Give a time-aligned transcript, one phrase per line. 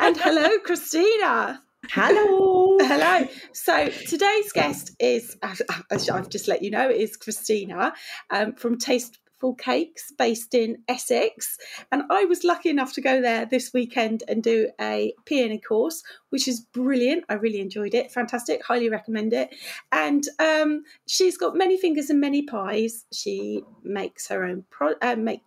[0.00, 1.62] and hello, Christina.
[1.90, 2.76] Hello.
[2.80, 3.26] Hello.
[3.52, 5.62] So today's guest is, as
[6.10, 7.94] I've just let you know, is Christina
[8.30, 11.56] um, from Tasteful Cakes, based in Essex.
[11.90, 16.02] And I was lucky enough to go there this weekend and do a peony course,
[16.30, 17.24] which is brilliant.
[17.28, 18.12] I really enjoyed it.
[18.12, 18.62] Fantastic.
[18.62, 19.54] Highly recommend it.
[19.90, 23.04] And um, she's got many fingers and many pies.
[23.12, 25.42] She makes her own pro- uh, make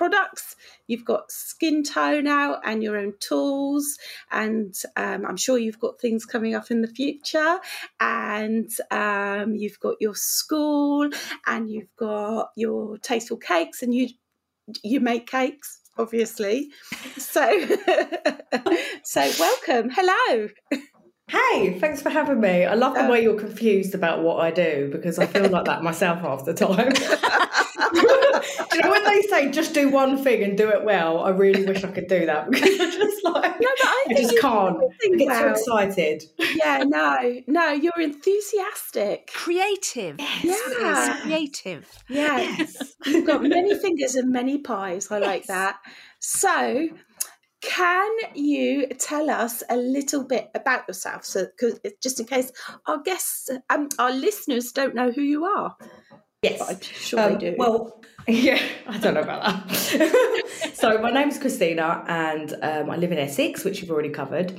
[0.00, 0.56] products.
[0.86, 3.98] You've got skin tone out and your own tools,
[4.30, 7.58] and um, I'm sure you've got things coming up in the future.
[8.00, 11.10] And um, you've got your school,
[11.46, 14.08] and you've got your tasteful cakes, and you
[14.82, 16.70] you make cakes, obviously.
[17.18, 17.44] So,
[19.04, 19.90] so welcome.
[19.90, 20.48] Hello.
[21.30, 22.64] Hey, thanks for having me.
[22.64, 25.82] I love the way you're confused about what I do because I feel like that
[25.82, 26.92] myself half the time.
[26.92, 28.00] do
[28.76, 31.20] you know when they say just do one thing and do it well?
[31.20, 34.14] I really wish I could do that because I just like No, but I I
[34.14, 34.76] think just can't.
[34.76, 35.42] I everything get well.
[35.44, 36.24] too excited.
[36.56, 39.30] Yeah, no, no, you're enthusiastic.
[39.32, 40.16] Creative.
[40.18, 40.26] Yeah.
[40.42, 41.88] It's creative.
[42.08, 42.94] Yeah, Yes.
[43.06, 45.10] You've got many fingers and many pies.
[45.10, 45.76] I like that.
[46.18, 46.88] So,
[47.60, 51.24] can you tell us a little bit about yourself?
[51.24, 51.46] So,
[52.02, 52.52] just in case
[52.86, 55.76] our guests, um, our listeners don't know who you are,
[56.42, 56.62] Yes.
[56.62, 57.56] I'm sure Um, they do.
[57.58, 60.70] Well, yeah, I don't know about that.
[60.74, 64.58] so my name's Christina, and um, I live in Essex, which you've already covered.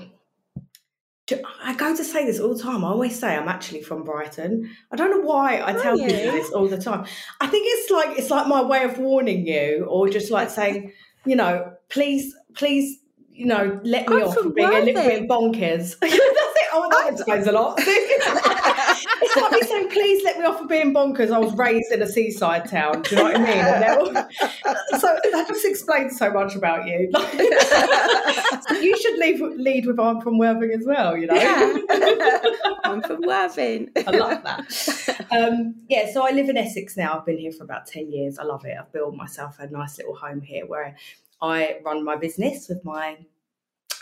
[1.64, 2.84] I go to say this all the time.
[2.84, 4.70] I always say I'm actually from Brighton.
[4.92, 6.08] I don't know why I tell you?
[6.08, 7.06] people this all the time.
[7.40, 10.92] I think it's like it's like my way of warning you, or just like saying,
[11.26, 13.00] you know, please, please,
[13.32, 15.98] you know, let me I'm off for being a little bit bonkers.
[16.00, 16.68] That's it.
[16.74, 17.76] Oh, that explains a lot.
[17.82, 21.32] it's like me saying, please let me off for being bonkers.
[21.32, 23.02] I was raised in a seaside town.
[23.02, 24.16] Do you know what I mean?
[24.16, 27.10] All- so that just explains so much about you.
[27.12, 31.36] So you should lead, lead with I'm from Worthing as well, you know?
[31.36, 32.40] yeah,
[32.86, 33.90] I'm from Worthing.
[34.08, 35.26] I love that.
[35.32, 37.18] Um, yeah, so I live in Essex now.
[37.18, 38.40] I've been here for about 10 years.
[38.40, 38.78] I love it.
[38.80, 40.96] I've built myself a nice little home here where
[41.42, 43.18] I run my business with my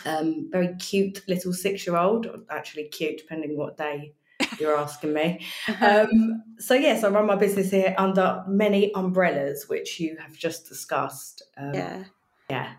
[0.04, 4.14] um, very cute little six year old, actually cute, depending what day
[4.58, 5.44] you're asking me.
[5.80, 10.68] Um, so, yes, I run my business here under many umbrellas, which you have just
[10.68, 11.42] discussed.
[11.56, 12.04] Um, yeah,
[12.48, 12.72] yeah.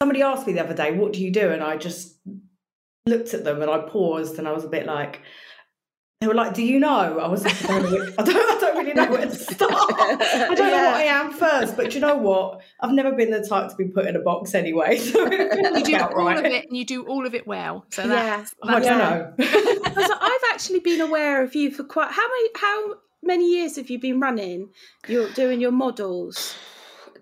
[0.00, 1.50] Somebody asked me the other day, what do you do?
[1.50, 2.16] And I just
[3.06, 5.22] looked at them and I paused and I was a bit like,
[6.22, 7.18] they were like, do you know?
[7.18, 9.72] I was like, I don't, know- I don't, I don't really know where to start.
[9.72, 12.60] I don't know what I am first, but you know what?
[12.80, 14.98] I've never been the type to be put in a box anyway.
[14.98, 16.38] So You do about all right.
[16.38, 17.84] of it and you do all of it well.
[17.90, 18.08] So yeah.
[18.08, 18.98] that's, I don't Yeah.
[18.98, 19.34] know.
[19.82, 23.90] Because I've actually been aware of you for quite how many how many years have
[23.90, 24.70] you been running?
[25.08, 26.54] You're doing your models.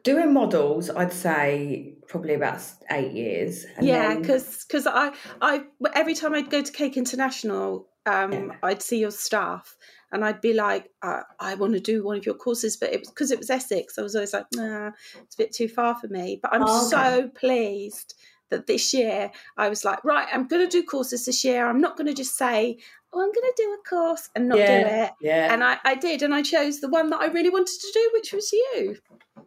[0.05, 2.60] Doing models, I'd say probably about
[2.91, 3.66] eight years.
[3.77, 5.12] And yeah, then- because I
[5.43, 8.56] I every time I'd go to Cake International, um, Yeah.
[8.62, 9.77] I'd see your staff.
[10.12, 12.99] And I'd be like, uh, I want to do one of your courses, but it
[12.99, 13.97] was because it was Essex.
[13.97, 14.91] I was always like, nah,
[15.22, 16.41] it's a bit too far for me.
[16.43, 16.91] But I'm Oh, okay.
[16.91, 18.15] so pleased
[18.49, 21.65] that this year I was like, right, I'm going to do courses this year.
[21.69, 22.78] I'm not going to just say,
[23.12, 25.10] oh, I'm going to do a course and not do it.
[25.21, 25.53] yeah.
[25.55, 28.10] And I, I did, and I chose the one that I really wanted to do,
[28.15, 28.97] which was you.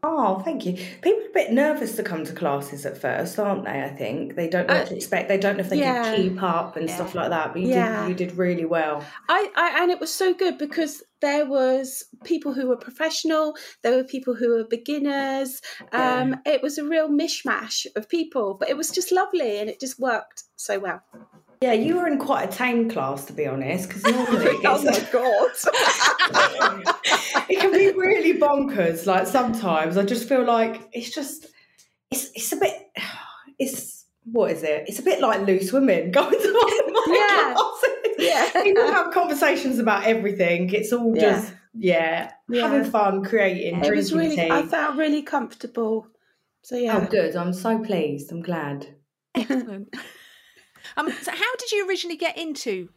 [0.02, 0.74] Oh, thank you.
[1.02, 3.81] People are a bit nervous to come to classes at first, aren't they?
[3.84, 5.30] I think they don't know what to Uh, expect.
[5.30, 6.04] They don't know if they yeah.
[6.04, 7.54] can keep up and stuff like that.
[7.54, 8.02] But you Yeah.
[8.02, 9.04] did, you did really well.
[9.30, 13.95] I, I and it was so good because there was people who were professional, there
[13.95, 15.62] were people who were beginners.
[15.92, 19.80] Um, It was a real mishmash of people, but it was just lovely, and it
[19.80, 21.01] just worked so well.
[21.63, 24.83] Yeah, you were in quite a tame class, to be honest, because normally it, oh
[24.83, 25.51] my god!
[27.50, 29.06] it can be really bonkers.
[29.06, 31.48] Like sometimes I just feel like it's just
[32.12, 32.74] it's it's a bit
[33.60, 34.83] it's what is it?
[34.88, 37.54] It's a bit like loose women going to one of my Yeah.
[37.54, 37.89] classes.
[38.56, 40.69] yeah, People have conversations about everything.
[40.74, 41.21] It's all Yeah.
[41.21, 42.68] just yeah, Yeah.
[42.68, 44.36] having fun, creating, it drinking was really.
[44.36, 44.50] tea.
[44.51, 46.07] I felt really comfortable.
[46.62, 47.38] So yeah, Oh, good.
[47.38, 48.33] I'm so pleased.
[48.33, 48.95] I'm glad.
[49.33, 49.95] excellent.
[50.97, 52.89] Um, so how did you originally get into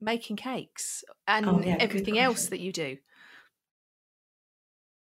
[0.00, 2.98] making cakes and Oh, yeah, everything else that you do?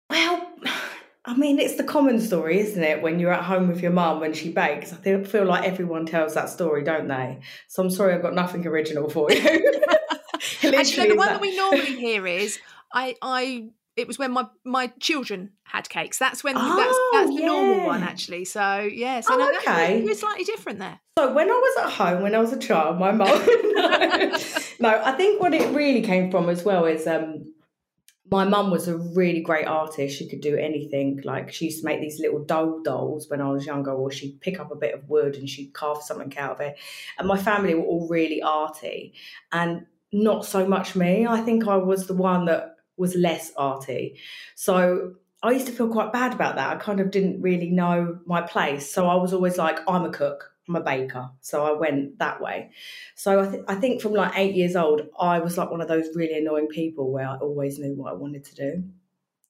[0.09, 0.51] Well,
[1.25, 3.01] I mean, it's the common story, isn't it?
[3.03, 6.33] When you're at home with your mum when she bakes, I feel, like everyone tells
[6.33, 7.41] that story, don't they?
[7.67, 9.39] So I'm sorry, I've got nothing original for you.
[10.63, 12.59] You the one that- that we normally hear is
[12.93, 13.69] I I
[14.01, 16.17] it was when my my children had cakes.
[16.17, 18.45] That's when that's Oh, that's the normal one actually.
[18.45, 20.01] So yeah, so Oh, no, that's okay.
[20.01, 20.99] it's slightly different there.
[21.17, 23.27] So when I was at home, when I was a child, my mum.
[23.75, 24.37] no,
[24.79, 27.53] no, I think what it really came from as well is um,
[28.29, 30.17] my mum was a really great artist.
[30.17, 31.21] She could do anything.
[31.23, 34.41] Like she used to make these little doll dolls when I was younger, or she'd
[34.41, 36.77] pick up a bit of wood and she'd carve something out of it.
[37.19, 39.13] And my family were all really arty,
[39.51, 41.25] and not so much me.
[41.27, 44.17] I think I was the one that was less arty.
[44.55, 46.75] So I used to feel quite bad about that.
[46.75, 48.91] I kind of didn't really know my place.
[48.91, 51.29] So I was always like, I'm a cook, I'm a baker.
[51.41, 52.71] So I went that way.
[53.15, 55.87] So I, th- I think from like eight years old, I was like one of
[55.87, 58.83] those really annoying people where I always knew what I wanted to do.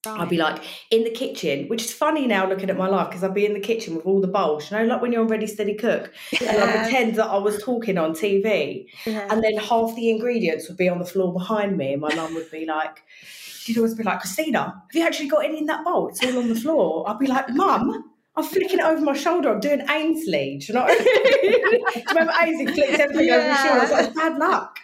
[0.03, 3.24] I'd be like in the kitchen, which is funny now looking at my life because
[3.24, 5.27] I'd be in the kitchen with all the bowls, you know, like when you're on
[5.27, 6.12] Ready Steady Cook.
[6.39, 6.81] And I Yeah.
[6.81, 9.27] pretend that I was talking on TV Yeah.
[9.30, 12.33] and then half the ingredients would be on the floor behind me, and my mum
[12.33, 15.83] would be like, she'd always be like, Christina, have you actually got any in that
[15.86, 16.07] bowl?
[16.07, 17.07] It's all on the floor.
[17.07, 18.06] I'd be like, Mum,
[18.36, 19.53] I'm flicking it over my shoulder.
[19.53, 20.57] I'm doing Ainsley.
[20.57, 21.83] Do you know what I mean?
[21.94, 23.80] Do you remember Ainsley flicked everything over his shoulder?
[23.80, 24.80] I was like, it's bad luck.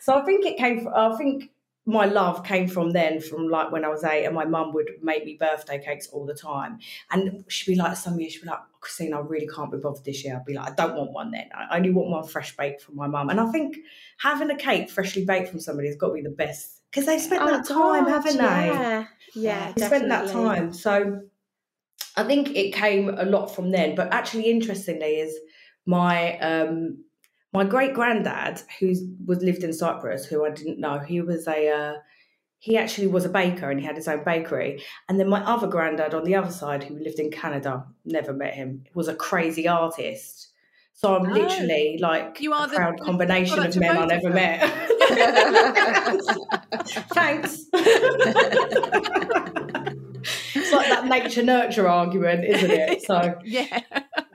[0.00, 1.50] So I think it came from, I think
[1.88, 4.90] my love came from then, from like when I was eight, and my mum would
[5.02, 6.80] make me birthday cakes all the time.
[7.12, 10.04] And she'd be like, some years she'd be like, Christina, I really can't be bothered
[10.04, 10.36] this year.
[10.36, 11.48] I'd be like, I don't want one then.
[11.54, 13.30] I only want one fresh baked from my mum.
[13.30, 13.76] And I think
[14.18, 17.18] having a cake freshly baked from somebody has got to be the best because they
[17.18, 18.42] spent Oh, that time, God, haven't they?
[18.42, 20.72] Yeah, yeah, They spent that time.
[20.72, 21.22] So
[22.16, 23.94] I think it came a lot from then.
[23.94, 25.38] But actually, interestingly, is
[25.84, 27.04] my um,
[27.52, 28.92] my great granddad, who
[29.26, 31.94] was lived in Cyprus, who I didn't know, he was a uh,
[32.58, 34.82] he actually was a baker and he had his own bakery.
[35.08, 38.54] And then my other granddad on the other side, who lived in Canada, never met
[38.54, 40.48] him, was a crazy artist.
[40.94, 41.32] So I'm Oh.
[41.34, 44.08] lity like You are a the- proud the combination of of men I both of
[44.08, 44.34] never them.
[44.34, 44.60] met.
[47.14, 47.66] Thanks.
[50.54, 53.02] It's like that nature nurture argument, isn't it?
[53.06, 53.80] So yeah.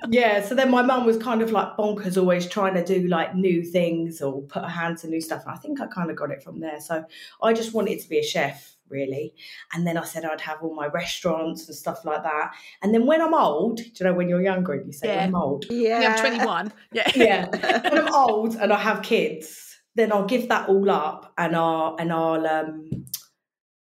[0.09, 3.35] yeah, so then my mum was kind of like bonkers, always trying to do like
[3.35, 5.43] new things or put her hand to new stuff.
[5.45, 6.79] And I think I kind of got it from there.
[6.79, 7.03] So
[7.41, 9.33] I just wanted to be a chef, really.
[9.73, 12.51] And then I said I'd have all my restaurants and stuff like that.
[12.81, 15.25] And then when I'm old, do you know when you're younger and you say Yeah.
[15.25, 15.65] I'm old?
[15.69, 16.01] yeah.
[16.01, 16.73] Yeah, I'm 21.
[16.93, 17.11] Yeah.
[17.15, 17.89] Yeah.
[17.89, 21.95] when I'm old and I have kids, then I'll give that all up and I'll
[21.99, 23.00] and I'll um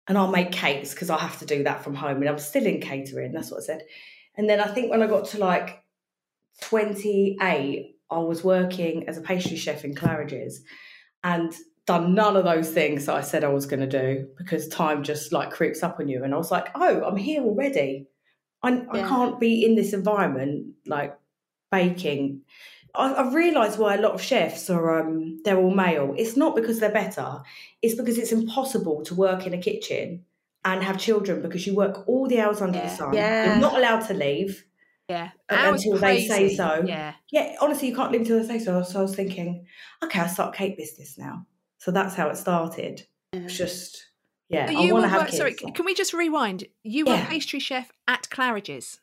[0.06, 2.18] and I'll make cakes because I have to do that from home.
[2.18, 3.82] And I'm still in catering, that's what I said.
[4.36, 5.82] And then I think when I got to like
[6.62, 10.62] 28, I was working as a pastry chef in Claridge's
[11.22, 11.54] and
[11.86, 15.02] done none of those things that I said I was going to do because time
[15.02, 16.24] just like creeps up on you.
[16.24, 18.06] And I was like, oh, I'm here already.
[18.62, 21.18] I, I can't be in this environment like
[21.70, 22.40] baking.
[22.94, 26.14] I, I've realised why a lot of chefs are um, they're all male.
[26.16, 27.42] It's not because they're better.
[27.82, 30.24] It's because it's impossible to work in a kitchen
[30.64, 33.14] and have children because you work all the hours under the sun.
[33.14, 33.46] Yeah.
[33.46, 34.64] You're not allowed to leave.
[35.08, 35.30] Yeah.
[35.50, 36.82] Until they say so.
[36.86, 37.14] Yeah.
[37.30, 38.82] Yeah, honestly, you can't leave until they say so.
[38.82, 39.66] So I was thinking,
[40.02, 41.46] okay, I'll start cake business now.
[41.78, 43.06] So that's how it started.
[43.34, 44.06] It's just,
[44.48, 45.36] yeah, I you want to have kids.
[45.36, 46.64] sorry, can we just rewind?
[46.82, 49.00] You were pastry chef at Claridge's.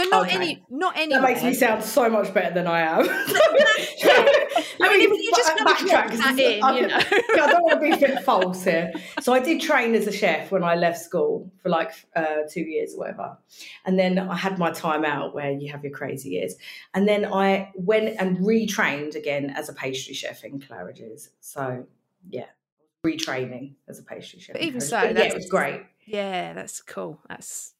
[0.00, 0.34] So not Okay.
[0.36, 1.14] any, not any.
[1.14, 3.06] that makes me sound so much better than I am.
[4.80, 6.96] I mean, if you just back- backtrack, that in, I you know.
[7.42, 8.92] I don't want to be a bit false here.
[9.20, 12.62] So I did train as a chef when I left school for like uh, two
[12.62, 13.38] years or whatever.
[13.86, 16.56] And then I had my time out where you have your crazy years.
[16.94, 21.30] And then I went and retrained again as a pastry chef in Claridge's.
[21.40, 21.86] So
[22.28, 22.46] yeah,
[23.06, 24.54] retraining as a pastry chef.
[24.54, 25.82] But even so, yeah, it was great.
[26.04, 27.20] Yeah, that's cool.
[27.28, 27.74] That's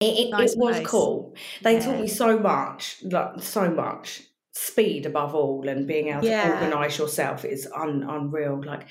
[0.00, 1.34] It, it, Nice it was cool.
[1.62, 4.22] They taught me so much, like so much.
[4.56, 6.44] Speed above all, and being able Yeah.
[6.44, 8.62] to organise yourself is un, unreal.
[8.64, 8.86] Like,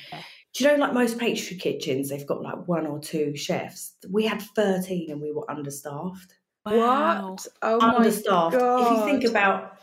[0.54, 3.96] do you know, like most pastry kitchens, they've got like one or two chefs.
[4.10, 6.34] We had thirteen, and we were understaffed.
[6.66, 7.32] wow.
[7.32, 7.48] What?
[7.62, 8.58] Oh my understaffed.
[8.58, 8.82] god!
[8.82, 9.78] If you think about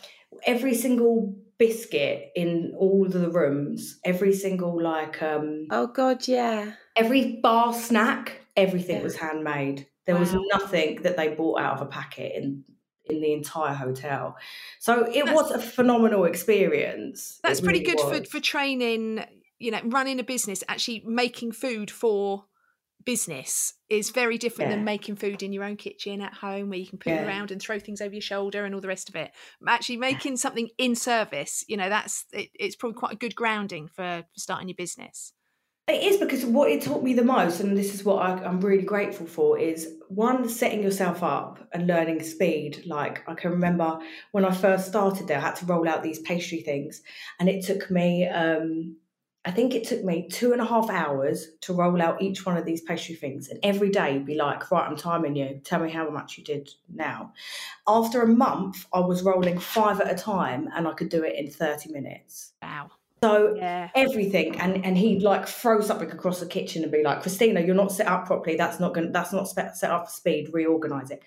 [0.47, 6.73] every single biscuit in all of the rooms, every single like um Oh god, yeah.
[6.95, 9.03] every bar snack, everything Yeah.
[9.03, 9.87] was handmade.
[10.07, 10.45] There was Wow.
[10.52, 12.64] nothing that they bought out of a packet in
[13.07, 14.37] in the entire hotel.
[14.78, 17.40] So it That's- was a phenomenal experience.
[17.42, 18.28] That's pretty good for, was.
[18.28, 19.25] for training,
[19.59, 22.45] you know, running a business, actually making food for
[23.04, 24.76] business is very different Yeah.
[24.76, 27.26] than making food in your own kitchen at home where you can put it Yeah.
[27.26, 29.33] around and throw things over your shoulder and all the rest of it
[29.66, 33.88] actually making something in service you know that's it, it's probably quite a good grounding
[33.88, 35.33] for, for starting your business
[35.90, 38.61] It is because what it taught me the most, and this is what I, I'm
[38.61, 42.85] really grateful for, is one, setting yourself up and learning speed.
[42.87, 43.99] Like, I can remember
[44.30, 47.02] when I first started there, I had to roll out these pastry things,
[47.40, 48.99] and it took me, um,
[49.44, 52.56] I think it took me two and a half hours to roll out each one
[52.56, 53.49] of these pastry things.
[53.49, 55.61] And every day be like, right, I'm timing you.
[55.64, 57.32] Tell me how much you did now.
[57.88, 61.35] After a month, I was rolling five at a time, and I could do it
[61.37, 62.52] in 30 minutes.
[62.62, 62.90] wow
[63.23, 63.91] So yeah.
[63.95, 67.75] everything and and he'd like throw something across the kitchen and be like christina you're
[67.75, 68.57] not set up properly.
[68.57, 70.50] That's not going that's not set up for speed.
[70.53, 71.23] Reorganize it.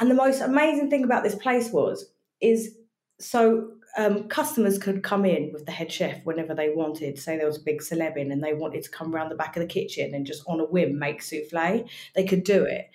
[0.00, 2.06] And the most amazing thing about this place was
[2.40, 2.76] is
[3.20, 7.18] so um, customers could come in with the head chef whenever they wanted.
[7.18, 9.56] Say there was a big celeb in and they wanted to come around the back
[9.56, 12.90] of the kitchen and just on a whim make souffle they could do it.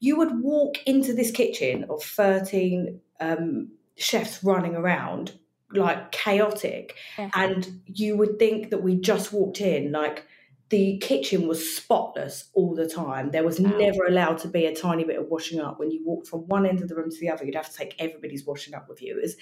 [0.00, 5.32] You would walk into this kitchen of 13 um, chefs running around
[5.74, 7.30] like chaotic Yeah.
[7.34, 10.24] and you would think that we just walked in like
[10.68, 13.76] the kitchen was spotless all the time there was Wow.
[13.76, 16.64] never allowed to be a tiny bit of washing up when you walked from one
[16.66, 19.02] end of the room to the other you'd have to take everybody's washing up with
[19.02, 19.36] you it was,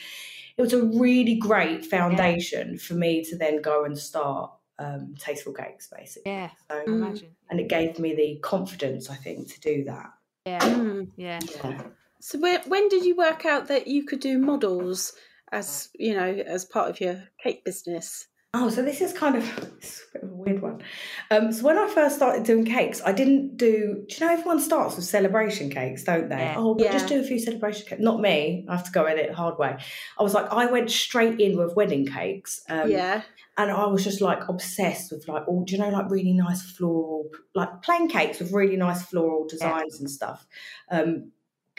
[0.57, 5.53] it was a really great foundation for me to then go and start um, tasteful
[5.53, 6.87] cakes basically yeah so, Mm.
[6.89, 10.11] imagine and it gave me the confidence i think to do that
[10.47, 11.09] yeah Mm.
[11.17, 11.83] yeah yeah.
[12.23, 15.13] So when, when did you work out that you could do models
[15.53, 18.27] as you know as part of your cake business?
[18.53, 19.45] Oh, so this is kind of
[19.79, 20.83] it's a bit of a weird one.
[21.31, 24.05] Um, so when I first started doing cakes, I didn't do.
[24.09, 26.39] Do you know everyone starts with celebration cakes, don't they?
[26.39, 26.55] Yeah.
[26.57, 28.03] Oh, we'll just do a few celebration cakes.
[28.03, 28.67] Not me.
[28.69, 29.77] I have to go at it the hard way.
[30.19, 32.61] I was like, I went straight in with wedding cakes.
[32.69, 33.23] Um, yeah,
[33.57, 35.63] and I was just like obsessed with like all.
[35.65, 40.01] Do you know like really nice floral, like plain cakes with really nice floral designs
[40.01, 40.45] and stuff.
[40.91, 41.31] Um,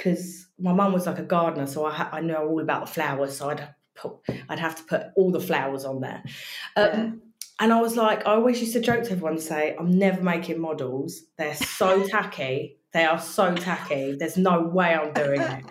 [0.04, 2.92] because my mum was like a gardener, so I ha- I know all about the
[2.92, 3.38] flowers.
[3.38, 4.14] So I'd put
[4.50, 6.24] I'd have to put all the flowers on there.
[6.76, 7.12] Um, Yeah.
[7.60, 10.60] And I was like, I always used to joke to everyone, say, I'm never making
[10.60, 11.22] models.
[11.38, 12.80] They're so tacky.
[12.92, 14.16] They are so tacky.
[14.18, 15.64] There's no way I'm doing it.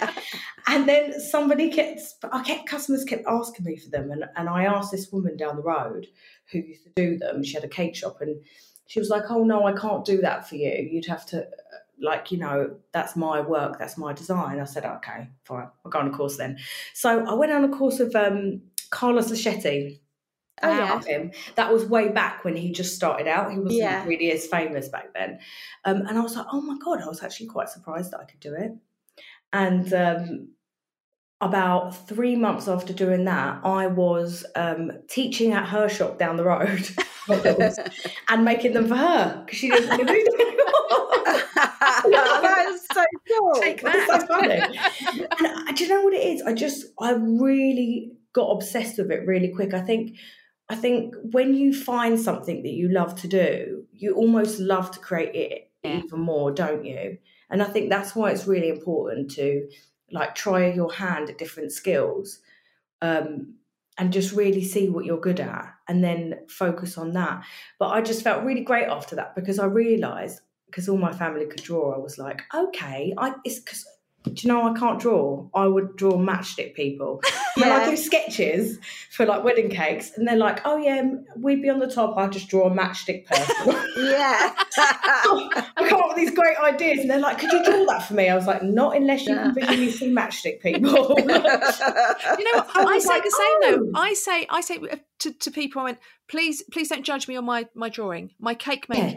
[0.69, 4.13] And then somebody kept, I kept, customers kept asking me for them.
[4.13, 6.07] And, and I asked this woman down the road
[6.53, 7.43] who used to do them.
[7.43, 8.41] She had a cake shop and
[8.87, 10.89] she was like, Oh, no, I can't do that for you.
[10.93, 11.49] You'd have to,
[12.01, 14.61] like, you know, that's my work, that's my design.
[14.61, 15.69] I said, Okay, fine.
[15.85, 16.59] I'll go on a course then.
[16.95, 20.01] So I went on a course of um, Carlos Lischetti.
[20.63, 21.03] Oh, yeah.
[21.03, 21.33] him.
[21.55, 23.51] That was way back when he just started out.
[23.51, 24.05] He wasn't Yeah.
[24.05, 25.39] really as famous back then.
[25.87, 28.25] Um, and I was like, oh my God, I was actually quite surprised that I
[28.25, 28.73] could do it.
[29.55, 30.49] And um,
[31.41, 36.45] about three months after doing that, I was um, teaching at her shop down the
[36.45, 36.87] road
[38.29, 40.80] and making them for her because she didn't want to do them anymore.
[41.11, 43.55] That is so cool.
[43.61, 44.07] Take that.
[44.21, 45.29] so funny.
[45.39, 46.43] and I, do you know what it is?
[46.43, 49.75] I just I really got obsessed with it really quick.
[49.75, 50.17] I think
[50.69, 55.01] I think when you find something that you love to do, you almost love to
[55.01, 55.99] create it Yeah.
[56.05, 57.19] even more, don't you?
[57.51, 59.69] And I think that's why it's really important to
[60.13, 62.39] like try your hand at different skills.
[63.03, 63.55] Um,
[63.99, 67.45] and just really see what you're good at and then focus on that.
[67.79, 70.41] But I just felt really great after that because I realized
[70.71, 73.85] because all my family could draw, I was like, okay, I it's because
[74.25, 75.49] do you know I can't draw?
[75.55, 77.23] I would draw matchstick people.
[77.57, 78.79] When I do sketches
[79.11, 81.03] for like wedding cakes, and they're like, oh yeah,
[81.37, 82.17] we'd be on the top.
[82.17, 83.67] I just draw a matchstick person.
[83.97, 84.55] yeah.
[84.79, 88.15] I come up with these great ideas, and they're like, could you draw that for
[88.15, 88.29] me?
[88.29, 89.43] I was like, not unless you Yeah.
[89.53, 91.17] can visually see matchstick people.
[91.19, 94.77] you know what I I say like, the same though "Oh." I say I say
[94.79, 95.99] uh, to, to people I went
[96.29, 99.13] please please don't judge me on my my drawing my cake Yeah.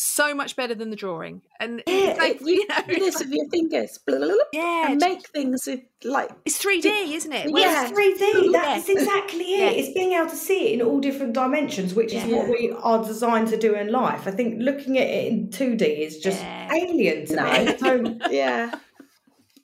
[0.00, 3.18] So much better than the drawing and Yeah, it's like, you you know do this
[3.18, 7.32] with your fingers blah, blah, blah, yeah and make things with like it's 3D isn't
[7.32, 7.90] it Yeah.
[7.90, 8.52] 3D.
[8.52, 9.58] That's exactly it.
[9.58, 9.70] Yeah.
[9.70, 12.36] It's being able to see it in all different dimensions, which is Yeah.
[12.36, 14.28] what we are designed to do in life.
[14.28, 17.98] I think looking at it in 2D is just alien to No.
[18.02, 18.20] me.
[18.30, 18.78] Yeah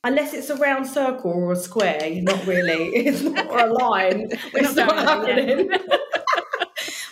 [0.04, 3.72] unless it's a round circle or a square, you're not really, it's not or a
[3.72, 4.28] line.
[4.52, 5.70] We're it's not not happening.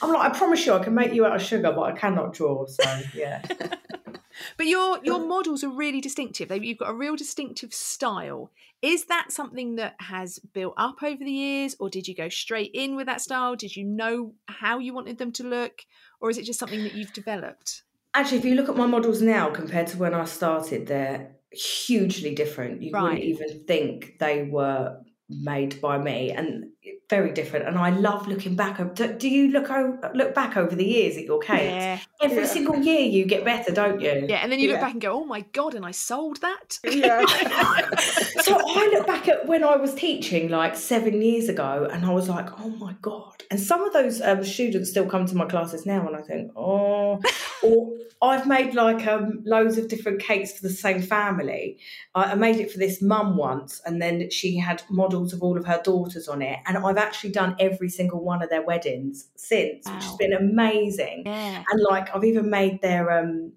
[0.02, 2.32] I'm like, I promise you, I can make you out of sugar, but I cannot
[2.34, 2.66] draw.
[2.66, 3.42] So, yeah.
[4.56, 5.28] But your your mm.
[5.28, 6.50] models are really distinctive.
[6.50, 8.50] You've got a real distinctive style.
[8.80, 12.72] Is that something that has built up over the years, or did you go straight
[12.74, 13.54] in with that style?
[13.54, 15.82] Did you know how you wanted them to look,
[16.20, 17.82] or is it just something that you've developed?
[18.14, 22.34] Actually, if you look at my models now compared to when I started, they're hugely
[22.34, 22.82] different.
[22.82, 23.02] You Right.
[23.02, 26.30] wouldn't even think they were made by me.
[26.30, 26.72] And
[27.12, 27.68] very different.
[27.68, 28.74] And I love looking back.
[28.94, 29.68] Do, do you look
[30.14, 31.64] look back over the years at your cakes?
[31.64, 31.98] Yeah.
[32.22, 32.56] Every Yeah.
[32.56, 34.14] single year you get better, don't you?
[34.32, 34.86] Yeah, and then you look Yeah.
[34.86, 36.78] back and go, "Oh my god!" And I sold that.
[36.84, 37.20] Yeah.
[38.46, 42.12] so I look back at when I was teaching like seven years ago, and I
[42.18, 45.46] was like, "Oh my god!" And some of those um, students still come to my
[45.54, 47.20] classes now, and I think, "Oh,"
[47.62, 47.92] or
[48.30, 51.76] I've made like um, loads of different cakes for the same family.
[52.14, 55.56] I, I made it for this mum once, and then she had models of all
[55.58, 59.28] of her daughters on it, and I've actually done every single one of their weddings
[59.36, 61.24] since, which has been amazing.
[61.26, 61.64] Yeah.
[61.70, 63.52] And like I've even made their um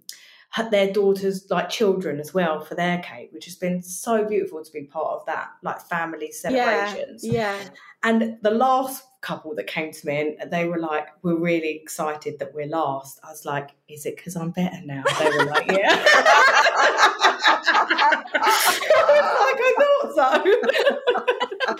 [0.71, 4.71] their daughters like children as well for their cake, which has been so beautiful to
[4.71, 6.85] be part of that like family yeah.
[6.85, 7.25] celebrations.
[7.25, 7.59] Yeah.
[8.03, 12.39] And the last couple that came to me and they were like, We're really excited
[12.39, 13.19] that we're last.
[13.23, 15.03] I was like, Is it because I'm better now?
[15.19, 16.05] They were like, Yeah.
[18.37, 21.41] I was like, I thought so.
[21.67, 21.79] but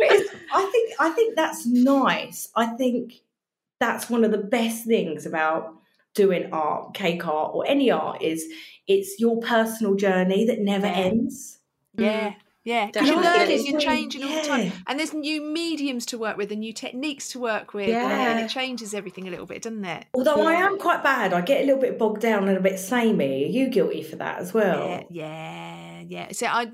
[0.00, 2.48] it's, I think I think that's nice.
[2.54, 3.14] I think
[3.80, 5.74] that's one of the best things about
[6.14, 8.44] doing art, cake art, or any art is
[8.86, 10.92] it's your personal journey that never Yeah.
[10.92, 11.58] ends.
[11.96, 12.30] Yeah.
[12.30, 12.34] Mm.
[12.64, 13.54] Yeah, because you're Definitely.
[13.56, 16.74] learning, you're changing all the time, and there's new mediums to work with and new
[16.74, 18.44] techniques to work with, and, and Yeah.
[18.44, 20.04] it changes everything a little bit, doesn't it?
[20.12, 22.78] Although I am quite bad, I get a little bit bogged down and a bit
[22.78, 23.44] samey.
[23.44, 24.86] Are you guilty for that as well?
[24.86, 26.32] Yeah, yeah, yeah.
[26.32, 26.70] So I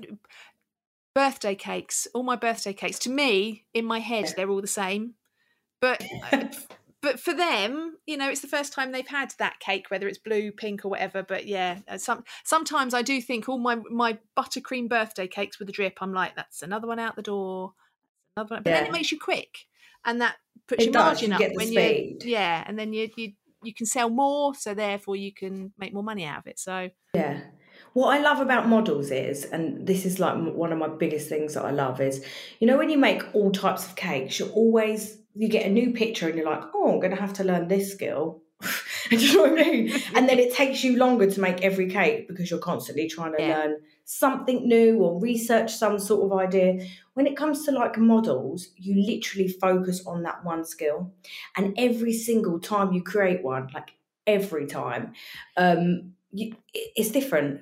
[1.15, 2.99] birthday cakes, all my birthday cakes.
[2.99, 5.15] To me, in my head, they're all the same,
[5.81, 6.03] but
[7.01, 10.17] but for them, you know, it's the first time they've had that cake, whether it's
[10.17, 11.23] blue, pink, or whatever.
[11.23, 15.69] But yeah, uh, some sometimes I do think all my my buttercream birthday cakes with
[15.69, 15.97] a drip.
[16.01, 17.73] I'm like, that's another one out the door.
[18.35, 18.63] Another one.
[18.63, 19.65] But then it makes you quick,
[20.03, 20.35] and that
[20.67, 22.17] puts It your does, margin you up when speed.
[22.23, 25.93] you yeah, and then you you you can sell more, so therefore you can make
[25.93, 26.59] more money out of it.
[26.59, 27.39] So Yeah.
[27.95, 31.53] What I love about models is, and this is like one of my biggest things
[31.53, 32.25] that I love is,
[32.59, 35.93] you know, when you make all types of cakes, you always you get a new
[35.93, 38.41] picture and you're like, oh, I'm going to have to learn this skill.
[39.09, 39.93] Do you know what I mean?
[40.15, 43.41] and then it takes you longer to make every cake because you're constantly trying to
[43.41, 43.57] Yeah.
[43.59, 46.85] learn something new or research some sort of idea.
[47.13, 51.13] When it comes to like models, you literally focus on that one skill,
[51.55, 53.93] and every single time you create one, like
[54.27, 55.13] every time,
[55.55, 57.61] um, you, it's different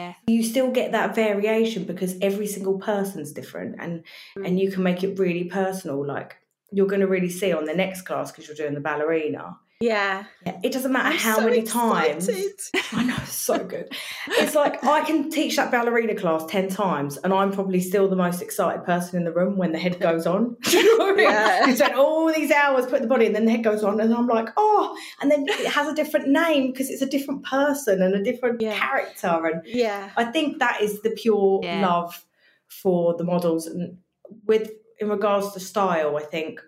[0.00, 4.04] yeah, you still get that variation because every single person's different and
[4.36, 4.46] mm.
[4.46, 6.36] and you can make it really personal like
[6.72, 10.24] you're going to really see on the next class because you're doing the ballerina Yeah.
[10.44, 12.28] yeah, it doesn't matter I'm how so many times
[12.92, 13.90] i know it's so good
[14.28, 18.14] it's like i can teach that ballerina class 10 times and i'm probably still the
[18.14, 21.22] most excited person in the room when the head goes on Do you know I?
[21.22, 21.74] Yeah.
[21.74, 24.26] spent all these hours putting the body and then the head goes on and i'm
[24.26, 28.14] like oh and then it has a different name because it's a different person and
[28.14, 28.78] a different Yeah.
[28.78, 30.10] character and Yeah.
[30.14, 31.88] I think that is the pure Yeah.
[31.88, 32.22] love
[32.68, 33.66] for the models.
[33.66, 33.96] And
[34.44, 36.60] with in regards to style, I think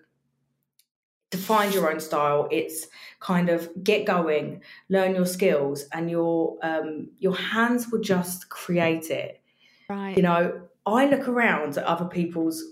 [1.32, 2.86] to find your own style, it's
[3.20, 9.10] kind of get going, learn your skills, and your um, your hands will just create
[9.10, 9.40] it.
[9.88, 10.16] right.
[10.16, 12.62] You know, I look around at other people's.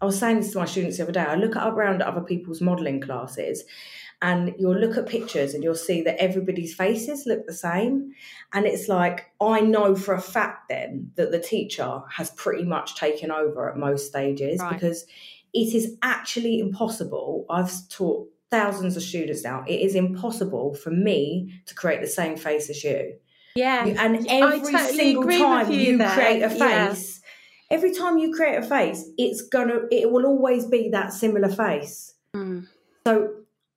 [0.00, 1.20] I was saying this to my students the other day.
[1.22, 3.64] I look around at other people's modelling classes,
[4.22, 8.12] and you'll look at pictures and you'll see that everybody's faces look the same.
[8.52, 12.94] And it's like, I know for a fact then that the teacher has pretty much
[12.94, 14.72] taken over at most stages Right.
[14.72, 15.04] because
[15.62, 17.46] it is actually impossible.
[17.50, 19.64] I've taught thousands of students now.
[19.66, 23.14] It is impossible for me to create the same face as you.
[23.54, 23.84] Yeah.
[23.84, 26.88] And every totally single time you you, create a Yeah.
[26.88, 27.20] face,
[27.70, 32.14] every time you create a face, it's gonna, it will always be that similar face.
[32.34, 32.66] Mm.
[33.06, 33.30] So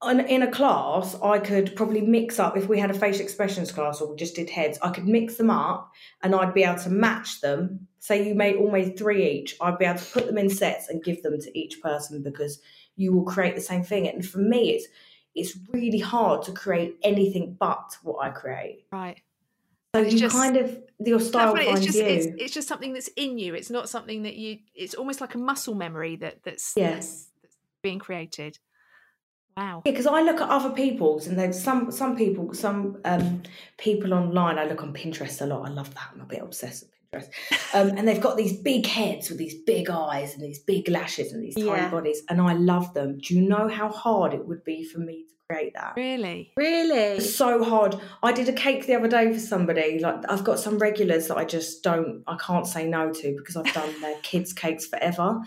[0.10, 4.02] in a class, I could probably mix up if we had a facial expressions class
[4.02, 4.80] or we just did heads.
[4.82, 5.92] I could mix them up,
[6.24, 7.88] and I'd be able to match them.
[8.00, 11.04] Say you made almost three each, I'd be able to put them in sets and
[11.04, 12.60] give them to each person because
[12.96, 14.08] you will create the same thing.
[14.08, 14.88] And for me, it's
[15.34, 18.86] it's really hard to create anything but what I create.
[18.92, 19.22] Right.
[19.96, 22.06] So It's you just- kind of your style That's what it- finds it's just you.
[22.06, 23.54] it's, it's just something that's in you.
[23.54, 24.60] It's not something that you.
[24.74, 27.30] It's almost like a muscle memory that that's Yes.
[27.42, 28.58] that's being created.
[29.58, 29.82] Wow.
[29.86, 33.44] Yeah, because I look at other people's, and there's some some people, some um,
[33.78, 34.58] people online.
[34.58, 35.68] I look on Pinterest a lot.
[35.68, 36.10] I love that.
[36.14, 37.30] I'm a bit obsessed with Pinterest.
[37.74, 41.32] Um, and they've got these big heads with these big eyes and these big lashes
[41.32, 41.90] and these tiny Yeah.
[41.90, 43.18] bodies, and I love them.
[43.20, 45.94] Do you know how hard it would be for me to create that?
[45.96, 46.52] Really.
[46.58, 47.20] Really?
[47.22, 47.96] So hard.
[48.24, 50.00] I did a cake the other day for somebody.
[50.00, 53.56] Like I've got some regulars that I just don't, I can't say no to because
[53.56, 55.40] I've done their kids' cakes forever.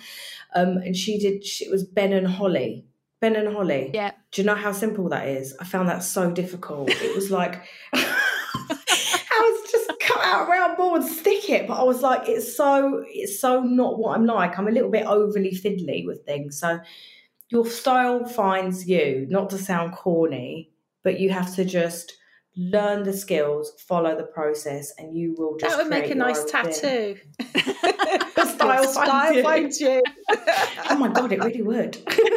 [0.55, 1.45] Um, and she did.
[1.61, 2.85] It was Ben and Holly.
[3.25, 3.91] Ben and Holly.
[3.95, 4.11] Yeah.
[4.33, 5.57] Do you know how simple that is?
[5.59, 6.91] I found that so difficult.
[6.91, 7.63] It was like,
[7.95, 8.03] I
[9.41, 11.67] was just cut out a round and stick it.
[11.67, 14.59] But I was like, it's so it's so not what I'm like.
[14.59, 16.61] I'm a little bit overly fiddly with things.
[16.61, 16.81] So
[17.49, 20.71] your style finds you, not to sound corny,
[21.03, 22.19] but you have to just
[22.59, 25.75] learn the skills, follow the process, and you will just.
[25.75, 27.17] That would make a nice your own thing.
[27.41, 28.31] tattoo.
[28.55, 29.43] style finds you.
[29.43, 30.03] finds you.
[30.91, 31.97] Oh my god, it really would.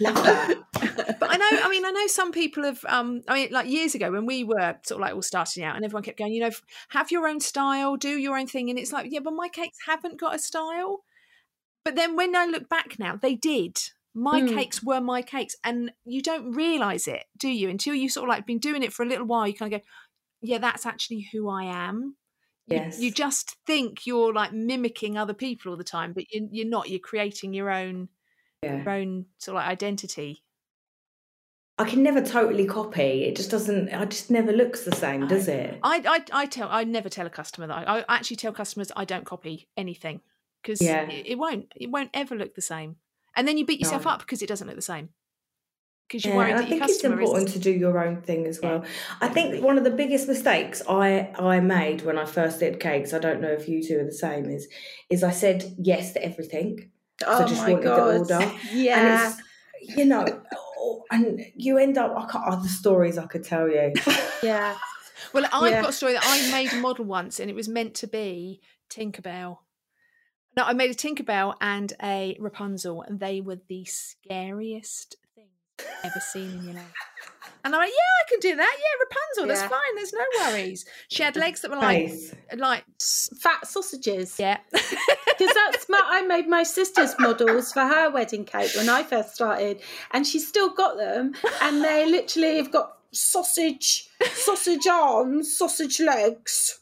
[0.00, 1.16] Love that.
[1.20, 3.94] but I know, I mean, I know some people have, um, I mean, like years
[3.94, 6.40] ago when we were sort of like all starting out and everyone kept going, you
[6.40, 6.50] know,
[6.90, 8.70] have your own style, do your own thing.
[8.70, 11.00] And it's like, yeah, but my cakes haven't got a style.
[11.84, 13.78] But then when I look back now, they did.
[14.14, 14.54] My Mm.
[14.54, 15.56] cakes were my cakes.
[15.64, 17.68] And you don't realize it, do you?
[17.68, 19.80] Until you sort of like been doing it for a little while, you kind of
[19.80, 19.86] go,
[20.42, 22.16] yeah, that's actually who I am.
[22.66, 23.00] You- Yes.
[23.00, 26.88] You, just think you're like mimicking other people all the time, but you're, you're not.
[26.88, 28.08] You're creating your own,
[28.62, 28.82] Yeah.
[28.82, 30.42] your own sort of like identity.
[31.78, 33.24] I can never totally copy.
[33.24, 33.88] It just doesn't.
[33.88, 35.52] It just never looks the same, does oh.
[35.52, 35.78] it?
[35.82, 37.88] I, I, I tell, I never tell a customer that.
[37.88, 40.20] I, I actually tell customers I don't copy anything
[40.62, 41.08] because Yeah.
[41.08, 42.96] it, it won't, it won't ever look the same.
[43.34, 44.10] And then you beat yourself No.
[44.10, 45.08] up because it doesn't look the same.
[46.06, 47.54] Because you're Yeah, worried I think it's important is.
[47.54, 48.84] to do your own thing as Yeah, well.
[49.22, 53.14] I think one of the biggest mistakes I I made when I first did cakes,
[53.14, 54.68] I don't know if you two are the same, is
[55.08, 56.90] is I said yes to everything.
[57.26, 58.30] Oh just my wanted the god!
[58.32, 58.52] order.
[58.72, 60.24] Yeah, And it's you know,
[60.78, 62.14] oh, and you end up.
[62.16, 62.62] I can't.
[62.62, 63.92] The stories I could tell you.
[64.42, 64.76] yeah.
[65.32, 65.80] Well, I've Yeah.
[65.80, 68.60] got a story that I made a model once, and it was meant to be
[68.90, 69.58] Tinkerbell.
[70.56, 75.29] No, I made a Tinkerbell and a Rapunzel, and they were the scariest things you've
[76.04, 76.84] ever seen in your life.
[77.62, 78.76] And I'm like, yeah, I can do that.
[78.78, 79.60] Yeah, Rapunzel, Yeah.
[79.60, 79.94] that's fine.
[79.96, 80.84] There's no worries.
[81.08, 82.34] She had legs that were like, Face.
[82.56, 82.84] like,
[83.40, 84.36] Fat sausages.
[84.38, 84.58] yeah.
[85.38, 89.34] Because that's my, I made my sister's models for her wedding cake when I first
[89.34, 95.98] started, and she's still got them, and they literally have got sausage, sausage arms, sausage
[95.98, 96.80] legs,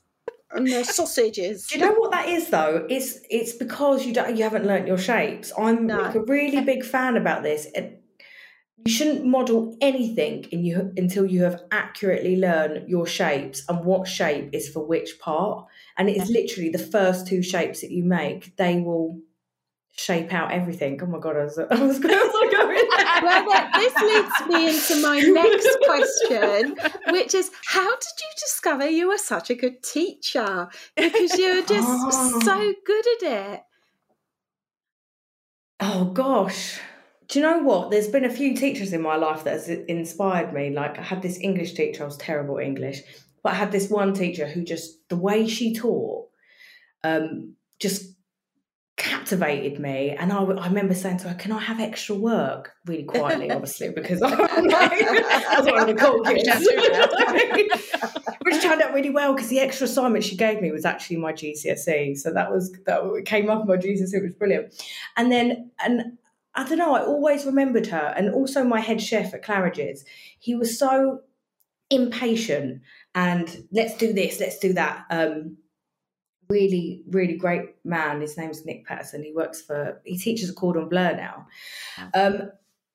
[0.51, 1.69] and they're sausages.
[1.69, 2.85] Do you know what that is though?
[2.91, 5.53] It's it's because you don't you haven't learnt your shapes.
[5.57, 5.99] I'm No.
[6.03, 7.67] like a really big fan about this.
[7.77, 8.03] It-
[8.85, 14.09] you shouldn't model anything in you until you have accurately learned your shapes and what
[14.09, 15.67] shape is for which part.
[15.97, 18.57] And it is literally the first two shapes that you make.
[18.57, 19.21] They will
[19.97, 20.99] shape out everything.
[21.03, 23.23] Oh my god, I was, I was going to go in there.
[23.23, 26.77] Well, well, this leads me into my next question,
[27.09, 30.69] which is how did you discover you were such a good teacher?
[30.97, 32.41] Because you're just Oh.
[32.45, 33.63] so good at it.
[35.81, 36.79] Oh gosh.
[37.29, 37.91] Do you know what?
[37.91, 40.71] There's been a few teachers in my life that has inspired me.
[40.71, 43.03] Like I had this English teacher, I was terrible at English,
[43.43, 46.27] but I had this one teacher who just the way she taught
[47.05, 48.15] um just
[48.97, 50.11] captivated me.
[50.11, 52.73] And I, I remember saying to her can I have extra work?
[52.87, 56.49] really quietly obviously because I'm like I was one of the cool kids
[58.41, 61.35] which turned out really well because the extra assignment she gave me was actually my
[61.35, 64.73] GCSE so that was that came up in my GCSE it was brilliant.
[65.19, 66.17] And then and
[66.59, 70.05] I don't know I always remembered her and also my head chef at Claridge's.
[70.41, 71.21] He was so
[71.89, 72.83] impatient
[73.15, 75.05] and let's do this let's do that.
[75.09, 75.57] Um
[76.51, 78.21] really really great man.
[78.21, 79.23] His name's Nick Patterson.
[79.23, 81.47] He works for he teaches a cordon bleu now.
[82.13, 82.51] Um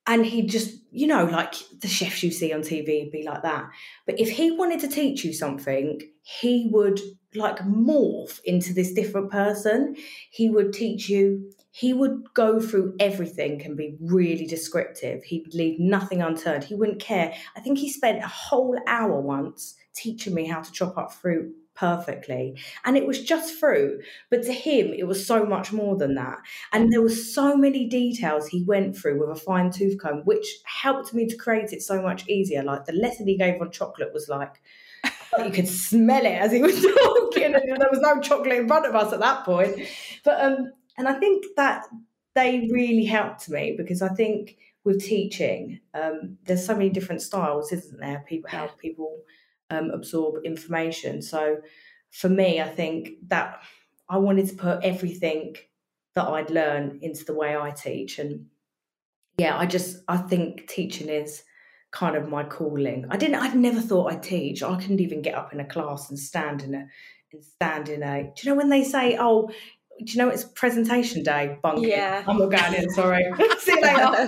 [0.06, 3.70] and he just you know like the chefs you see on TV be like that.
[4.06, 7.00] But if he wanted to teach you something he would
[7.36, 9.96] like morph into this different person.
[10.30, 15.24] He would teach you he would go through everything and be really descriptive.
[15.24, 16.64] He'd leave nothing unturned.
[16.64, 17.34] He wouldn't care.
[17.58, 21.52] I think he spent a whole hour once teaching me how to chop up fruit
[21.74, 22.60] perfectly.
[22.86, 26.38] And it was just fruit but to him it was so much more than that.
[26.74, 30.46] And there were so many details he went through with a fine tooth comb which
[30.66, 32.62] helped me to create it so much easier.
[32.62, 34.62] Like the lesson he gave on chocolate was like
[35.40, 38.86] you could smell it as he was talking and there was no chocolate in front
[38.86, 39.76] of us at that point.
[40.24, 41.86] But um and i think that
[42.36, 47.72] they really helped me because i think with teaching um there's so many different styles
[47.72, 48.24] isn't there?
[48.28, 49.20] People how people
[49.70, 51.22] um, absorb information.
[51.22, 51.58] So
[52.14, 53.60] for me i think that
[54.08, 55.56] i wanted to put everything
[56.14, 58.20] that i'd learned into the way i teach.
[58.20, 58.46] And
[59.38, 61.44] yeah i just i think teaching is
[61.92, 63.06] kind of my calling.
[63.10, 64.62] I didn't i'd never thought i'd teach.
[64.64, 66.88] I couldn't even get up in a class and stand in a
[67.32, 69.50] and stand in a do you know when they say oh
[70.00, 71.86] do you know it's presentation day bunk.
[71.86, 72.24] Yeah.
[72.28, 73.24] i'm not going in sorry
[73.60, 74.28] see you later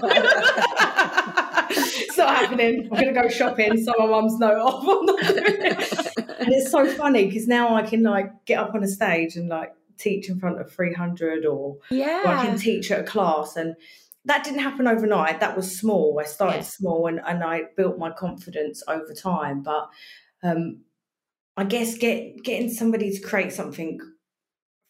[1.69, 5.62] it's not happening i'm gonna go shopping so my mum's note off I'm not doing
[5.62, 6.39] it.
[6.39, 9.49] and it's so funny because now i can like get up on a stage and
[9.49, 12.21] like teach in front of 300 or Yeah.
[12.25, 13.56] or I can teach at a class.
[13.56, 13.75] And
[14.25, 15.39] that didn't happen overnight.
[15.39, 16.19] That was small.
[16.19, 16.63] I started Yeah.
[16.63, 19.63] small and, and I built my confidence over time.
[19.63, 19.88] But
[20.43, 20.82] um,
[21.56, 23.99] I guess get getting somebody to create something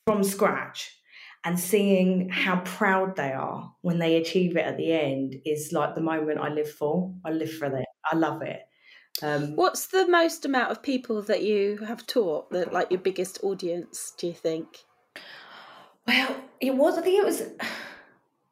[0.06, 0.96] from scratch
[1.44, 5.96] and seeing how proud they are when they achieve it at the end is like
[5.96, 7.14] the moment I live for.
[7.26, 7.88] I live for that.
[8.12, 8.62] I love it.
[9.24, 12.52] Um, What's the most amount of people that you have taught?
[12.52, 14.14] That like your biggest audience?
[14.18, 14.68] Do you think?
[16.08, 16.98] well, it was.
[16.98, 17.42] I think it was.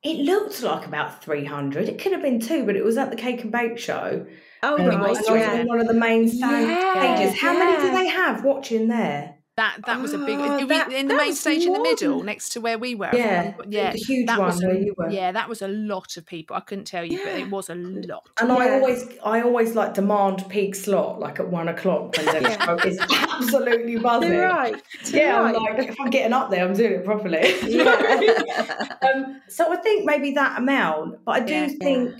[0.02, 1.88] It looked like about three hundred.
[1.88, 4.26] It could have been two, but it was at the Cake and Bake Show.
[4.62, 5.64] Oh right, was yeah.
[5.64, 7.40] one of the main Yeah, pages.
[7.40, 9.33] How many do they have watching there?
[9.56, 12.18] That that was a big Oh, did we- in the main stage in the middle
[12.18, 13.12] than- next to where we were.
[13.14, 15.10] Yeah, yeah, the huge that one was where a, you were.
[15.12, 16.56] yeah, that was a lot of people.
[16.56, 18.28] I couldn't tell you, but it was a lot.
[18.42, 22.42] And I always, I always like demand peak slot, like at one o'clock when the
[22.50, 22.66] Yeah.
[22.66, 24.32] show is absolutely buzzing.
[24.32, 24.82] Too right.
[25.04, 27.54] Too Yeah, I'm like, if I'm getting up there, I'm doing it properly.
[27.68, 28.88] Yeah.
[29.14, 31.68] um, so I think maybe that amount, but I do Yeah.
[31.80, 32.16] think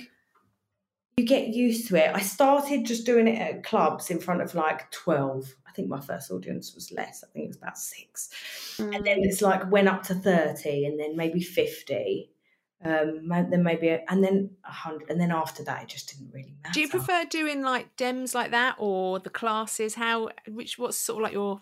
[1.18, 2.12] you get used to it.
[2.14, 5.56] I started just doing it at clubs in front of like 12.
[5.74, 7.24] I think my first audience was less.
[7.24, 8.30] I think it was about six.
[8.80, 9.06] And Mm.
[9.06, 12.30] then it's like went up to 30 and then maybe 50.
[12.86, 15.10] Um, then maybe, a, and then 100.
[15.10, 16.74] And then after that, it just didn't really matter.
[16.74, 19.96] Do you prefer doing like dems like that or the classes?
[19.96, 21.62] How which what's sort of like your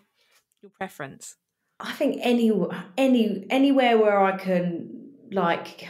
[0.60, 1.36] your preference?
[1.80, 2.52] I think any
[2.98, 5.88] any anywhere where I can like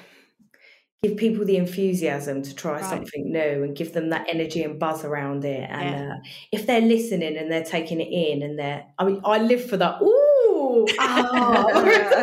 [1.04, 2.84] give people the enthusiasm to try Right.
[2.84, 5.68] something new and give them that energy and buzz around it.
[5.68, 6.12] And Yeah.
[6.14, 6.18] uh,
[6.52, 9.76] if they're listening and they're taking it in and they're, I mean, I live for
[9.78, 10.00] that.
[10.00, 12.20] Ooh, ah.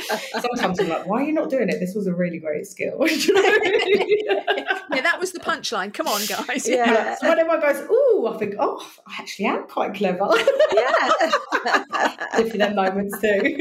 [0.40, 1.78] Sometimes I'm like, why are you not doing it?
[1.80, 2.98] This was a really great skill.
[3.06, 4.26] Do you know what I mean?
[4.94, 5.92] Yeah, that was the punchline.
[5.92, 6.66] Come on, guys.
[6.66, 7.14] Yeah.
[7.16, 10.26] So when everyone goes, ooh, I think, oh, I actually am quite clever.
[10.74, 11.10] yeah.
[12.38, 13.56] live for them moments too.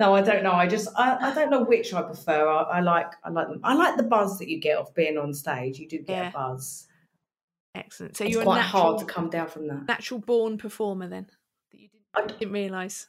[0.00, 0.52] No, I don't know.
[0.52, 2.48] I just I, I don't know which I prefer.
[2.48, 3.60] I, I like I like them.
[3.64, 5.78] I like the buzz that you get off being on stage.
[5.78, 6.28] You do get Yeah.
[6.28, 6.86] a buzz.
[7.74, 8.16] Excellent.
[8.16, 9.86] So it's you're quite natural, hard to come down from that.
[9.86, 11.26] natural born performer then.
[11.72, 13.06] That you I- didn't, didn't realise.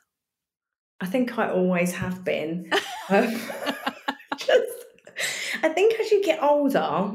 [1.02, 2.70] I think I always have been.
[3.12, 3.26] Um,
[4.38, 4.86] just,
[5.64, 7.12] I think as you get older,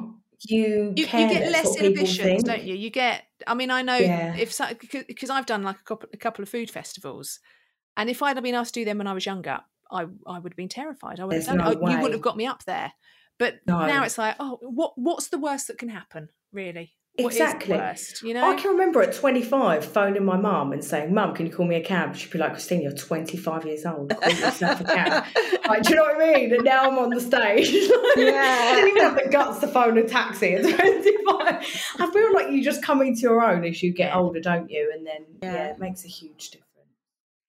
[0.49, 2.75] you You, you get less inhibitions, don't you?
[2.75, 3.23] You get.
[3.47, 4.35] I mean, I know Yeah.
[4.37, 4.65] if so,
[5.07, 7.39] because I've done like a couple, a couple of food festivals,
[7.97, 10.39] and if I'd have been asked to do them when I was younger, I I
[10.39, 11.21] would have been terrified.
[11.21, 11.79] I would have done no it.
[11.81, 12.93] Oh, You wouldn't have got me up there.
[13.39, 13.85] But No.
[13.87, 16.29] now it's like, oh, what what's the worst that can happen?
[16.53, 16.95] Really?
[17.17, 17.77] What is the Exactly.
[17.77, 18.23] worst?
[18.23, 18.51] You know?
[18.51, 21.77] I can remember at 25 phoning my mum and saying, Mum, can you call me
[21.77, 22.17] a cab?
[22.17, 24.11] She'd be like, Christine, you're 25 years old.
[24.21, 25.25] Call yourself a cab.
[25.69, 26.53] Like, do you know what I mean?
[26.53, 27.69] And now I'm on the stage.
[27.71, 30.77] I didn't even have the guts to phone a taxi at 25.
[32.01, 34.93] I feel like you just come into your own as you get older, don't you?
[34.95, 35.53] And then, yeah.
[35.55, 35.65] Yeah.
[35.71, 36.64] it makes a huge difference.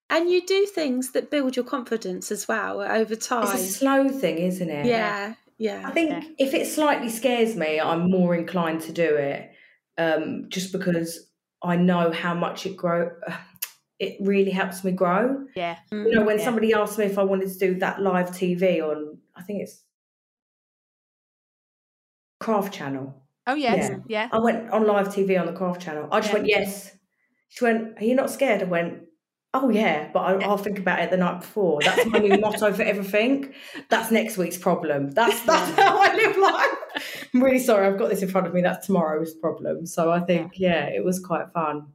[0.09, 3.43] And you do things that build your confidence as well over time.
[3.43, 4.85] It's a slow thing, isn't it?
[4.85, 5.83] yeah, yeah.
[5.87, 6.23] I think Yeah.
[6.37, 9.51] if it slightly scares me, I'm more inclined to do it,
[9.97, 11.31] um, just because
[11.63, 13.11] I know how much it grow.
[13.97, 15.45] It really helps me grow.
[15.55, 15.77] yeah.
[15.89, 16.43] You know, when Yeah.
[16.43, 19.83] somebody asked me if I wanted to do that live TV on, I think it's
[22.41, 23.23] Craft Channel.
[23.47, 23.89] Oh yes.
[23.89, 23.97] Yeah.
[24.07, 24.29] Yeah.
[24.33, 26.09] I went on live TV on the Craft Channel.
[26.11, 26.39] I just Yeah.
[26.39, 26.97] went yes.
[27.47, 29.03] She went, "Are you not scared?" I went,
[29.55, 32.73] "Oh yeah, but I, I'll think about it the night before." That's my new motto
[32.73, 33.53] for everything.
[33.89, 35.11] That's next week's problem.
[35.11, 37.29] That's that's how I live life.
[37.33, 37.87] I'm really sorry.
[37.87, 38.61] I've got this in front of me.
[38.61, 39.85] That's tomorrow's problem.
[39.85, 41.87] So I think yeah, it was quite fun.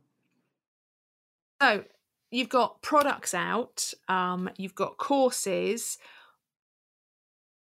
[1.60, 1.84] So
[2.30, 3.92] you've got products out.
[4.08, 5.98] Um, you've got courses.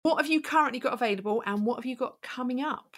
[0.02, 2.96] What have you currently got available, and what have you got coming up?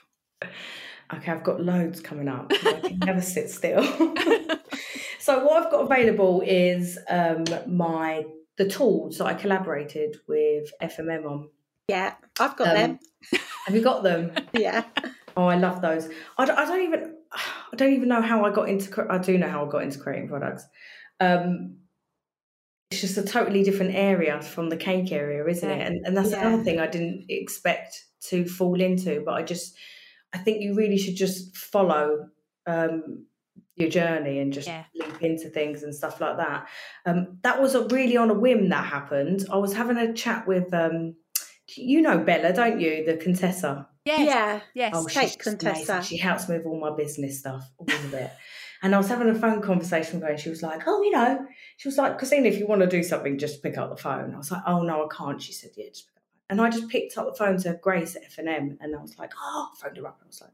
[1.14, 2.52] Okay, I've got loads coming up.
[2.66, 3.82] I can never sit still.
[5.20, 8.26] so what I've got available is um, my
[8.58, 11.50] the tools that I collaborated with FMM on.
[11.88, 13.00] Yeah, I've got Um, them.
[13.66, 14.32] Have you got them?
[14.54, 14.84] Yeah.
[15.36, 16.10] Oh, I love those.
[16.40, 19.06] I don't, I don't even I don't even know how I got into.
[19.10, 20.66] I do know how I got into creating products.
[21.20, 21.78] Um,
[22.90, 25.86] it's just a totally different area from the cake area, isn't it?
[25.86, 26.48] And and that's Yeah.
[26.48, 29.78] another thing I didn't expect to fall into, but I just
[30.34, 32.30] I think you really should just follow
[32.66, 33.27] um,
[33.78, 34.84] your journey and just Yeah.
[34.96, 36.68] leap into things and stuff like that.
[37.06, 39.46] Um, that was a, really on a whim that happened.
[39.52, 41.16] I was having a chat with um,
[41.76, 43.88] you know Bella, don't you, the Contessa?
[44.06, 44.22] Yes.
[44.22, 44.60] Yeah.
[44.74, 44.94] Yes.
[44.96, 45.86] Oh, Cake she's just amazing.
[45.86, 46.08] Contessa.
[46.08, 48.32] She helps me with all my business stuff, all of it.
[48.82, 51.12] And I was having a phone conversation with her, and she was like, "Oh, you
[51.12, 51.46] know,"
[51.78, 54.34] she was like, "Christine, if you want to do something, just pick up the phone."
[54.34, 56.70] I was like, "Oh no, I can't." She said, "Yeah, just pick up." And I
[56.70, 59.82] just picked up the phone to Grace at FMM, and I was like, "Oh," I
[59.84, 60.52] phoned her up, and I was like,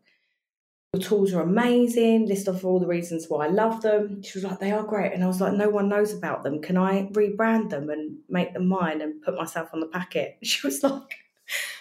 [0.93, 2.27] "Your tools are amazing.
[2.27, 5.13] List off all the reasons why I love them." She was like, "They are great,"
[5.13, 6.61] and I was like, "No one knows about them.
[6.61, 10.65] Can I rebrand them and make them mine and put myself on the packet?" She
[10.65, 11.17] was like.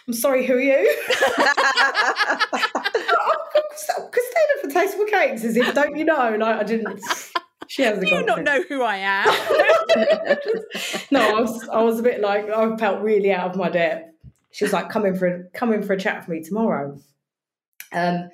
[0.08, 0.96] I'm sorry, who are you?
[3.12, 5.30] oh, Christina for Tasteful Cake.
[5.30, 6.36] cakes as if, don't you know?
[6.38, 7.00] Like I didn't.
[7.68, 8.06] She hasn't.
[8.06, 8.42] Do you not it.
[8.42, 9.26] know who I am?
[11.10, 14.14] no, I was, I was a bit like I felt really out of my depth.
[14.50, 16.98] She was like, "Come in for a, come in for a chat with me tomorrow."
[17.92, 18.28] Um,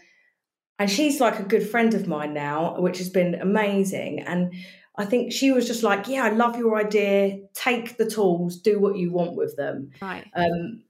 [0.78, 4.20] and she's like a good friend of mine now, which has been amazing.
[4.20, 4.52] And
[4.96, 7.38] I think she was just like, "Yeah, I love your idea.
[7.54, 10.26] Take the tools, do what you want with them." right.
[10.34, 10.82] Um,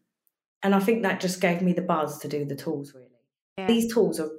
[0.62, 2.92] and I think that just gave me the buzz to do the tools.
[2.94, 3.07] Really,
[3.59, 3.66] Yeah.
[3.66, 4.31] these tools are.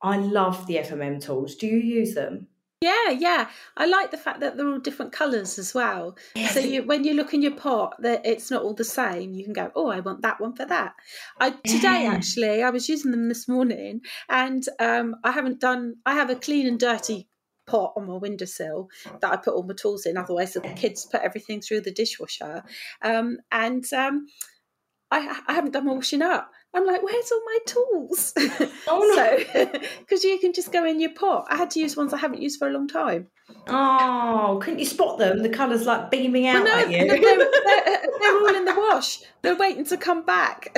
[0.00, 1.56] I love the FMM tools.
[1.56, 2.46] Do you use them?
[2.80, 3.48] Yeah, yeah.
[3.76, 6.16] I like the fact that they're all different colours as well.
[6.36, 9.34] Yeah, so you, when you look in your pot, that it's not all the same.
[9.34, 10.94] You can go, oh, I want that one for that.
[11.40, 12.12] I today Yeah.
[12.12, 15.96] actually, I was using them this morning, and um, I haven't done.
[16.06, 17.28] I have a clean and dirty
[17.66, 18.88] pot on my windowsill
[19.20, 20.16] that I put all my tools in.
[20.16, 22.62] Otherwise, the kids put everything through the dishwasher,
[23.02, 24.26] um, and um,
[25.10, 26.50] I, I haven't done my washing up.
[26.74, 28.34] I'm like, where's all my tools?
[28.90, 29.66] Oh, no.
[30.00, 31.46] because you can just go in your pot.
[31.50, 33.28] I had to use ones I haven't used for a long time.
[33.68, 35.42] Oh, couldn't you spot them?
[35.42, 37.06] The colours like beaming out Well, no, at you.
[37.06, 37.20] no, they're,
[37.64, 39.20] they're, they're all in the wash.
[39.42, 40.74] They're waiting to come back.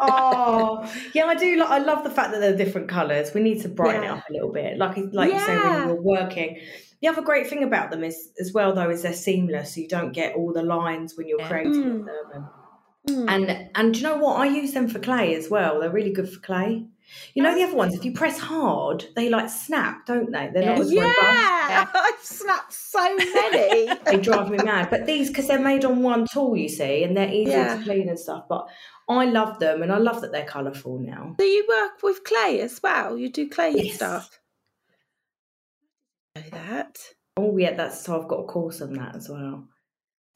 [0.00, 1.56] oh, yeah, I do.
[1.56, 3.32] Like, I love the fact that they're different colours.
[3.34, 4.14] We need to brighten Yeah.
[4.14, 6.60] it up a little bit, like like you say when you're working.
[7.02, 9.74] The other great thing about them is, as well, though, is they're seamless.
[9.74, 12.04] So You don't get all the lines when you're creating Mm.
[12.04, 12.48] with them.
[13.06, 13.48] And, Mm.
[13.50, 14.36] and and do you know what?
[14.40, 15.80] I use them for clay as well.
[15.80, 16.86] They're really good for clay.
[17.34, 17.94] You know the other ones.
[17.94, 20.50] If you press hard, they like snap, don't they?
[20.52, 21.94] They're not as yeah, robust.
[21.94, 23.98] I've snapped so many.
[24.04, 24.90] They drive me mad.
[24.90, 27.76] But these, because they're made on one tool, you see, and they're easy Yeah.
[27.78, 28.44] to clean and stuff.
[28.48, 28.68] But
[29.08, 31.34] I love them, and I love that they're colourful now.
[31.38, 33.16] Do you work with clay as well?
[33.18, 33.94] You do clay Yes.
[33.96, 34.38] stuff.
[36.36, 36.98] Know that.
[37.36, 39.66] Oh yeah, that's so I've got a course on that as well.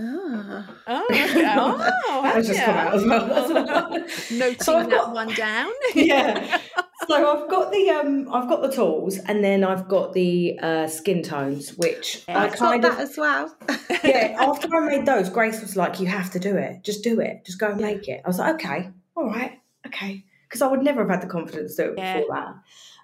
[0.02, 0.66] Ah.
[0.88, 1.44] Oh, okay.
[1.56, 3.26] oh That's just come out as well.
[3.28, 4.36] That's yeah.
[4.38, 5.70] Noting So I've that got- one down.
[5.94, 6.58] yeah.
[7.06, 10.86] So I've got the um I've got the tools and then I've got the uh,
[10.88, 13.54] skin tones, which Yeah, I I've got kind that of as well.
[14.02, 14.36] yeah.
[14.40, 16.82] After I made those, Grace was like, "You have to do it.
[16.82, 17.44] Just do it.
[17.44, 20.82] Just go and make it." I was like, "Okay, all right, okay," because I would
[20.82, 22.54] never have had the confidence to do it before that.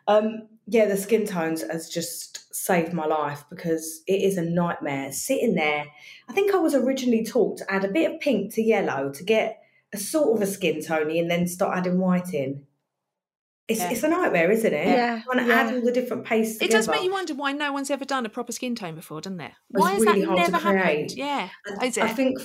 [0.08, 5.10] Um, yeah, the skin tones has just saved my life because it is a nightmare
[5.12, 5.84] sitting there.
[6.28, 9.24] I think I was originally taught to add a bit of pink to yellow to
[9.24, 9.58] get
[9.92, 12.66] a sort of a skin tony and then start adding white in.
[13.66, 13.90] It's, Yeah.
[13.90, 14.86] it's a nightmare, isn't it?
[14.86, 17.72] Yeah, Trying to add all the different pastes It does make you wonder why no
[17.72, 19.52] one's ever done a proper skin tone before, doesn't it?
[19.70, 21.12] It's Why has really that never happened?
[21.16, 21.48] Yeah.
[21.80, 22.38] I- Is I think,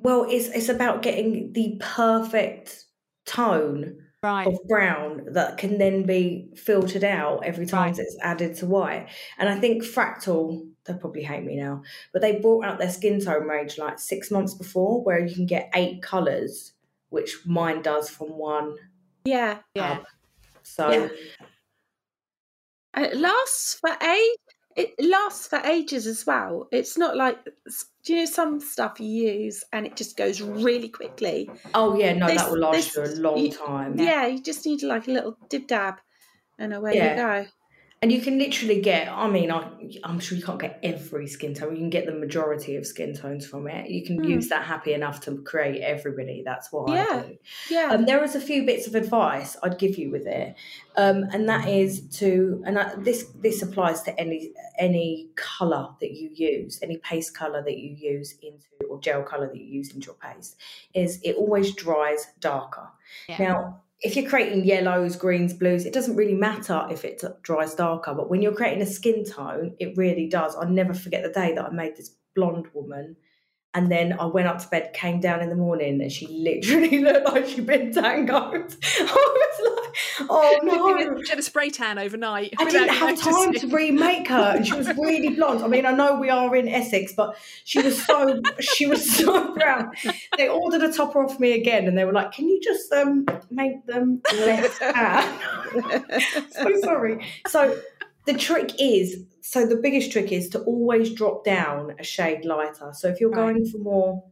[0.00, 2.84] well, it's it's about getting the perfect
[3.26, 4.46] tone Right.
[4.46, 7.98] of brown that can then be filtered out every time Right.
[7.98, 9.08] it's added to white.
[9.38, 11.82] And I think Fractal, they'll probably hate me now,
[12.12, 15.46] but they brought out their skin tone range like six months before, where you can
[15.46, 16.72] get eight colours,
[17.08, 18.76] which mine does from one.
[19.24, 19.58] Yeah.
[19.74, 19.96] Yeah.
[19.96, 20.06] tub.
[20.62, 21.08] So Yeah.
[23.04, 24.36] It lasts for age.
[24.76, 26.68] It lasts for ages as well.
[26.72, 27.38] It's not like
[28.04, 31.50] do you know some stuff you use and it just goes really quickly.
[31.74, 33.98] oh yeah, no, This- that will last this- you a long you- time.
[33.98, 35.94] Yeah, you just need like a little dib dab,
[36.58, 37.10] and away Yeah.
[37.10, 37.50] you go.
[38.02, 39.70] And you can literally get, I mean, I,
[40.02, 41.70] I'm sure you can't get every skin tone.
[41.76, 43.88] You can get the majority of skin tones from it.
[43.88, 44.24] You can Hmm.
[44.28, 46.42] use that happy enough to create everybody.
[46.44, 47.06] That's what Yeah.
[47.12, 47.38] I do.
[47.70, 47.88] Yeah.
[47.92, 50.56] Um, there is a few bits of advice I'd give you with it,
[50.96, 56.10] um, and that is to, and I, this this applies to any any color that
[56.10, 59.94] you use, any paste color that you use into or gel color that you use
[59.94, 60.56] into your paste,
[60.92, 62.88] is it always dries darker.
[63.28, 63.36] Yeah.
[63.38, 68.14] Now, if you're creating yellows, greens, blues, it doesn't really matter if it dries darker,
[68.14, 70.56] but when you're creating a skin tone, it really does.
[70.56, 73.16] I'll never forget the day that I made this blonde woman.
[73.74, 76.98] And then I went up to bed, came down in the morning, and she literally
[77.02, 78.76] looked like she'd been tangoed.
[79.00, 81.22] I was like, oh no.
[81.22, 82.52] She had a spray tan overnight.
[82.58, 85.62] I didn't have time to remake her, and she was really blonde.
[85.62, 89.54] I mean, I know we are in Essex, but she was so she was so
[89.54, 89.92] brown.
[90.36, 93.26] They ordered a topper off me again, and they were like, "Can you just um
[93.50, 95.38] make them less tan?"
[96.50, 97.24] so sorry.
[97.48, 97.78] So
[98.26, 102.92] the trick is, so the biggest trick is to always drop down a shade lighter.
[102.94, 103.52] So if you're Right.
[103.54, 104.24] going for more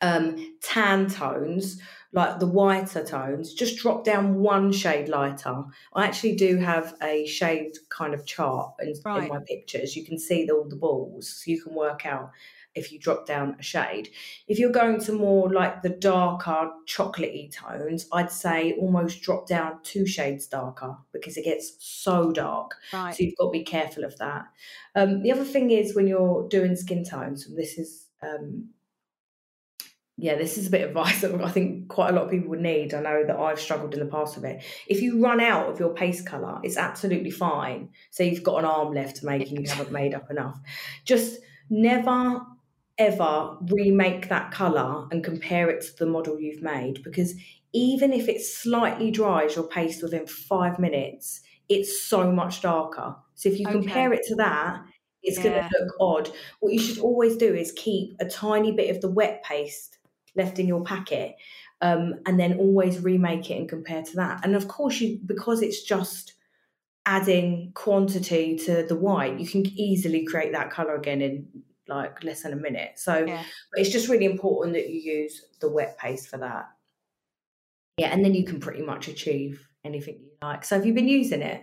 [0.00, 1.80] um, tan tones,
[2.12, 5.64] like the whiter tones, just drop down one shade lighter.
[5.92, 9.24] I actually do have a shade kind of chart in, Right.
[9.24, 9.96] in my pictures.
[9.96, 12.30] You can see the, all the balls, so you can work out
[12.78, 14.10] if you drop down a shade.
[14.46, 19.80] If you're going to more like the darker chocolatey tones, I'd say almost drop down
[19.82, 22.76] two shades darker because it gets so dark.
[22.92, 23.14] Right.
[23.14, 24.46] So you've got to be careful of that.
[24.94, 28.70] Um, the other thing is when you're doing skin tones, and this is um,
[30.20, 32.50] yeah, this is a bit of advice that I think quite a lot of people
[32.50, 32.92] would need.
[32.92, 34.62] I know that I've struggled in the past with it.
[34.86, 37.90] If you run out of your paste colour, it's absolutely fine.
[38.10, 40.58] So you've got an arm left to make and you haven't made up enough.
[41.04, 41.38] Just
[41.70, 42.42] never
[42.98, 47.34] ever remake that colour and compare it to the model you've made because
[47.72, 53.14] even if it slightly dries your paste within five minutes, it's so much darker.
[53.34, 53.70] So if you Okay.
[53.70, 54.82] compare it to that,
[55.22, 56.30] it's going to look odd.
[56.60, 59.98] What you should always do is keep a tiny bit of the wet paste
[60.34, 61.36] left in your packet,
[61.80, 64.44] um, and then always remake it and compare to that.
[64.44, 66.34] And of course, you because it's just
[67.06, 72.42] adding quantity to the white, you can easily create that color again in like less
[72.42, 72.92] than a minute.
[72.98, 73.42] So Yeah.
[73.72, 76.68] but it's just really important that you use the wet paste for that.
[77.96, 80.64] Yeah, and then you can pretty much achieve anything you like.
[80.64, 81.62] So have you been using it?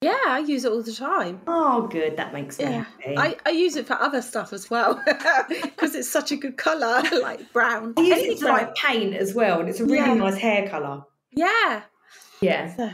[0.00, 1.40] Yeah, I use it all the time.
[1.48, 2.16] Oh, good.
[2.16, 2.84] That makes me Yeah.
[3.16, 7.02] I, I use it for other stuff as well because it's such a good colour,
[7.22, 7.94] like brown.
[7.96, 10.14] I use it to like paint as well, and it's a really Yeah.
[10.14, 11.02] nice hair color.
[11.32, 11.82] Yeah.
[12.40, 12.90] Yeah, So,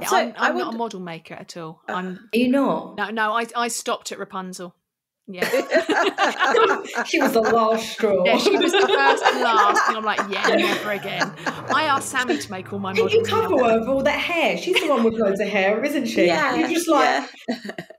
[0.00, 1.80] Yeah, So, I'm, I I'm not a model maker at all.
[1.88, 2.96] Uh, I'm are you not?
[2.96, 3.32] no, no.
[3.32, 4.74] I I stopped at Rapunzel.
[5.30, 5.44] Yeah.
[7.04, 8.24] she was the last straw.
[8.24, 11.30] Yeah, she was the first and last, and I'm like, yeah, never again.
[11.46, 13.28] I asked Sammie to make all my Can you models.
[13.28, 13.68] cover now.
[13.68, 14.56] her with all that hair?
[14.56, 16.26] She's the one with loads of hair, isn't she?
[16.26, 17.28] Yeah, You just like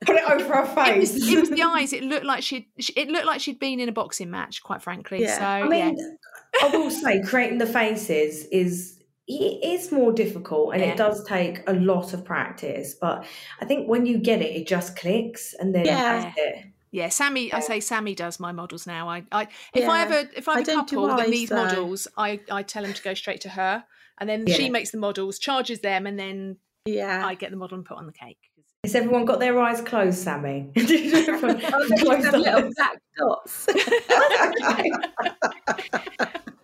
[0.05, 1.13] put it over her It face.
[1.13, 1.93] was, it was the eyes.
[1.93, 2.65] It looked like she'd.
[2.95, 5.21] It looked like she'd been in a boxing match, quite frankly.
[5.21, 5.37] Yeah.
[5.37, 8.95] So I mean, yeah, I will say creating the faces is
[9.27, 10.89] it is more difficult and Yeah.
[10.93, 12.95] it does take a lot of practice.
[12.99, 13.23] But
[13.61, 16.21] I think when you get it, it just clicks and then Yeah.
[16.21, 16.55] that's it.
[16.91, 17.09] Yeah.
[17.09, 19.09] Sammie, I say Sammie does my models now.
[19.09, 19.97] I, I if I Yeah.
[19.97, 21.55] have a if I I have a couple that eyes, needs though.
[21.57, 23.83] models, I I tell them to go straight to her,
[24.19, 24.55] and then Yeah.
[24.55, 27.25] she makes the models, charges them, and then yeah.
[27.25, 28.39] I get the model and put on the cake.
[28.83, 30.71] Has everyone got their eyes closed, Sammie?
[30.75, 33.65] Closed have little black dots.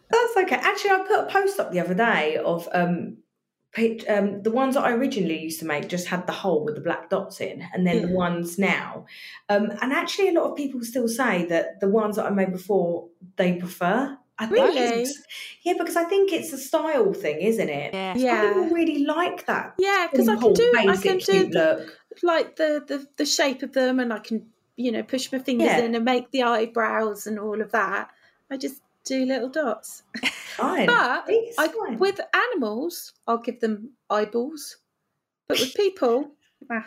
[0.10, 0.56] That's okay.
[0.56, 3.18] Actually, I put a post up the other day of um,
[4.08, 6.82] um, the ones that I originally used to make just had the hole with the
[6.82, 9.06] black dots in, and then the ones now.
[9.50, 12.52] Um, and actually, a lot of people still say that the ones that I made
[12.52, 14.18] before they prefer.
[14.38, 15.06] I think Really?
[15.64, 17.94] yeah, because I think it's a style thing, isn't it?
[17.94, 18.16] Yeah.
[18.18, 18.48] Yeah.
[18.50, 19.76] people really like that.
[19.80, 21.90] Yeah, because I can do I can do the,
[22.22, 25.68] like the, the the shape of them, and I can you know push my fingers
[25.68, 25.80] Yeah.
[25.80, 28.10] in and make the eyebrows and all of that.
[28.52, 30.04] I just do little dots.
[30.58, 30.88] Fine.
[30.88, 31.98] But It's I, fine.
[32.00, 34.78] with animals, I'll give them eyeballs.
[35.48, 36.32] But with people,
[36.72, 36.84] ah,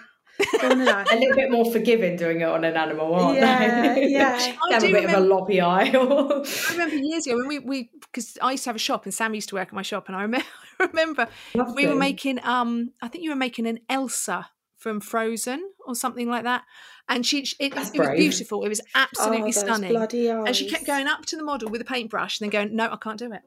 [0.60, 1.04] go on and eye.
[1.12, 4.08] a little bit more forgiving doing it on an animal, aren't Yeah, they?
[4.08, 4.34] yeah.
[4.70, 5.90] I Have a do bit of a remember- loppy eye.
[5.94, 9.14] I remember years ago when we we because I used to have a shop and
[9.14, 10.46] Sam used to work at my shop, and I remember
[10.80, 11.28] I remember
[11.74, 16.28] we were making um I think you were making an Elsa from Frozen or something
[16.28, 16.62] like that,
[17.09, 18.64] and she it, it, it was beautiful.
[18.64, 19.96] It was absolutely Oh, stunning.
[19.96, 22.88] And she kept going up to the model with a paintbrush and then going, "No,
[22.90, 23.42] I can't do it.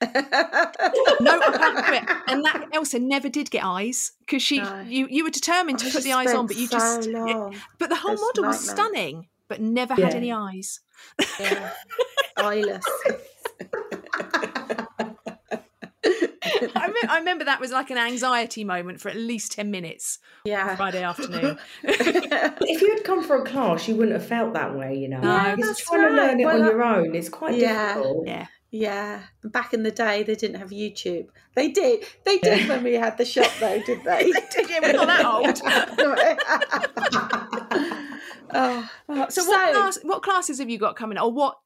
[1.20, 4.80] No, I can't do it." And that Elsa never did get eyes because she No.
[4.86, 7.56] you you were determined to I put the eyes on, but you so just long.
[7.78, 10.80] but the whole model was stunning, but never had any eyes.
[11.40, 11.70] Yeah.
[12.36, 12.84] Eyeless.
[16.74, 20.18] I, me- I remember that was like an anxiety moment for at least 10 minutes
[20.44, 20.76] Yeah.
[20.76, 21.58] Friday afternoon.
[21.82, 25.20] if you had come for a class, you wouldn't have felt that way, you know.
[25.20, 25.56] No.
[25.58, 27.94] That's trying to learn it Well, on your own is quite Yeah.
[27.94, 28.26] difficult.
[28.26, 28.46] yeah.
[28.70, 31.28] Yeah, back in the day, they didn't have YouTube.
[31.54, 32.04] They did.
[32.26, 32.68] They did Yeah.
[32.68, 34.30] when we had the shop, though, did they?
[34.68, 35.62] Yeah, we're not that
[38.54, 38.88] oh,
[39.30, 41.16] So, what, class, what classes have you got coming?
[41.18, 41.58] Or what?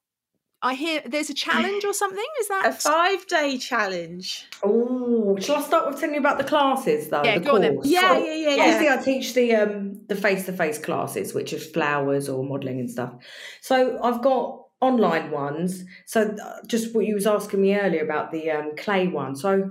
[0.62, 2.24] I hear there's a challenge or something.
[2.40, 4.46] Is that a five-day challenge.
[4.62, 7.24] Oh, shall I start with telling you about the classes though?
[7.24, 7.80] Yeah, the go on then.
[7.82, 8.96] Yeah, So, yeah, yeah, Obviously, yeah.
[8.98, 12.90] I teach the um the face to face classes, which is flowers or modelling and
[12.90, 13.12] stuff.
[13.60, 15.84] So I've got online ones.
[16.06, 19.34] So uh, just what you was asking me earlier about the um, clay one.
[19.36, 19.70] So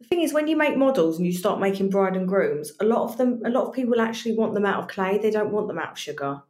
[0.00, 2.84] the thing is, when you make models and you start making bride and grooms, a
[2.84, 5.18] lot of them, a lot of people actually want them out of clay.
[5.18, 6.42] They don't want them out of sugar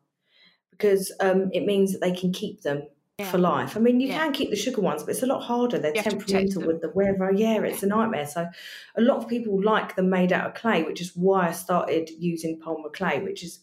[0.70, 2.82] because um, it means that they can keep them
[3.18, 3.30] Yeah.
[3.30, 3.76] for life.
[3.76, 4.24] I mean, you Yeah.
[4.24, 5.78] can keep the sugar ones, but it's a lot harder.
[5.78, 7.30] They're You have to protect temperamental with the weather.
[7.32, 8.26] Yeah, it's a nightmare.
[8.26, 8.48] So
[8.96, 12.10] a lot of people like them made out of clay, which is why I started
[12.18, 13.60] using polymer clay, which is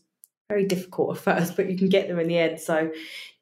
[0.47, 2.61] very difficult at first, but you can get them in the end.
[2.61, 2.91] So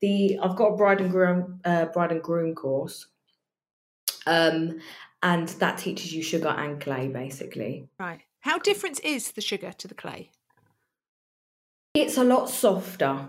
[0.02, 3.06] the I've got a bride and groom uh, bride and groom course,
[4.26, 4.80] um,
[5.22, 7.88] and that teaches you sugar and clay basically.
[8.00, 8.22] Right.
[8.40, 10.32] How different is the sugar to the clay?
[11.94, 13.28] It's a lot softer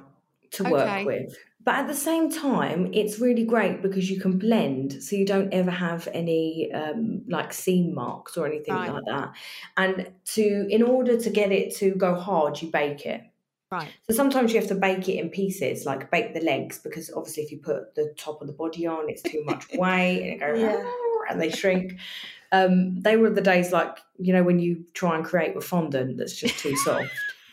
[0.52, 1.36] to work with.
[1.62, 5.52] But at the same time, it's really great because you can blend, so you don't
[5.52, 8.90] ever have any um, like seam marks or anything Right.
[8.90, 9.32] like that.
[9.76, 13.22] And to, in order to get it to go hard, you bake it.
[13.70, 13.90] Right.
[14.08, 17.42] So sometimes you have to bake it in pieces, like bake the legs, because obviously
[17.44, 20.40] if you put the top of the body on, it's too much weight and it
[20.40, 20.90] goes Yeah.
[21.30, 21.98] and they shrink.
[22.52, 26.16] Um, they were the days like you know when you try and create with fondant
[26.16, 27.12] that's just too soft.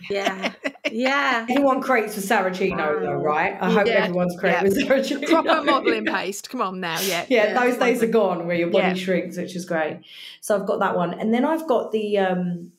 [0.10, 0.54] Yeah.
[0.98, 1.46] Yeah.
[1.48, 3.56] Everyone creates with Saracino though, right?
[3.62, 4.90] I hope Yeah, everyone's creating yeah.
[4.90, 5.28] with Saracino.
[5.30, 6.50] Proper modelling paste.
[6.50, 7.00] Come on now.
[7.02, 7.26] Yeah.
[7.30, 7.60] yeah, Yeah.
[7.64, 10.00] those days are gone where your body shrinks, which is great.
[10.42, 12.72] So I've got that one, and then I've got the um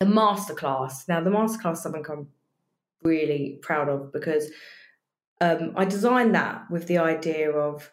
[0.00, 1.06] the masterclass.
[1.06, 2.28] Now the masterclass is something I'm
[3.02, 4.50] really proud of because
[5.42, 7.90] um I designed that with the idea of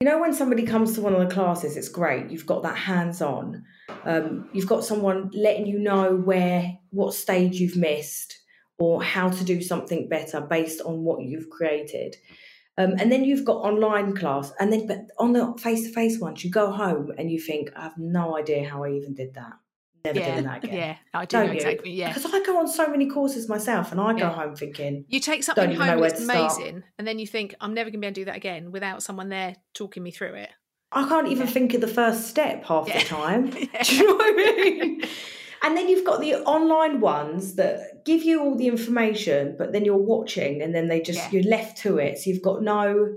[0.00, 2.30] you know when somebody comes to one of the classes, it's great.
[2.30, 3.64] You've got that hands on.
[4.04, 8.38] Um, you've got someone letting you know where what stage you've missed
[8.78, 12.16] or how to do something better based on what you've created.
[12.76, 16.18] Um, and then you've got online class, and then but on the face to face
[16.18, 19.34] ones, you go home and you think, I have no idea how I even did
[19.34, 19.52] that.
[20.04, 20.32] Never Yeah.
[20.32, 20.76] doing that again.
[20.76, 20.96] Yeah.
[21.14, 21.56] I do Don't know you?
[21.58, 21.92] exactly.
[21.92, 22.08] Yeah.
[22.12, 24.32] Because I go on so many courses myself, and I go Yeah.
[24.32, 26.52] home thinking, You take something home that's to start.
[26.58, 28.72] amazing, and then you think, I'm never going to be able to do that again
[28.72, 30.50] without someone there talking me through it.
[30.90, 31.52] I can't even Yeah.
[31.52, 33.50] think of the first step half the time.
[33.50, 33.66] Do
[33.96, 35.02] you know what I mean?
[35.64, 39.84] And then you've got the online ones that give you all the information, but then
[39.84, 41.28] you're watching and then they just, Yeah.
[41.32, 42.18] you're left to it.
[42.18, 43.16] So you've got no,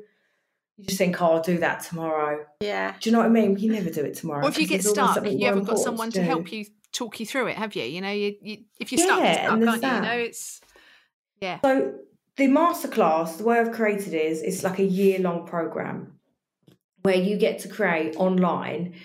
[0.77, 2.45] you just think, oh, I'll do that tomorrow.
[2.61, 2.93] Yeah.
[2.99, 3.57] Do you know what I mean?
[3.57, 4.45] You never do it tomorrow.
[4.45, 6.25] Or if you get stuck, you haven't got someone to do.
[6.25, 7.83] help you talk you through it, have you?
[7.83, 9.97] You know, you, you if you're stuck, Yeah, you're stuck, and aren't there's you?
[9.97, 10.15] You that.
[10.17, 10.61] know, it's
[11.41, 11.93] yeah, So
[12.37, 16.13] the masterclass, the way I've created it is it's like a year long program
[17.03, 18.95] where you get to create online.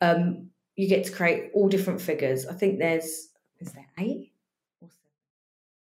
[0.00, 0.49] Um,
[0.80, 2.46] you get to create all different figures.
[2.46, 3.28] I think there's
[3.58, 4.32] is there eight?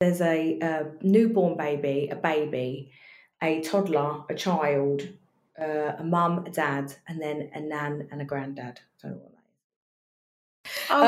[0.00, 2.90] There's a, uh newborn baby, a baby,
[3.42, 5.02] a toddler, a child,
[5.60, 8.80] uh, a mum, a dad, and then a nan and a granddad.
[9.04, 9.36] I don't know what that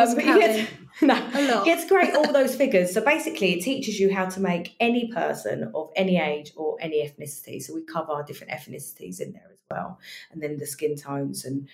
[0.04, 0.10] is.
[0.10, 0.68] Um, but you get
[1.02, 1.66] no, A lot.
[1.66, 2.92] you get to create all those figures.
[2.92, 6.98] So basically, it teaches you how to make any person of any age or any
[7.06, 7.60] ethnicity.
[7.62, 9.98] So we cover different ethnicities in there as well,
[10.30, 11.66] and then the skin tones and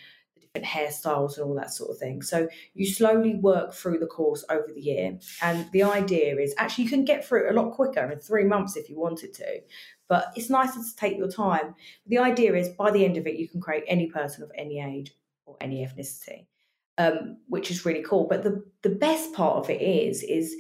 [0.55, 2.23] different hairstyles and all that sort of thing.
[2.23, 6.85] So you slowly work through the course over the year, and the idea is actually
[6.85, 9.61] you can get through it a lot quicker in three months if you wanted to.
[10.09, 11.75] But it's nicer to take your time.
[12.07, 14.81] The idea is by the end of it, you can create any person of any
[14.81, 15.13] age
[15.45, 16.47] or any ethnicity
[16.99, 18.27] um, which is really cool.
[18.29, 20.57] But the the best part of it is is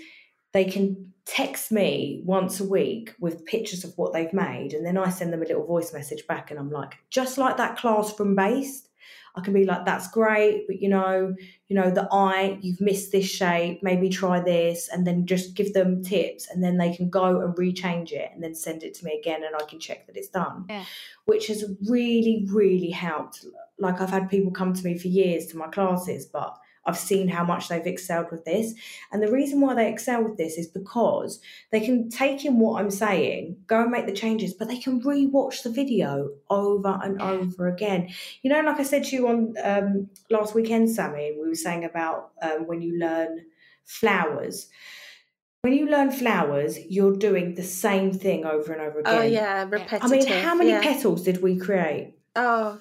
[0.52, 4.96] they can text me once a week with pictures of what they've made, and then
[4.96, 8.34] I send them a little voice message back, and I'm like, just like that classroom
[8.34, 8.87] based.
[9.36, 11.34] I can be like, that's great, but you know,
[11.68, 15.74] you know, the eye, you've missed this shape, maybe try this, and then just give
[15.74, 19.04] them tips, and then they can go and rechange it and then send it to
[19.04, 20.64] me again, and I can check that it's done.
[20.68, 20.84] Yeah.
[21.26, 23.44] Which has really, really helped.
[23.78, 26.58] Like I've had people come to me for years to my classes, but
[26.88, 28.74] I've seen how much they've excelled with this.
[29.12, 32.80] And the reason why they excel with this is because they can take in what
[32.80, 37.20] I'm saying, go and make the changes, but they can re-watch the video over and
[37.20, 38.08] over again.
[38.42, 41.84] You know, like I said to you on um, last weekend, Sammie, we were saying
[41.84, 43.44] about um, when you learn
[43.84, 44.68] flowers.
[45.60, 49.14] When you learn flowers, you're doing the same thing over and over again.
[49.14, 50.02] Oh yeah, repetitive.
[50.02, 50.80] I mean, how many yeah.
[50.80, 52.14] petals did we create?
[52.36, 52.78] Oh,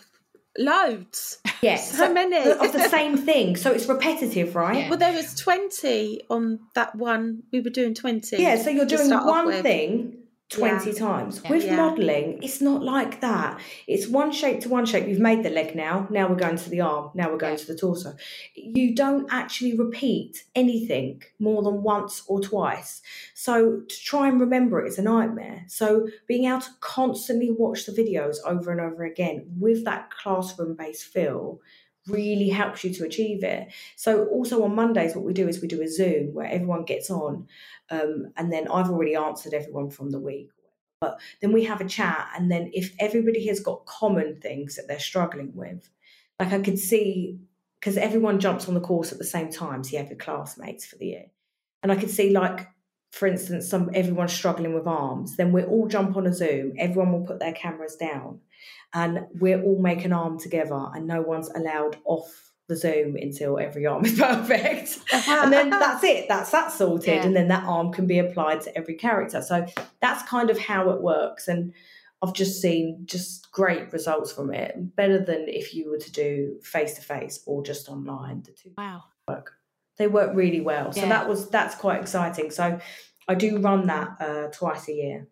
[0.57, 1.39] loads.
[1.61, 2.37] Yes, So many.
[2.37, 3.55] of the same thing.
[3.55, 4.77] So it's repetitive, right?
[4.77, 4.89] Yeah.
[4.89, 7.43] Well, there was twenty on that one.
[7.51, 8.37] We were doing twenty.
[8.41, 10.16] Yeah, so you're doing one thing
[10.49, 11.41] 20 times.
[11.43, 11.49] Yeah.
[11.51, 11.75] With Yeah.
[11.75, 13.59] modelling, it's not like that.
[13.85, 15.05] It's one shape to one shape.
[15.07, 17.65] You've made the leg now, now we're going to the arm, now we're going Yeah.
[17.65, 18.15] to the torso.
[18.55, 23.01] You don't actually repeat anything more than once or twice.
[23.33, 25.65] So to try and remember it is a nightmare.
[25.67, 30.75] So being able to constantly watch the videos over and over again with that classroom
[30.75, 31.59] based feel
[32.07, 33.67] really helps you to achieve it.
[33.95, 37.09] So also on Mondays, what we do is we do a Zoom where everyone gets
[37.09, 37.47] on,
[37.89, 40.49] um, and then I've already answered everyone from the week.
[40.99, 44.87] But then we have a chat, and then if everybody has got common things that
[44.87, 45.89] they're struggling with,
[46.39, 47.39] like I could see
[47.79, 50.85] because everyone jumps on the course at the same time, so you have your classmates
[50.85, 51.25] for the year,
[51.83, 52.67] and I could see like.
[53.17, 55.35] For instance, some everyone's struggling with arms.
[55.37, 56.73] Then we all jump on a Zoom.
[56.77, 58.39] Everyone will put their cameras down,
[58.93, 63.57] and we'll all make an arm together, and no one's allowed off the Zoom until
[63.59, 64.99] every arm is perfect.
[65.27, 66.27] and then that's it.
[66.27, 67.25] That's that sorted, Yeah.
[67.25, 69.41] and then that arm can be applied to every character.
[69.41, 69.65] So
[70.01, 71.73] that's kind of how it works, and
[72.21, 74.95] I've just seen just great results from it.
[74.95, 78.43] Better than if you were to do face to face or just online.
[78.43, 79.03] The two Wow.
[79.97, 80.91] They work really well.
[80.91, 81.09] So Yeah.
[81.09, 82.51] that was that's quite exciting.
[82.51, 82.79] So
[83.27, 85.27] I do run that uh, twice a year.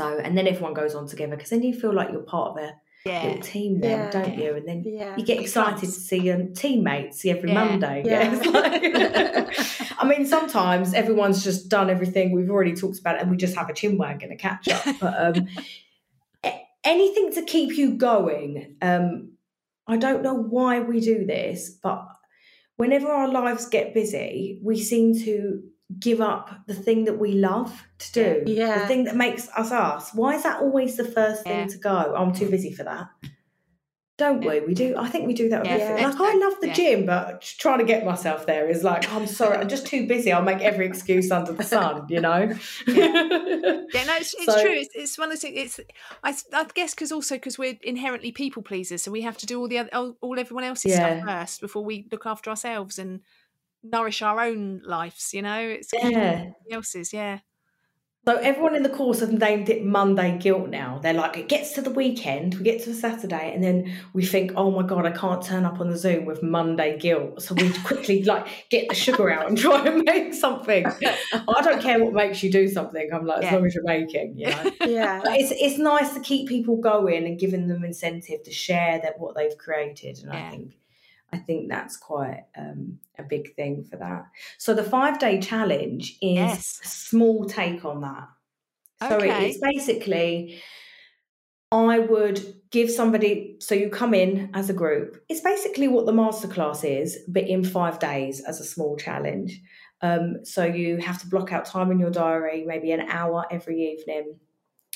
[0.00, 2.56] So and then everyone goes on together because then you feel like you're part of
[2.64, 2.74] a
[3.06, 3.22] Yeah.
[3.26, 4.10] little team then, Yeah.
[4.10, 4.54] don't you?
[4.56, 5.14] And then Yeah.
[5.16, 7.52] you get excited to see your teammates every.
[7.52, 8.02] Monday.
[8.06, 8.34] Yeah.
[8.50, 9.54] Like-
[9.98, 13.70] I mean, sometimes everyone's just done everything we've already talked about, and we just have
[13.70, 14.84] a chin wag and a catch up.
[15.00, 15.48] But um,
[16.82, 18.76] anything to keep you going.
[18.82, 19.32] Um,
[19.86, 22.06] I don't know why we do this, but
[22.76, 25.62] whenever our lives get busy, we seem to
[26.00, 28.42] give up the thing that we love to do.
[28.52, 28.80] Yeah.
[28.80, 30.10] The thing that makes us us.
[30.14, 31.66] Why is that always the first thing Yeah.
[31.66, 32.14] to go?
[32.16, 33.08] I'm too busy for that.
[34.16, 34.60] Don't we?
[34.60, 34.94] We do.
[34.96, 35.62] I think we do that.
[35.62, 35.98] With Yeah.
[35.98, 36.06] Yeah.
[36.08, 36.72] Like I love the Yeah.
[36.74, 39.56] gym, but trying to get myself there is like I'm sorry.
[39.58, 40.30] I'm just too busy.
[40.32, 42.06] I'll make every excuse under the sun.
[42.08, 42.52] You know.
[42.86, 44.72] Yeah, no, it's, it's So- true.
[44.72, 45.80] It's, it's one of the things.
[45.80, 45.80] It's
[46.22, 49.58] I, I guess because also because we're inherently people pleasers, so we have to do
[49.58, 51.16] all the other, all, all everyone else's Yeah.
[51.18, 53.20] stuff first before we look after ourselves and
[53.82, 55.34] nourish our own lives.
[55.34, 56.50] You know, it's Yeah.
[56.70, 57.12] else's.
[57.12, 57.40] Yeah,
[58.26, 60.98] So everyone in the course have named it Monday guilt now.
[61.02, 64.24] They're like, it gets to the weekend, we get to a Saturday, and then we
[64.24, 67.42] think, oh my god, I can't turn up on the Zoom with Monday guilt.
[67.42, 70.86] So we quickly like get the sugar out and try and make something.
[70.86, 73.10] I don't care what makes you do something.
[73.12, 73.54] I'm like, as Yeah.
[73.56, 74.70] long as you're making, you know.
[74.86, 75.20] Yeah.
[75.22, 79.18] But it's it's nice to keep people going and giving them incentive to share that
[79.18, 80.72] what they've created, and I think
[81.34, 84.26] I think that's quite um, a big thing for that.
[84.58, 86.80] So the five day challenge is Yes.
[86.84, 88.28] a small take on that.
[89.08, 89.48] So Okay.
[89.48, 90.62] it's basically
[91.72, 95.20] I would give somebody so you come in as a group.
[95.28, 99.60] It's basically what the masterclass is, but in five days as a small challenge.
[100.00, 103.82] Um, so you have to block out time in your diary, maybe an hour every
[103.92, 104.38] evening.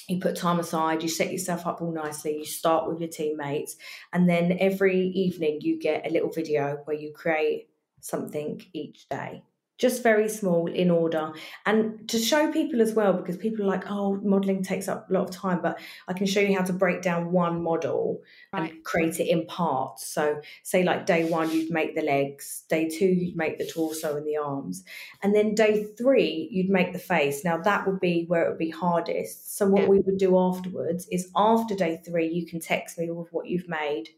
[0.08, 3.76] You put time aside, you set yourself up all nicely, you start with your teammates,
[4.12, 7.68] and then every evening you get a little video where you create
[8.00, 9.42] something each day.
[9.78, 11.32] Just very small in order.
[11.64, 15.12] And to show people as well, because people are like, oh, modelling takes up a
[15.12, 18.20] lot of time, but I can show you how to break down one model
[18.52, 18.72] right.
[18.72, 20.04] and create it in parts.
[20.06, 24.16] So, say like day one, you'd make the legs, day two, you'd make the torso
[24.16, 24.84] and the arms,
[25.22, 27.44] and then day three, you'd make the face.
[27.44, 29.56] Now, that would be where it would be hardest.
[29.56, 29.88] So, what Yeah.
[29.88, 33.68] we would do afterwards is after day three, you can text me with what you've
[33.68, 34.08] made.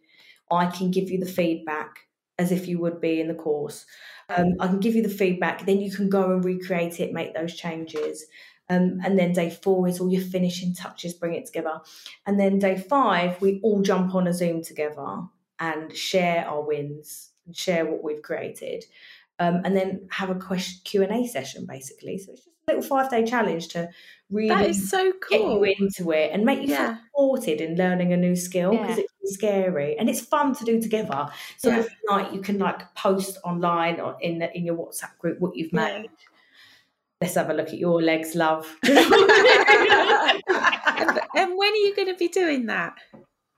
[0.51, 2.07] I can give you the feedback
[2.41, 3.87] as if you would be in the course.
[4.29, 7.35] Um, I can give you the feedback, then you can go and recreate it, make
[7.35, 8.25] those changes.
[8.69, 11.81] Um, and then day four is all your finishing touches, bring it together.
[12.27, 15.23] And then day five, we all jump on a Zoom together
[15.59, 18.85] and share our wins and share what we've created.
[19.41, 22.19] Um, and then have a question Q and A session basically.
[22.19, 23.89] So it's just a little five day challenge to
[24.31, 26.87] really That is so get you into it and make you Yeah.
[26.87, 29.05] feel supported in learning a new skill because Yeah.
[29.31, 31.29] It's scary and it's fun to do together.
[31.59, 31.79] So Yeah.
[31.79, 35.57] every night you can like post online or in the, in your WhatsApp group what
[35.57, 36.01] you've Yeah.
[36.01, 36.11] made.
[37.21, 38.67] Let's have a look at your legs, love.
[38.89, 38.99] and,
[41.35, 42.95] and when are you going to be doing that?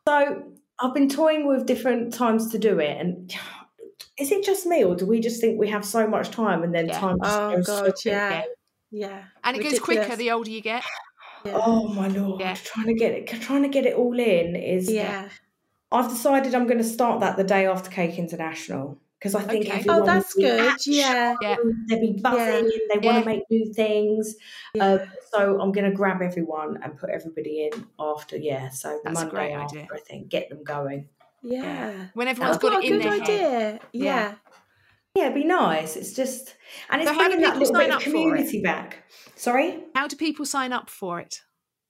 [0.08, 3.32] So I've been toying with different times to do it, and
[4.18, 6.74] is it just me, or do we just think we have so much time and
[6.74, 6.98] then Yeah.
[6.98, 8.04] time just Oh goes God, quick?
[8.04, 8.42] yeah,
[8.90, 9.22] yeah.
[9.44, 10.82] And it goes quicker the older you get.
[11.44, 11.60] Yeah.
[11.64, 12.40] Oh my lord!
[12.40, 12.54] Yeah.
[12.54, 14.90] Trying to get it, trying to get it all in is.
[14.90, 15.28] yeah.
[15.92, 19.66] I've decided I'm going to start that the day after Cake International because I think
[19.66, 19.78] Okay.
[19.78, 20.60] everyone Oh, that's be good.
[20.60, 21.36] action, Yeah.
[21.40, 21.56] Yeah.
[21.88, 22.70] They'll be buzzing.
[22.92, 23.20] They want Yeah.
[23.20, 24.34] to make new things.
[24.74, 24.84] yeah.
[24.94, 28.36] Um, so I'm going to grab everyone and put everybody in after.
[28.36, 28.68] Yeah.
[28.70, 29.88] So the That's a Monday great after, idea.
[29.94, 31.08] I think, get them going.
[31.42, 32.06] yeah.
[32.14, 33.22] When everyone's That's got it a in good their head.
[33.22, 33.80] idea.
[33.92, 34.34] Yeah.
[35.14, 35.94] Yeah, it'd be nice.
[35.96, 36.56] It's just,
[36.88, 39.04] and it's So bringing that little bit of up for community back.
[39.36, 39.84] Sorry.
[39.94, 41.42] How do people sign up for it?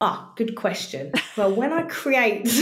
[0.04, 1.12] Ah, good question.
[1.36, 2.42] Well, when I create,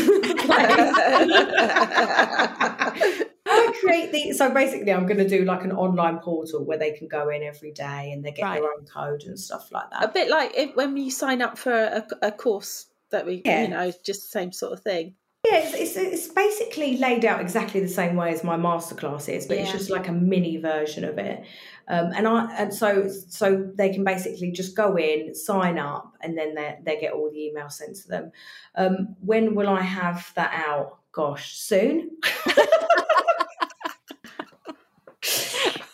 [3.46, 6.92] I create the so basically, I'm going to do like an online portal where they
[6.92, 8.60] can go in every day and they get Right.
[8.60, 10.04] their own code and stuff like that.
[10.04, 13.62] a bit like if, when you sign up for a, a course that we, Yeah.
[13.62, 15.14] you know, just the same sort of thing.
[15.50, 19.46] Yeah, it's, it's, it's basically laid out exactly the same way as my masterclass is,
[19.46, 21.44] but it's just like a mini version of it.
[21.88, 26.38] Um, and I and so so they can basically just go in, sign up, and
[26.38, 28.32] then they they get all the emails sent to them.
[28.76, 30.98] Um, when will I have that out?
[31.12, 32.10] Gosh, soon.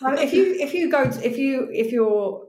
[0.07, 2.47] Um, if you if you go to, if you if you're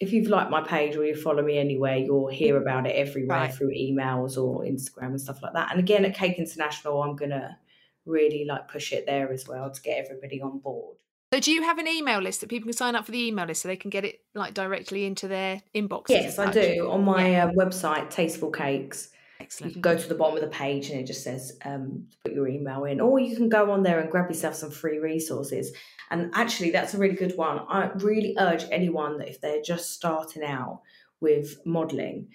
[0.00, 3.38] if you've liked my page or you follow me anywhere, you'll hear about it everywhere
[3.40, 3.54] Right.
[3.54, 5.70] through emails or Instagram and stuff like that.
[5.70, 7.58] And again, at Cake International, I'm gonna
[8.06, 10.96] really like push it there as well to get everybody on board.
[11.32, 13.46] So do you have an email list that people can sign up for the email
[13.46, 16.06] list so they can get it like directly into their inbox?
[16.08, 16.88] Yes, I do.
[16.90, 19.10] On my uh, website, Tasteful Cakes,
[19.58, 22.32] you can go to the bottom of the page and it just says um, put
[22.32, 25.72] your email in, or you can go on there and grab yourself some free resources.
[26.10, 27.60] And actually, that's a really good one.
[27.68, 30.82] I really urge anyone that if they're just starting out
[31.20, 32.28] with modelling,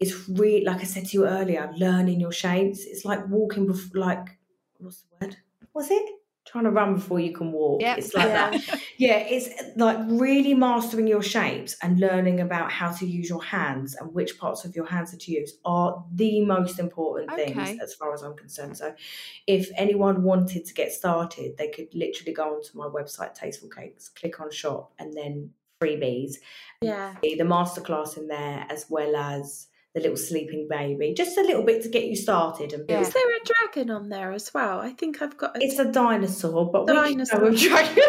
[0.00, 2.84] it's really like I said to you earlier, learning your shapes.
[2.84, 4.38] It's like walking before, like
[4.78, 5.36] what's the word?
[5.74, 6.21] Was it?
[6.52, 7.80] Trying to run before you can walk.
[7.80, 7.98] Yep.
[7.98, 8.50] It's like Yeah.
[8.50, 8.80] that.
[8.98, 13.94] Yeah, it's like really mastering your shapes and learning about how to use your hands
[13.94, 17.54] and which parts of your hands are to use are the most important Okay.
[17.54, 18.76] things as far as I'm concerned.
[18.76, 18.94] So,
[19.46, 24.10] if anyone wanted to get started, they could literally go onto my website, Tasteful Cakes,
[24.10, 25.50] click on shop, and then
[25.80, 26.34] freebies.
[26.82, 27.14] Yeah.
[27.24, 31.62] See The masterclass in there, as well as the little sleeping baby, just a little
[31.64, 33.02] bit to get you started and build.
[33.02, 34.80] Is there a dragon on there as well?
[34.80, 37.40] I think I've got a It's a dinosaur, but Dinosaur.
[37.40, 38.02] we go with dragon.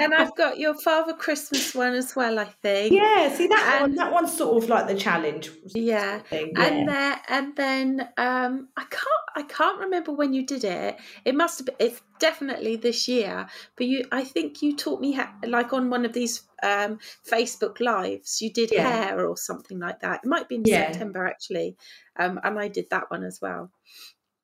[0.00, 2.92] And I've got your Father Christmas one as well, I think.
[2.92, 3.94] Yeah, see that one.
[3.94, 5.50] That one's sort of like the challenge.
[5.74, 6.20] Yeah.
[6.20, 6.52] Thing.
[6.56, 6.84] And yeah.
[6.86, 10.96] then and then um I can't I can't remember when you did it.
[11.24, 13.46] It must have been it's definitely this year.
[13.76, 16.98] But you I think you taught me how, like on one of these um
[17.30, 18.40] Facebook lives.
[18.40, 18.88] You did Yeah.
[18.88, 20.20] hair or something like that.
[20.24, 20.90] It might be in Yeah.
[20.92, 21.76] September actually.
[22.18, 23.70] Um and I did that one as well.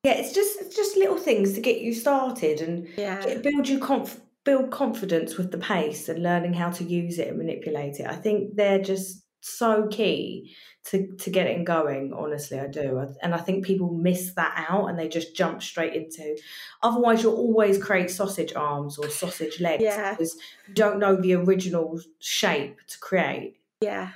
[0.05, 3.23] yeah, it's just it's just little things to get you started and Yeah.
[3.23, 7.29] get, build you conf- build confidence with the pace and learning how to use it
[7.29, 8.07] and manipulate it.
[8.07, 12.13] I think they're just so key to to getting going.
[12.13, 15.93] Honestly, I do, and I think people miss that out and they just jump straight
[15.93, 16.37] into.
[16.81, 20.11] Otherwise, you'll always create sausage arms or sausage legs Yeah.
[20.11, 20.35] because
[20.67, 23.57] you don't know the original shape to create.
[23.81, 24.11] Yeah.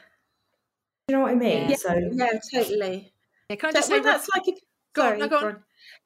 [1.07, 1.69] You know what I mean?
[1.69, 1.75] Yeah.
[1.77, 3.13] So Yeah, totally.
[3.49, 4.59] Yeah, can I just well, say, that's like if
[4.93, 5.41] Go on, sorry, no, go on.
[5.41, 5.55] go on.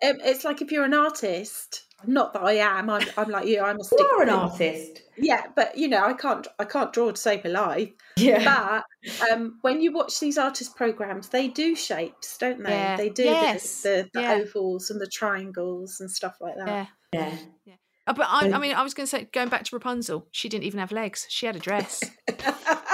[0.04, 1.86] Um, it's like if you're an artist.
[2.06, 2.90] Not that I am.
[2.90, 3.62] I'm, I'm like you.
[3.62, 5.02] I'm a you are an artist.
[5.18, 6.48] Yeah, but you know, I can't.
[6.60, 7.90] I can't draw to save my life.
[8.18, 8.82] Yeah.
[9.04, 12.70] But um, when you watch these artist programs, they do shapes, don't they?
[12.72, 12.98] Yeah.
[12.98, 13.82] They do Yes.
[13.82, 14.34] the, the, the Yeah.
[14.34, 16.88] ovals and the triangles and stuff like that.
[17.14, 17.36] yeah.
[17.66, 17.76] yeah.
[18.08, 20.50] Uh, But I, I mean, I was going to say, going back to Rapunzel, she
[20.50, 21.28] didn't even have legs.
[21.30, 22.02] She had a dress.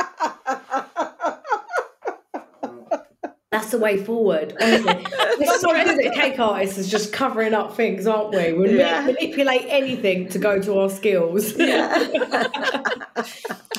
[3.58, 4.56] That's the way forward.
[4.62, 5.04] Honestly.
[5.40, 8.54] We're so good at cake artists is just covering up things, aren't we?
[8.54, 9.08] We Yeah.
[9.08, 11.58] manipulate anything to go to our skills.
[11.58, 11.98] yeah.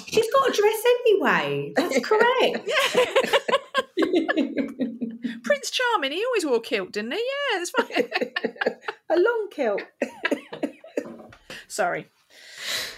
[0.09, 1.73] She's got a dress anyway.
[1.77, 2.69] That's correct.
[5.45, 7.19] Prince Charming, he always wore a kilt, didn't he?
[7.53, 8.09] Yeah, that's fine.
[9.11, 9.83] A long kilt.
[11.69, 12.09] Sorry.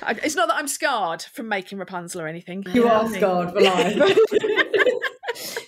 [0.03, 2.65] I, it's not that I'm scarred from making Rapunzel or anything.
[2.73, 4.19] you are scarred for life.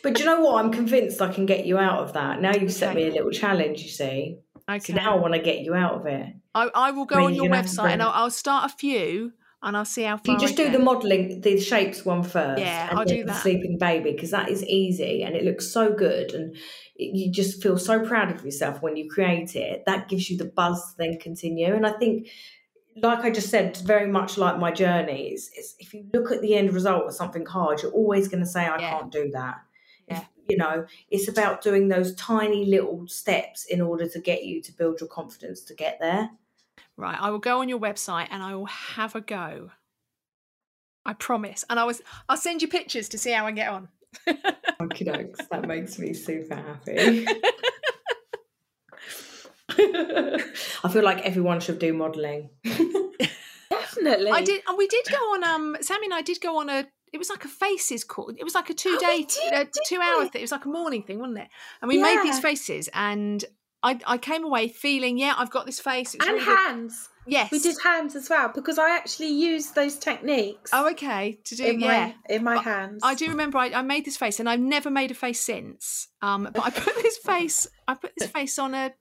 [0.02, 0.64] But do you know what?
[0.64, 2.40] I'm convinced I can get you out of that.
[2.40, 3.04] Now you've set Okay.
[3.04, 4.38] me a little challenge, you see.
[4.68, 4.78] Okay.
[4.80, 6.26] So now I want to get you out of it.
[6.54, 8.10] I, I will go I mean, on your you're gonna have to website and I'll,
[8.10, 9.32] I'll start a few
[9.62, 10.72] and I'll see how far you just I do get.
[10.72, 13.42] the modelling, the shapes one first, Yeah, and I'll do the that.
[13.42, 16.56] sleeping baby, because that is easy and it looks so good, and
[16.96, 19.82] you just feel so proud of yourself when you create it.
[19.86, 21.72] That gives you the buzz to then continue.
[21.74, 22.28] And I think,
[22.96, 26.40] like I just said, very much like my journey, is, is if you look at
[26.42, 28.90] the end result of something hard, you're always going to say, "I Yeah.
[28.90, 29.56] can't do that."
[30.08, 34.60] If- you know, it's about doing those tiny little steps in order to get you
[34.62, 36.30] to build your confidence to get there.
[36.96, 39.70] Right, I will go on your website and I will have a go.
[41.06, 41.64] I promise.
[41.70, 43.88] And I was I'll send you pictures to see how I get on.
[44.28, 45.48] Okie dokes.
[45.50, 47.26] That makes me super happy.
[50.84, 52.50] I feel like everyone should do modelling.
[53.70, 54.30] Definitely.
[54.30, 56.86] I did and we did go on um Sammie and I did go on a
[57.12, 58.30] it was like a faces call.
[58.30, 60.28] It was like a two we day did, uh, didn't two hour we?
[60.28, 60.40] thing.
[60.40, 61.48] It was like a morning thing, wasn't it?
[61.80, 63.44] And we made these faces and
[63.84, 66.14] I, I came away feeling, yeah, I've got this face.
[66.14, 66.56] It And really good.
[66.56, 67.08] hands.
[67.26, 67.50] Yes.
[67.50, 71.38] We did hands as well because I actually used those techniques Oh, okay.
[71.44, 72.12] To do in yeah.
[72.28, 73.00] my in my But hands.
[73.04, 76.08] I do remember I, I made this face and I've never made a face since.
[76.20, 78.92] Um, but I put this face I put this face on a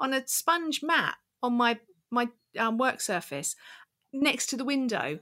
[0.00, 1.78] on a sponge mat on my
[2.10, 2.28] my
[2.58, 3.54] um, work surface
[4.12, 5.20] next to the window.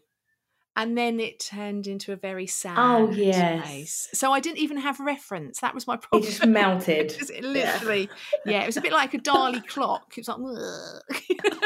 [0.76, 3.66] And then it turned into a very sad Oh, yes.
[3.66, 4.08] face.
[4.14, 5.58] So I didn't even have reference.
[5.58, 6.22] That was my problem.
[6.22, 7.08] It just melted.
[7.12, 8.08] Because it literally,
[8.46, 8.62] yeah.
[8.62, 10.14] it was a bit like a Dali clock.
[10.16, 10.38] It was like,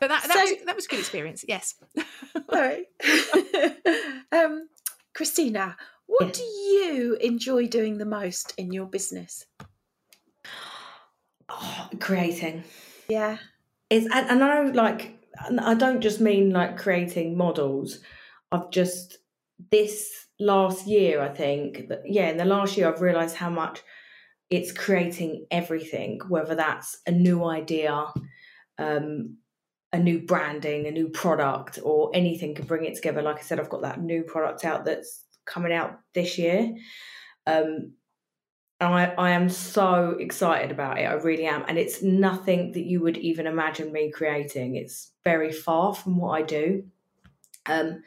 [0.00, 1.44] but that that, So- was, that was a good experience.
[1.48, 1.74] Yes.
[2.50, 2.86] Sorry.
[4.32, 4.68] um,
[5.14, 5.76] Christina,
[6.06, 6.38] what Yes.
[6.38, 9.46] do you enjoy doing the most in your business?
[11.48, 12.64] Oh, creating.
[13.08, 13.38] Yeah.
[13.90, 15.18] It's and, and I know like
[15.60, 18.00] I don't just mean like creating models.
[18.52, 19.18] I've just
[19.70, 23.82] this last year, I think that yeah, in the last year I've realised how much
[24.50, 28.06] it's creating everything, whether that's a new idea,
[28.78, 29.36] um,
[29.92, 33.22] a new branding, a new product, or anything can bring it together.
[33.22, 36.74] Like I said, I've got that new product out that's coming out this year.
[37.46, 37.92] Um,
[38.92, 41.04] I, I am so excited about it.
[41.04, 41.64] I really am.
[41.68, 44.76] And it's nothing that you would even imagine me creating.
[44.76, 46.84] It's very far from what I do.
[47.66, 48.02] Um,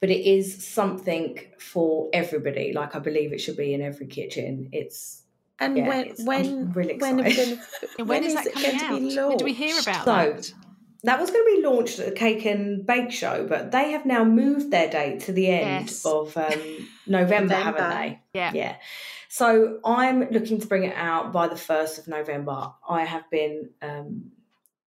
[0.00, 2.72] but it is something for everybody.
[2.72, 4.68] Like I believe it should be in every kitchen.
[4.72, 5.22] It's
[5.58, 7.56] And yeah, when it's- I'm when really when are we gonna,
[7.98, 9.28] And when is, is that it coming going to be out?
[9.28, 10.52] When do we hear about So, that?
[11.04, 14.06] That was going to be launched at the Cake and Bake Show, but they have
[14.06, 16.06] now moved their date to the end Yes.
[16.06, 18.20] of um, November, haven't they?
[18.34, 18.52] Yeah.
[18.54, 18.76] Yeah.
[19.32, 22.70] So I'm looking to bring it out by the 1st of November.
[22.86, 24.30] I have been um,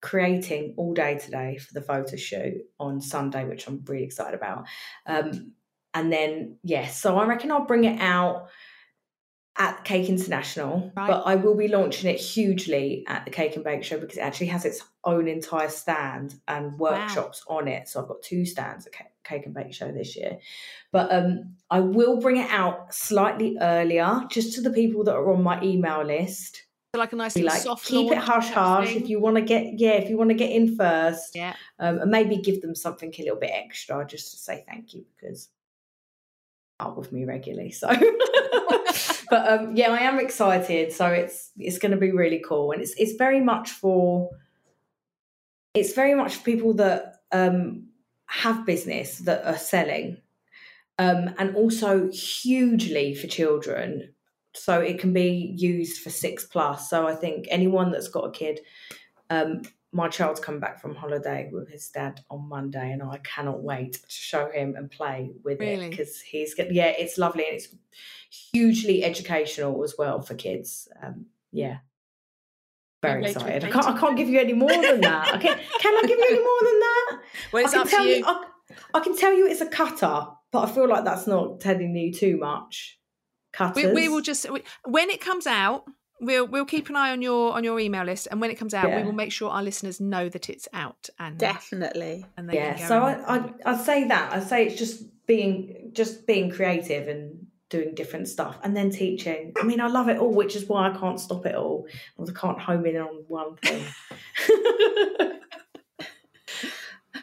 [0.04, 4.68] creating all day today for the photo shoot on Sunday, which I'm really excited about.
[5.08, 5.54] Um,
[5.96, 8.50] and then, yes, so I reckon I'll bring it out
[9.58, 11.08] at Cake International, Right.
[11.08, 14.22] but I will be launching it hugely at the Cake and Bake Show because it
[14.22, 17.88] actually has its own entire stand and workshops on it.
[17.88, 18.94] So I've got two stands at
[19.24, 20.40] Cake and Bake Show this year.
[20.92, 25.32] But um, I will bring it out slightly earlier, just to the people that are
[25.34, 26.64] on my email list.
[26.94, 29.80] So like a nice like, soft keep it hush hush if you want to get
[29.80, 31.54] yeah, if you want to get in first, Yeah.
[31.80, 35.06] um, and maybe give them something a little bit extra just to say thank you
[35.16, 35.50] because
[36.80, 37.72] out with me regularly.
[37.72, 37.88] So,
[39.30, 40.92] but um, yeah, I am excited.
[40.92, 44.30] So it's it's going to be really cool, and it's it's very much for
[45.74, 47.88] it's very much for people that um,
[48.28, 50.18] have business that are selling,
[50.98, 54.14] um, and also hugely for children.
[54.54, 56.90] So it can be used for six plus.
[56.90, 58.62] So I think anyone that's got a kid.
[59.30, 59.64] Um,
[59.96, 63.94] my child's come back from holiday with his dad on Monday, and I cannot wait
[63.94, 65.86] to show him and play with Really?
[65.86, 67.70] it because he's got yeah, it's lovely and it's
[68.52, 70.90] hugely educational as well for kids.
[71.02, 71.78] Um, yeah,
[73.02, 73.64] very excited.
[73.64, 75.34] I can't I can't give you any more than that.
[75.34, 77.20] I can, can I give you any more than that?
[77.54, 78.24] Well, it's I can up to tell you.
[78.26, 78.46] I,
[78.96, 82.12] I can tell you it's a cutter, but I feel like that's not telling you
[82.12, 83.00] too much.
[83.54, 83.86] Cutters.
[83.86, 85.86] We, we will just we, when it comes out.
[86.22, 88.74] We'll we'll keep an eye on your on your email list, and when it comes
[88.74, 92.26] out, we will make sure our listeners know that it's out and Definitely.
[92.38, 96.26] and they yeah so I, I i'd say that i'd say it's just being just
[96.26, 100.32] being creative and doing different stuff and then teaching i mean i love it all
[100.32, 101.88] which is why i can't stop it all
[102.20, 103.84] i can't home in on one thing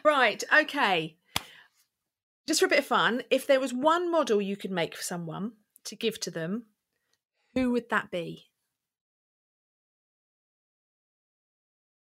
[0.03, 1.15] Right, okay.
[2.45, 5.03] Just for a bit of fun, if there was one model you could make for
[5.03, 5.53] someone
[5.85, 6.65] to give to them,
[7.53, 8.47] who would that be?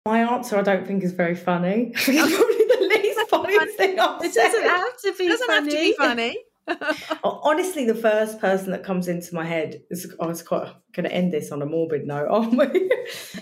[0.06, 4.24] My answer i don't think is very funny it's probably the least funny thing i've
[4.24, 4.52] It said.
[4.52, 5.56] doesn't have to be It doesn't funny.
[5.58, 6.38] have to be funny.
[7.24, 11.12] Honestly, the first person that comes into my head is I was quite going to
[11.12, 12.92] end this on a morbid note, aren't we?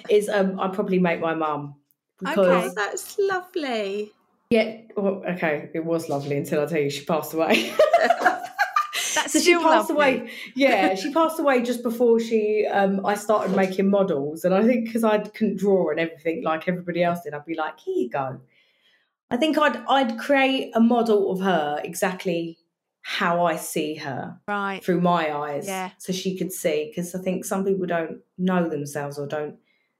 [0.10, 1.76] is um, I'd probably make my mum
[2.20, 2.74] because Okay.
[2.74, 4.14] That's lovely.
[4.50, 7.74] yeah, well, okay, it was lovely until I tell you she passed away.
[9.18, 9.96] That's so she passed lovely.
[9.96, 10.30] away.
[10.56, 12.66] Yeah, she passed away just before she.
[12.72, 16.68] Um, I started making models, and I think because I couldn't draw and everything like
[16.68, 18.40] everybody else did, I'd be like, "Here you go."
[19.30, 22.58] I think I'd I'd create a model of her exactly
[23.02, 24.84] how I see her Right.
[24.84, 25.92] through my eyes, Yeah.
[25.98, 26.90] so she could see.
[26.90, 29.56] Because I think some people don't know themselves or don't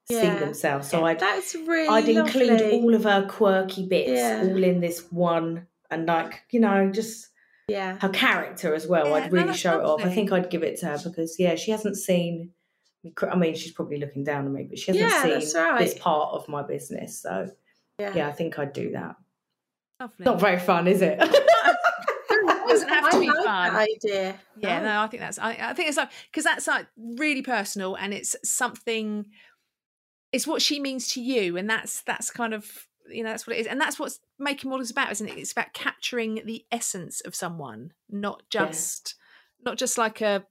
[0.10, 0.90] see themselves.
[0.90, 1.06] So Yeah.
[1.06, 4.42] I'd That's really I'd include all of her quirky bits Yeah.
[4.44, 7.30] all in this one, and like you know, just
[7.68, 7.98] Yeah.
[8.00, 9.08] her character as well.
[9.08, 10.06] Yeah, I'd really that's show it off.
[10.06, 12.52] I think I'd give it to her because yeah, she hasn't seen.
[13.30, 15.80] I mean, she's probably looking down on me, but she hasn't Yeah, seen right.
[15.80, 17.20] this part of my business.
[17.22, 17.50] So
[18.00, 18.14] Yeah.
[18.16, 19.16] yeah, I think I'd do that.
[20.00, 20.26] Lovely.
[20.26, 21.18] Not very fun, is it?
[21.22, 21.30] It
[22.68, 23.76] doesn't have to I be like fun.
[23.76, 24.40] idea.
[24.58, 24.86] Yeah, No.
[24.86, 28.14] no, I think that's I, I think it's like because that's like really personal and
[28.14, 29.26] it's something
[30.32, 33.56] it's what she means to you and that's that's kind of you know that's what
[33.56, 37.22] it is and that's what making models about isn't it it's about capturing the essence
[37.22, 38.66] of someone not Yeah.
[38.66, 39.16] just
[39.64, 40.46] not just like a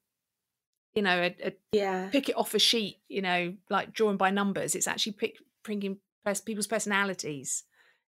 [0.94, 2.08] you know a, a Yeah.
[2.10, 5.98] pick it off a sheet you know like drawn by numbers it's actually pick, bringing
[6.24, 7.64] pers- people's personalities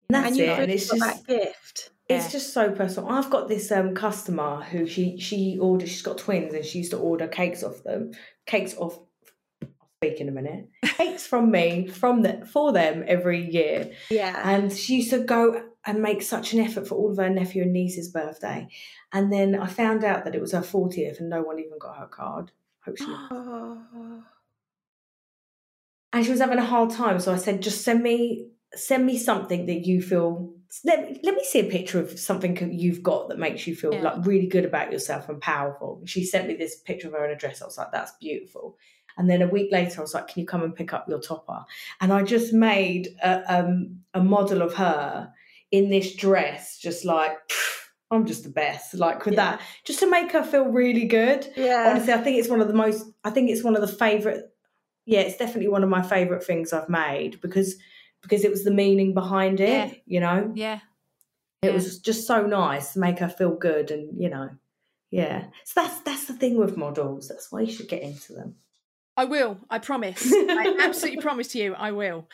[0.10, 0.44] And that's and it.
[0.44, 1.92] you've And really just that gift.
[2.10, 2.30] it's Yeah.
[2.32, 3.10] just so personal.
[3.10, 5.90] I've got this um customer who she she orders.
[5.90, 8.12] She's got twins, and she used to order cakes off them.
[8.46, 9.00] Cakes off.
[10.04, 10.68] Speak in a minute.
[10.84, 14.42] Cakes from me from the, for them every year, Yeah.
[14.52, 17.62] and she used to go and make such an effort for all of her nephew
[17.62, 18.68] and niece's birthday.
[19.14, 21.98] And then I found out that it was her fortieth, and no one even got
[22.00, 22.50] her card.
[22.84, 23.06] Hope she
[26.14, 27.20] and she was having a hard time.
[27.20, 30.52] So I said, just send me send me something that you feel.
[30.84, 34.02] Let, let me see a picture of something you've got that makes you feel Yeah.
[34.02, 36.02] like really good about yourself and powerful.
[36.06, 37.62] She sent me this picture of her in a dress.
[37.62, 38.78] I was like, that's beautiful.
[39.18, 41.20] And then a week later, I was like, can you come and pick up your
[41.20, 41.64] topper?
[42.00, 45.32] And I just made a, um, a model of her
[45.72, 47.38] in this dress, just like,
[48.10, 48.94] I'm just the best.
[48.94, 49.52] Like with Yeah.
[49.52, 51.92] that, just to make her feel really good Yeah.
[51.92, 54.54] honestly i think it's one of the most i think it's one of the favorite
[55.06, 57.76] yeah it's definitely one of my favorite things i've made because
[58.22, 59.94] because it was the meaning behind it Yeah.
[60.06, 60.80] you know yeah
[61.64, 61.72] It Yeah.
[61.74, 64.50] was just so nice to make her feel good, and you know,
[65.12, 65.46] yeah.
[65.66, 67.28] So that's that's the thing with models.
[67.30, 68.56] That's why you should get into them.
[69.18, 69.58] I will.
[69.70, 70.32] I promise.
[70.32, 71.74] I absolutely promise you.
[71.74, 72.28] I will.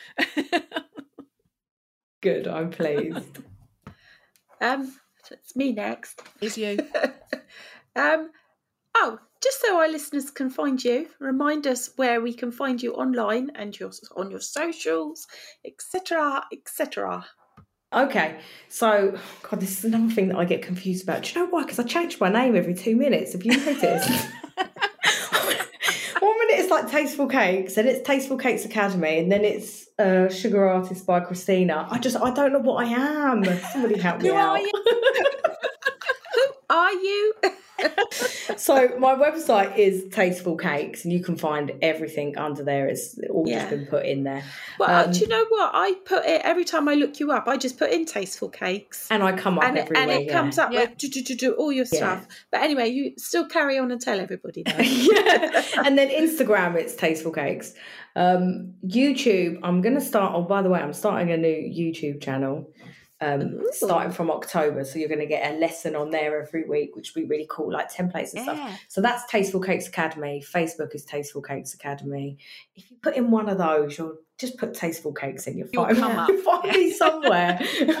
[2.22, 3.38] Good, I'm pleased.
[4.60, 4.94] Um,
[5.30, 6.22] it's me next.
[6.40, 6.78] Is you?
[7.96, 8.30] Um,
[8.94, 12.94] oh, just so our listeners can find you, remind us where we can find you
[12.94, 15.26] online and your on your socials,
[15.64, 17.26] etc., etc.
[17.92, 21.24] Okay, so God, this is another thing that I get confused about.
[21.24, 21.62] Do you know why?
[21.64, 23.32] Because I change my name every two minutes.
[23.32, 24.28] Have you noticed?
[26.88, 30.28] One minute it's like Tasteful Cakes, and it's Tasteful Cakes Academy, and then it's uh,
[30.28, 31.86] Sugar Artist by Christina.
[31.90, 33.44] I just I don't know what I am.
[33.72, 34.58] Somebody help me Who out.
[34.58, 34.72] are you?
[36.70, 37.34] Are you?
[38.56, 42.88] so my website is Tasteful Cakes, and you can find everything under there.
[42.88, 43.60] It's all Yeah.
[43.60, 44.42] just been put in there,
[44.78, 45.70] Well, Um, do you know what?
[45.74, 47.46] I put it every time I look you up.
[47.48, 49.06] I just put in tasteful cakes.
[49.10, 50.02] and I come up And, it- everywhere.
[50.02, 50.32] and it yeah.
[50.32, 50.80] comes up Yeah.
[50.80, 51.98] with do, do, do, do, all your Yeah.
[51.98, 52.26] stuff.
[52.50, 55.62] But anyway, you still carry on and tell everybody yeah.
[55.84, 57.74] And then Instagram, it's Tasteful Cakes.
[58.16, 60.32] Um, YouTube, I'm going to start.
[60.34, 62.70] Oh, by the way, I'm starting a new YouTube channel.
[63.20, 66.94] Um, starting from October, so you're going to get a lesson on there every week,
[66.94, 68.80] which will be really cool, like templates and stuff.
[68.86, 70.40] So that's Tasteful Cakes Academy.
[70.48, 72.38] Facebook is Tasteful Cakes Academy.
[72.76, 75.58] If you put in one of those, you'll just put Tasteful Cakes in.
[75.58, 76.28] You'll You'll find, come up.
[76.28, 77.60] you'll find me somewhere.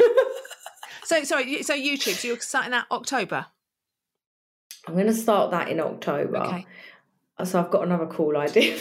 [1.04, 1.62] So sorry.
[1.62, 2.16] So YouTube.
[2.16, 3.46] So you're starting that October.
[4.86, 6.36] I'm going to start that in October.
[6.36, 6.66] Okay.
[7.44, 8.76] So I've got another cool idea.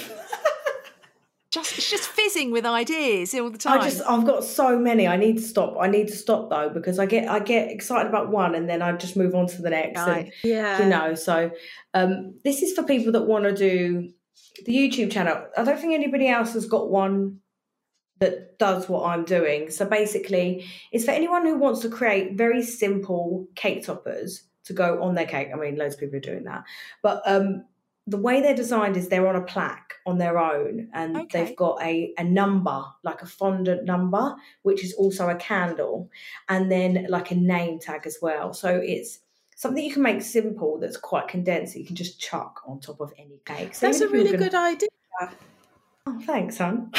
[1.49, 3.79] Just it's just fizzing with ideas all the time.
[3.79, 5.07] I just I've got so many.
[5.07, 5.77] I need to stop.
[5.79, 8.81] I need to stop though because I get I get excited about one and then
[8.81, 9.99] I just move on to the next.
[9.99, 10.25] Right.
[10.25, 10.83] And, yeah.
[10.83, 11.51] you know, so
[11.93, 14.11] um, this is for people that want to do
[14.65, 15.45] the YouTube channel.
[15.57, 17.39] I don't think anybody else has got one
[18.19, 19.69] that does what I'm doing.
[19.69, 25.01] So basically, it's for anyone who wants to create very simple cake toppers to go
[25.01, 25.49] on their cake.
[25.53, 26.63] I mean, loads of people are doing that,
[27.01, 27.65] but um,
[28.07, 31.27] the way they're designed is they're on a plaque on their own, and Okay.
[31.45, 36.09] they've got a a number like a fondant number, which is also a candle,
[36.49, 38.53] and then like a name tag as well.
[38.53, 39.19] So it's
[39.55, 43.01] something you can make simple that's quite condensed that you can just chuck on top
[43.01, 43.75] of any cake.
[43.75, 44.89] So That's a even if you're really gonna- good idea.
[46.09, 46.89] Oh, thanks, hon.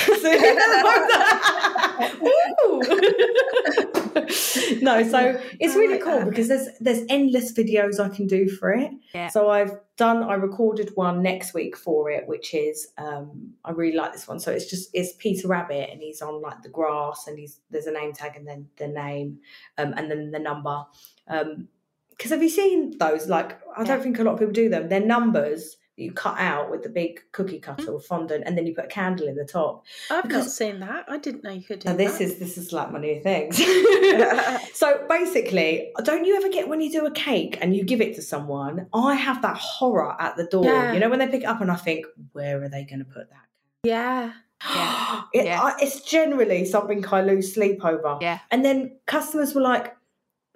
[4.82, 6.28] No, so it's really like cool that.
[6.28, 8.90] because there's there's endless videos I can do for it.
[9.14, 9.28] Yeah.
[9.28, 10.22] So I've done.
[10.22, 14.40] I recorded one next week for it, which is um, I really like this one.
[14.40, 17.86] So it's just it's Peter Rabbit and he's on like the grass and he's there's
[17.86, 19.38] a name tag and then the name
[19.78, 20.84] um, and then the number.
[21.28, 21.68] Um,
[22.10, 23.28] because have you seen those?
[23.28, 24.02] Like I don't Yeah.
[24.02, 24.88] think a lot of people do them.
[24.88, 27.94] They're numbers you cut out with the big cookie cutter Mm.
[27.94, 29.84] or fondant, and then you put a candle in the top.
[30.10, 31.04] I've not seen that.
[31.08, 32.24] I didn't know you could do Now this that.
[32.24, 33.56] is this is like my new things.
[34.74, 38.14] so basically, don't you ever get when you do a cake and you give it
[38.16, 38.86] to someone?
[38.94, 40.64] I have that horror at the door.
[40.64, 40.92] Yeah.
[40.92, 43.04] You know when they pick it up and I think, where are they going to
[43.04, 43.46] put that?
[43.84, 44.32] yeah.
[44.74, 45.22] Yeah.
[45.34, 45.60] It, Yeah.
[45.62, 48.18] I, it's generally something I lose sleep over.
[48.20, 48.38] Yeah.
[48.50, 49.94] And then customers were like,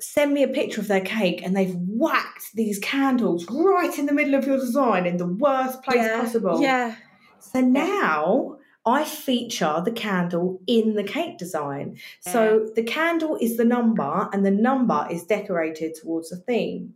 [0.03, 4.13] send me a picture of their cake, and they've whacked these candles right in the
[4.13, 6.21] middle of your design in the worst place yeah.
[6.21, 6.61] possible.
[6.61, 6.97] Yeah.
[7.39, 11.99] So now I feature the candle in the cake design.
[12.21, 16.95] So the candle is the number, and the number is decorated towards the theme.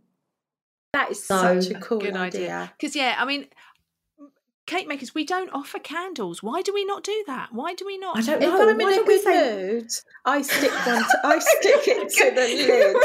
[0.93, 2.41] That is So- such a cool Good idea.
[2.41, 2.73] idea.
[2.77, 3.47] Because yeah, I mean,
[4.67, 6.43] cake makers, we don't offer candles.
[6.43, 7.49] Why do we not do that?
[7.51, 8.17] Why do we not?
[8.17, 8.69] I don't If know.
[8.69, 9.87] I'm why in a don't we good say- mood,
[10.25, 11.03] I stick one.
[11.03, 12.95] To, I stick it to the lid.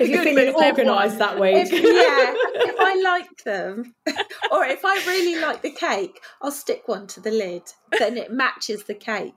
[0.00, 1.56] if you're feeling organised that week.
[1.56, 1.80] If, yeah,
[2.70, 3.94] if I like them,
[4.52, 7.62] or if I really like the cake, I'll stick one to the lid.
[7.98, 9.34] Then it matches the cake.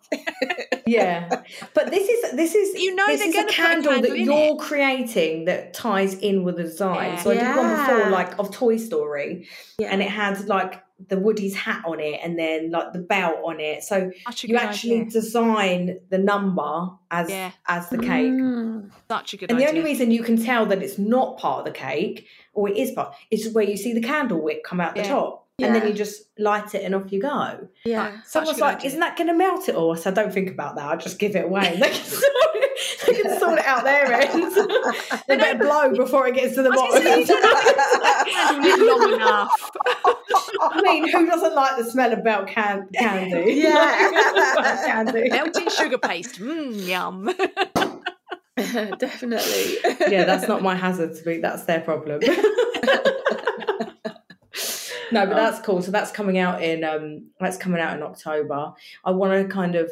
[0.86, 1.42] yeah
[1.74, 5.46] but this is this is You know this is a candle, candle that you're creating
[5.46, 7.22] that ties in with the design Yeah.
[7.24, 9.48] so i did one before like of toy story
[9.80, 9.88] Yeah.
[9.92, 13.60] and it had like the woody's hat on it and then like the belt on
[13.60, 14.12] it so
[14.44, 15.10] you actually idea.
[15.12, 17.52] design the number as Yeah.
[17.68, 18.90] as the cake Mm.
[19.10, 21.66] Such a good and the only reason you can tell that it's not part of
[21.66, 24.96] the cake or it is part is where you see the candle wick come out
[24.96, 25.04] the
[25.64, 25.68] Yeah.
[25.68, 28.20] and then you just light it and off you go Yeah.
[28.20, 28.88] A Someone's like, idea.
[28.90, 29.94] isn't that going to melt it all?
[29.94, 30.86] I said, don't think about that.
[30.86, 31.80] I'll just give it away.
[31.84, 32.24] They can sort
[32.56, 34.52] it, they can sort it out their end.
[35.28, 37.04] they better blow before it gets to the bottom.
[37.04, 39.72] gonna say, you don't Candle lit long enough.
[40.62, 43.54] I mean, who doesn't like the smell of belt can- candy?
[43.54, 44.84] Yeah.
[44.86, 45.30] Candy.
[45.30, 46.40] Melting sugar paste.
[46.40, 47.30] Mmm, yum.
[48.98, 49.78] Definitely.
[50.12, 51.38] Yeah, that's not my hazard to be.
[51.40, 52.22] That's their problem.
[55.14, 55.82] No, but that's cool.
[55.82, 58.74] So that's coming out in um that's coming out in October.
[59.06, 59.92] I want to kind of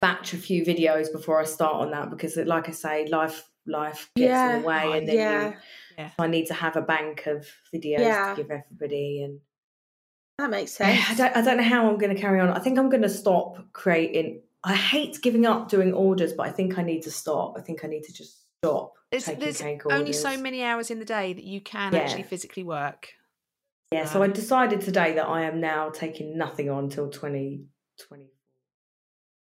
[0.00, 4.10] batch a few videos before I start on that because, like I say, life life
[4.16, 4.56] gets Yeah.
[4.56, 5.54] in the way, and then yeah, you,
[5.98, 6.10] Yeah.
[6.18, 8.34] I need to have a bank of videos Yeah.
[8.34, 9.22] to give everybody.
[9.22, 9.40] And
[10.38, 11.20] that makes Yeah, sense.
[11.20, 12.50] I don't, I don't know how I'm going to carry on.
[12.50, 14.42] I think I'm going to stop creating.
[14.64, 17.54] I hate giving up doing orders, but I think I need to stop.
[17.58, 20.90] I think I need to just stop There's, taking there's cake only so many hours
[20.90, 22.00] in the day that you can Yeah.
[22.00, 23.12] actually physically work.
[23.94, 28.28] Yeah, so I Um, decided today that I am now taking nothing on till 2020.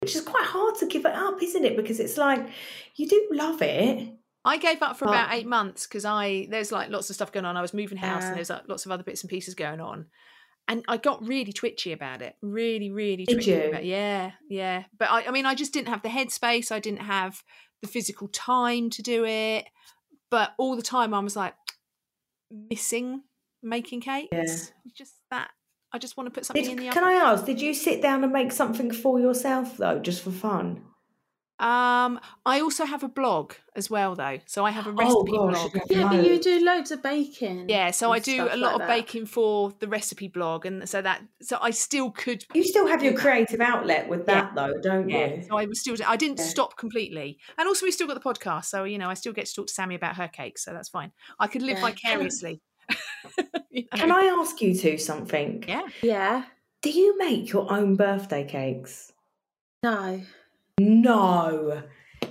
[0.00, 1.76] Which is quite hard to give it up, isn't it?
[1.76, 2.48] Because it's like
[2.94, 4.14] you do love it.
[4.44, 7.32] I gave up for But- about eight months because I there's like lots of stuff
[7.32, 7.56] going on.
[7.56, 10.06] I was moving house and there's like, lots of other bits and pieces going on,
[10.68, 12.36] and I got really twitchy about it.
[12.40, 13.62] Really, really Did twitchy you?
[13.70, 14.84] about Yeah, yeah.
[14.96, 16.70] But I, I mean, I just didn't have the headspace.
[16.70, 17.42] I didn't have
[17.82, 19.66] the physical time to do it.
[20.30, 21.54] But all the time, I was like
[22.70, 23.24] missing
[23.66, 24.28] making cakes.
[24.32, 24.46] Yeah.
[24.96, 25.50] Just that.
[25.92, 27.04] I just want to put something Did, in the can.
[27.04, 30.82] I ask, did you sit down and make something for yourself though, just for fun?
[31.58, 34.40] Um, I also have a blog as well, though.
[34.44, 35.74] So I have a Oh, recipe gosh, blog.
[35.74, 37.70] you have yeah, but you do loads of baking.
[37.70, 38.88] Yeah, so I do a lot like of that.
[38.88, 42.44] baking for the recipe blog, and so that so I still could.
[42.52, 44.42] You still have your creative outlet with Yeah.
[44.42, 45.42] that though, don't Yeah, you?
[45.48, 45.96] so I was still.
[46.06, 46.44] I didn't Yeah.
[46.44, 49.46] stop completely, and also we still got the podcast, so you know I still get
[49.46, 51.12] to talk to Sammie about her cakes, so that's fine.
[51.40, 51.88] I could live Yeah.
[51.88, 52.60] vicariously.
[53.70, 53.98] You know?
[53.98, 55.62] Can I ask you two something?
[55.68, 55.86] Yeah.
[56.02, 56.44] Yeah.
[56.80, 59.12] Do you make your own birthday cakes?
[59.82, 60.22] No.
[60.80, 61.82] No.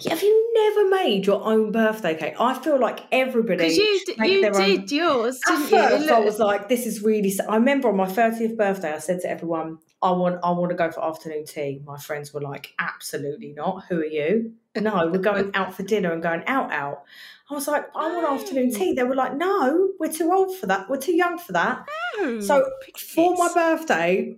[0.09, 2.33] Have you never made your own birthday cake?
[2.39, 3.57] I feel like everybody.
[3.65, 5.77] Because you d- make you their own- did yours, At didn't you?
[5.77, 8.97] It first, I was like, "This is really." I remember on my thirtieth birthday, I
[8.99, 12.41] said to everyone, "I want, I want to go for afternoon tea." My friends were
[12.41, 13.85] like, "Absolutely not.
[13.89, 17.03] Who are you?" No, we're going out for dinner and going out, out.
[17.49, 20.67] I was like, "I want afternoon tea." They were like, "No, we're too old for
[20.67, 20.89] that.
[20.89, 21.85] We're too young for that."
[22.19, 24.37] No, So for my birthday,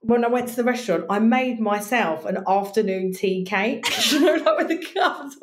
[0.00, 4.34] when I went to the restaurant, I made myself an afternoon tea cake, you know,
[4.34, 5.36] like with the cups.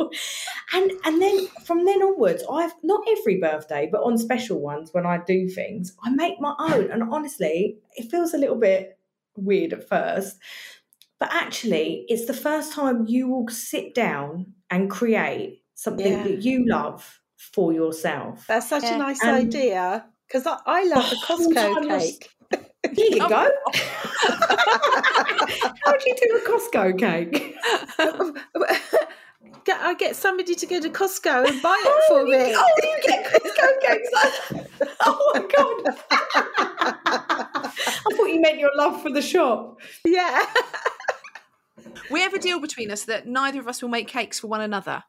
[0.74, 5.06] And and then from then onwards, I've not every birthday, but on special ones when
[5.06, 6.92] I do things, I make my own.
[6.92, 9.00] And honestly, it feels a little bit
[9.36, 10.38] weird at first.
[11.20, 16.24] But actually, it's the first time you will sit down and create something Yeah.
[16.24, 17.20] that you love
[17.54, 18.46] for yourself.
[18.48, 18.96] That's such Yeah.
[18.96, 20.06] a nice And- idea.
[20.28, 22.30] Because I, I love the The whole time Costco was- cake.
[22.96, 23.28] Here you Oh.
[23.30, 23.50] go.
[25.84, 27.56] How do you do a Costco cake?
[29.66, 32.54] Get- I get somebody to go to Costco and buy it oh, for me.
[32.56, 34.10] oh, you get Costco cakes.
[35.06, 35.96] oh my god!
[37.06, 39.80] I thought you meant your love for the shop.
[40.06, 40.46] Yeah.
[42.10, 44.62] We have a deal between us that neither of us will make cakes for one
[44.62, 45.04] another.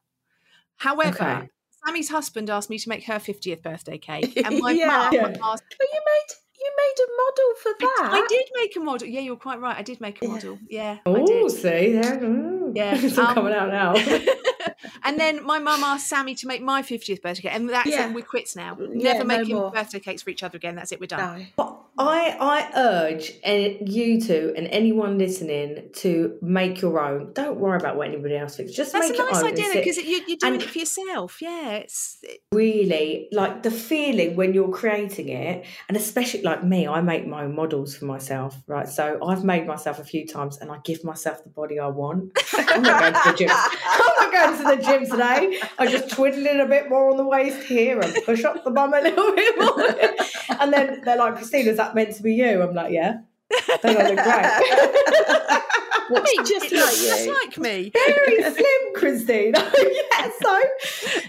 [0.76, 1.48] However, Okay.
[1.86, 4.86] Sammie's husband asked me to make her 50th birthday cake, and my Yeah.
[4.86, 5.26] mum Yeah.
[5.42, 5.64] asked.
[5.78, 8.10] But you made you made a model for that.
[8.12, 9.08] I did make a model.
[9.08, 9.78] Yeah, you're quite right.
[9.78, 10.58] I did make a model.
[10.68, 12.18] Yeah, I Oh, see, there.
[12.20, 12.72] mm.
[12.76, 13.94] Yeah, it's all um, coming out now.
[15.04, 18.08] and then my mum asked Sammie to make my 50th birthday cake, and that's Yeah.
[18.08, 18.14] it.
[18.14, 18.76] We're quits now.
[18.80, 19.70] Yeah, Never no making more.
[19.70, 20.74] birthday cakes for each other again.
[20.76, 21.00] That's it.
[21.00, 21.40] We're done.
[21.40, 21.46] No.
[21.56, 27.32] But I, I urge you two and anyone listening to make your own.
[27.34, 28.72] Don't worry about what anybody else thinks.
[28.72, 31.40] Just That's make a nice idea because you're, you're doing and- it for yourself.
[31.42, 36.86] Yeah, it's it- really like the feeling when you're creating it and especially like me
[36.88, 40.58] i make my own models for myself right so i've made myself a few times
[40.58, 43.98] and i give myself the body i want i'm not going to the gym i'm
[44.18, 45.60] not going to the gym today.
[45.78, 48.70] I just twiddle it a bit more on the waist here and push up the
[48.70, 50.60] bum a little bit more.
[50.60, 52.62] And then they're like christina is that meant to be you?
[52.62, 53.18] I'm like yeah.
[53.52, 55.60] I look great.
[56.10, 57.92] Looks Me, just like just like me.
[57.94, 59.52] very slim, Christine.
[59.54, 60.62] yeah, so,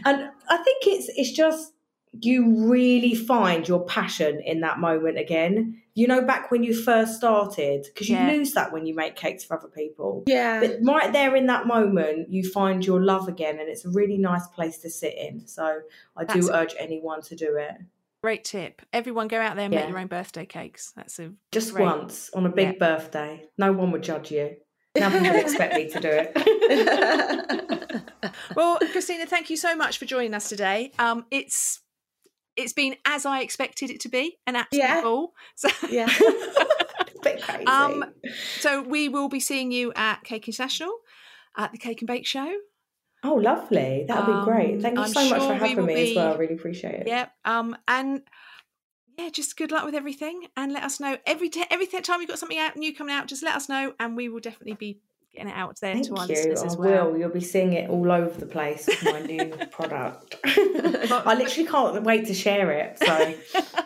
[0.05, 1.73] and I think it's it's just
[2.19, 5.81] you really find your passion in that moment again.
[5.93, 8.31] You know, back when you first started, because you Yeah.
[8.31, 10.23] lose that when you make cakes for other people.
[10.27, 10.59] Yeah.
[10.59, 14.17] But right there in that moment, you find your love again, and it's a really
[14.17, 15.47] nice place to sit in.
[15.47, 15.81] So
[16.17, 17.75] I do urge anyone to do it
[18.23, 18.83] Great tip.
[18.93, 19.79] Everyone go out there and Yeah.
[19.79, 20.93] make your own birthday cakes.
[20.95, 21.85] That's a just Great.
[21.85, 22.77] once on a big Yeah.
[22.77, 23.49] birthday.
[23.57, 24.57] No one would judge you.
[24.95, 26.31] Now would expect me to do it.
[28.55, 30.91] well, Christina, thank you so much for joining us today.
[30.99, 31.80] Um, it's
[32.55, 35.01] it's been as I expected it to be, an absolute Yeah.
[35.01, 35.33] ball.
[35.55, 36.07] So, yeah.
[37.23, 37.65] bit crazy.
[37.67, 38.05] Um,
[38.59, 40.91] so we will be seeing you at Cake International
[41.57, 42.51] at the Cake and Bake Show.
[43.23, 44.05] Oh, lovely.
[44.07, 44.81] That would Um, be great.
[44.81, 46.33] Thank you I'm so much for having me as well.
[46.33, 47.07] I really appreciate it.
[47.07, 47.31] Yep.
[47.45, 48.21] Um, and
[49.17, 52.29] yeah, just good luck with everything, and let us know every t- every time you've
[52.29, 53.27] got something out new coming out.
[53.27, 55.01] Just let us know, and we will definitely be
[55.33, 56.35] getting it out there Thank to our you.
[56.35, 57.11] listeners as well.
[57.11, 57.17] will.
[57.19, 60.35] You'll be seeing it all over the place with my new product.
[60.43, 62.97] I literally can't wait to share it.
[63.03, 63.61] So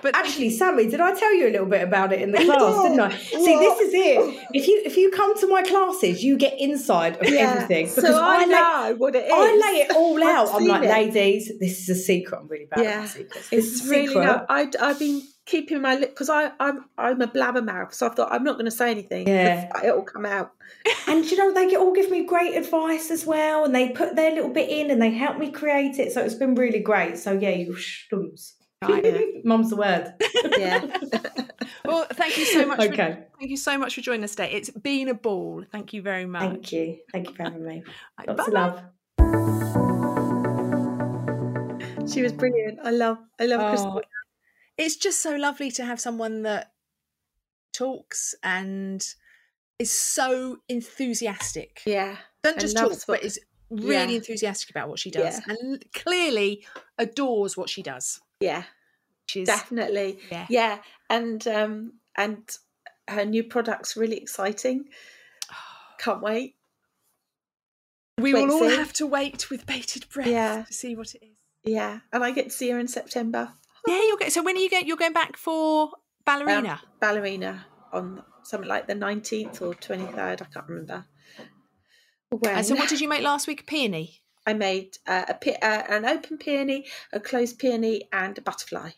[0.00, 2.82] But Actually, Sammie, did I tell you a little bit about it in the class?
[2.84, 3.16] Didn't I?
[3.16, 4.46] See, this is it.
[4.52, 8.16] If you if you come to my classes, you get inside of everything because so
[8.22, 9.32] I, I, lay, know what it is.
[9.32, 10.54] I lay it all out.
[10.54, 10.88] I'm like, it.
[10.88, 12.38] ladies, this is a secret.
[12.38, 13.00] I'm really bad Yeah.
[13.02, 13.50] at secrets.
[13.50, 14.24] This It's is a really secret.
[14.24, 18.10] no, I, I've been keeping my lip because I I'm I'm a blabbermouth, so I
[18.14, 19.26] thought I'm not going to say anything.
[19.26, 19.70] Yeah.
[19.82, 20.52] it'll come out.
[21.08, 24.30] And you know, they all give me great advice as well, and they put their
[24.32, 26.12] little bit in and they help me create it.
[26.12, 27.16] So it's been really great.
[27.18, 28.52] So yeah, you shtums.
[28.82, 29.04] Right.
[29.44, 30.14] Mum's the word.
[30.58, 30.84] Yeah.
[31.84, 32.78] well, thank you so much.
[32.84, 33.18] For, Okay.
[33.38, 34.50] thank you so much for joining us today.
[34.52, 35.64] It's been a ball.
[35.72, 36.42] Thank you very much.
[36.42, 36.98] Thank you.
[37.12, 37.82] Thank you for having me.
[38.18, 38.60] Right, Lots of bye-bye.
[38.60, 38.82] love.
[42.12, 42.78] she was brilliant.
[42.84, 44.02] I love I love Oh, Christine.
[44.78, 46.72] It's just so lovely to have someone that
[47.72, 49.04] talks and
[49.78, 51.82] is so enthusiastic.
[51.86, 52.16] Yeah.
[52.42, 53.38] Don't just talk, loves but is
[53.70, 54.18] really Yeah.
[54.18, 55.54] enthusiastic about what she does, Yeah.
[55.60, 58.20] and clearly adores what she does.
[58.40, 58.64] Yeah.
[59.26, 60.18] She's, Definitely.
[60.30, 60.46] Yeah.
[60.48, 60.78] Yeah.
[61.10, 62.48] And um and
[63.08, 64.88] her new product's really exciting.
[65.98, 66.54] Can't wait.
[68.18, 68.76] we wait will all see.
[68.76, 70.64] have to wait with bated breath Yeah.
[70.64, 71.36] to see what it is.
[71.64, 72.00] Yeah.
[72.12, 73.52] And I get to see her in September.
[73.86, 74.32] Yeah, you'll get.
[74.32, 74.86] So when are you going?
[74.86, 75.90] You're going back for
[76.24, 76.80] ballerina.
[77.00, 80.42] ballerina on something like the 19th or 23rd.
[80.42, 81.06] I can't remember.
[82.30, 83.62] When And so what did you make last week?
[83.62, 84.20] A peony.
[84.46, 88.90] I made uh, a pe- uh, an open peony, a closed peony, and a butterfly.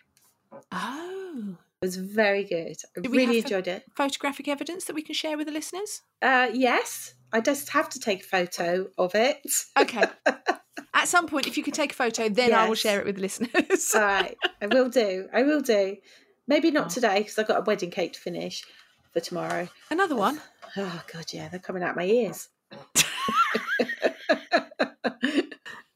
[0.72, 2.76] Oh, It was very good.
[2.96, 3.84] I really enjoyed it.
[3.96, 6.02] photographic evidence that we can share with the listeners.
[6.22, 9.38] Uh, yes, I just have to take a photo of it.
[9.78, 10.04] Okay.
[10.94, 13.16] At some point, if you could take a photo, then I will share it with
[13.16, 13.92] the listeners.
[13.94, 15.28] All right, I will do.
[15.32, 15.96] I will do.
[16.46, 16.88] Maybe not Oh.
[16.90, 18.64] today because I've got a wedding cake to finish
[19.12, 19.68] for tomorrow.
[19.90, 20.40] Another one.
[20.76, 22.48] Oh god, yeah, they're coming out my ears.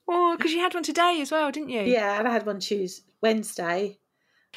[0.06, 1.80] Oh, because you had one today as well, didn't you?
[1.80, 3.98] Yeah, I had one Tuesday, Wednesday.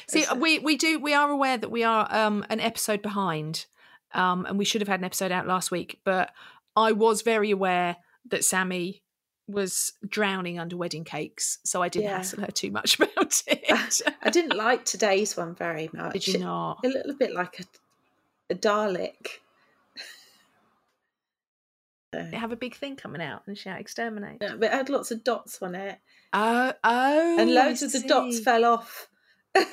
[0.06, 3.64] See, we we do we are aware that we are um an episode behind,
[4.12, 6.00] um, and we should have had an episode out last week.
[6.04, 6.30] But
[6.76, 7.96] I was very aware
[8.28, 9.02] that Sammie
[9.48, 12.18] was drowning under wedding cakes, so I didn't Yeah.
[12.18, 14.02] hassle her too much about ah, it.
[14.22, 16.12] I didn't like today's one very much.
[16.12, 16.80] Did you not?
[16.84, 17.64] A little bit like a,
[18.52, 19.26] a Dalek.
[22.12, 24.38] They have a big thing coming out and shout exterminate.
[24.40, 25.98] Yeah, but it had lots of dots on it,
[26.32, 29.08] Oh, oh, and I loads of the dots fell off
[29.54, 29.66] en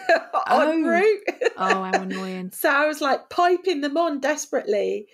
[0.48, 0.82] Oh.
[0.82, 1.24] route.
[1.58, 2.52] Oh, how annoying!
[2.52, 5.08] so I was like piping them on desperately.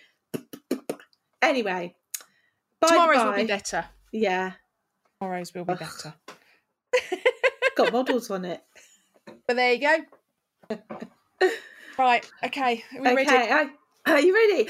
[1.43, 1.95] Anyway,
[2.79, 3.85] by the Tomorrow's will be better.
[4.11, 4.53] Yeah,
[5.19, 5.79] Tomorrow's will be Ugh.
[5.79, 6.13] better.
[7.75, 8.63] got models on it.
[9.47, 9.79] But there you
[10.69, 10.77] go.
[11.97, 12.29] right.
[12.43, 12.83] Okay.
[12.95, 13.51] Are we okay, ready?
[13.51, 13.69] I,
[14.05, 14.69] are you ready?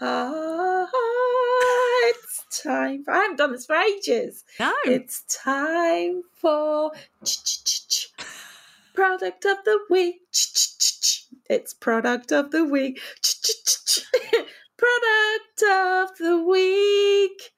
[0.00, 0.86] Ah,
[2.08, 3.04] it's time.
[3.04, 4.44] For, I haven't done this for ages.
[4.58, 4.72] No.
[4.86, 6.92] It's time for
[8.94, 10.20] product of the week.
[11.50, 13.00] It's product of the week.
[14.76, 17.52] Product of the week.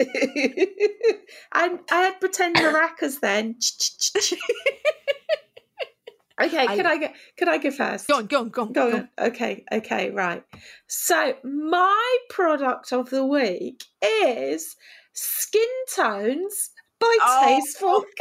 [1.52, 3.56] I, I had pretend maracas then.
[6.42, 7.08] okay, I- could I go?
[7.36, 8.08] Could I go first?
[8.08, 8.26] Go on.
[8.26, 8.48] Go on.
[8.50, 8.72] Go on.
[8.72, 9.08] Go on.
[9.18, 10.42] Okay, okay, right.
[10.86, 14.76] So my product of the week is
[15.12, 15.62] Skin
[15.94, 17.44] Tones by Oh.
[17.46, 18.16] Tasteful Cakes.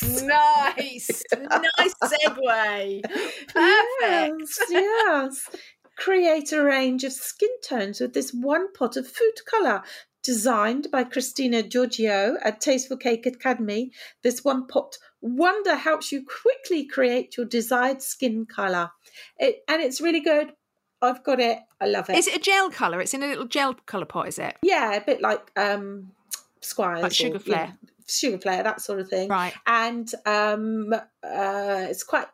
[0.22, 1.22] Nice.
[1.32, 3.02] nice segue.
[3.02, 3.56] Perfect.
[4.00, 5.50] Yes, yes.
[5.98, 9.82] Create a range of skin tones with this one pot of food colour.
[10.22, 13.92] Designed by Christina Georgiou at Tasteful Cake Academy,
[14.22, 18.90] this one pot wonder helps you quickly create your desired skin colour.
[19.38, 20.52] It, and it's really good.
[21.00, 21.60] I've got it.
[21.80, 22.16] I love it.
[22.18, 23.00] Is it a gel colour?
[23.00, 24.56] It's in a little gel colour pot, is it?
[24.62, 26.12] Yeah, a bit like um,
[26.60, 27.02] Squires.
[27.02, 27.72] Like Sugar or, you know,
[28.06, 29.28] Sugarflair, that sort of thing.
[29.28, 29.54] Right.
[29.66, 32.26] And um, uh, it's quite,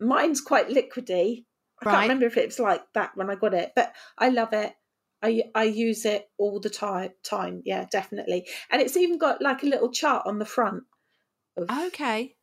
[0.00, 1.44] mine's quite liquidy.
[1.86, 1.96] I Right.
[1.96, 4.74] can't remember if it was like that when I got it, but I love it.
[5.22, 7.14] I, I use it all the time.
[7.22, 8.48] Time, yeah, definitely.
[8.70, 10.84] And it's even got like a little chart on the front
[11.56, 12.36] of Okay.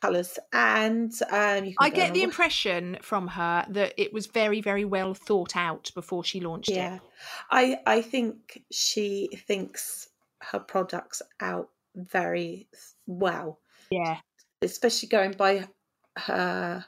[0.00, 0.38] colours.
[0.52, 5.54] And um, I get the impression from her that it was very, very well thought
[5.54, 7.02] out before she launched Yeah, it.
[7.50, 10.08] I I think she thinks
[10.42, 12.68] her products out very
[13.06, 13.60] well.
[13.90, 14.22] Yeah.
[14.62, 15.68] especially going by
[16.16, 16.84] her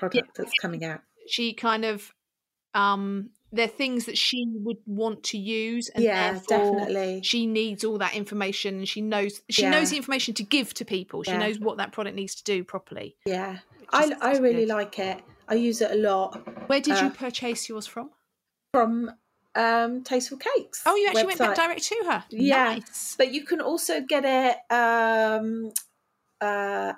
[0.00, 1.00] product that's coming out.
[1.28, 2.12] She kind of
[2.74, 7.20] um they're things that she would want to use and yeah, definitely.
[7.24, 9.70] she needs all that information and she knows she Yeah.
[9.70, 11.22] knows the information to give to people.
[11.24, 11.38] She Yeah.
[11.38, 13.16] knows what that product needs to do properly.
[13.26, 13.58] Yeah,
[13.92, 14.68] I I really good.
[14.68, 15.22] like it.
[15.48, 16.28] I use it a lot
[16.68, 18.10] Where did you uh, purchase yours from?
[18.72, 19.10] from
[19.56, 20.84] um, Tasteful Cakes.
[20.86, 21.56] Oh, you actually went website.
[21.56, 22.24] direct to her.
[22.30, 22.74] Yeah.
[22.76, 23.16] Nice.
[23.18, 24.56] But you can also get it.
[24.72, 25.72] Um,
[26.40, 26.92] uh,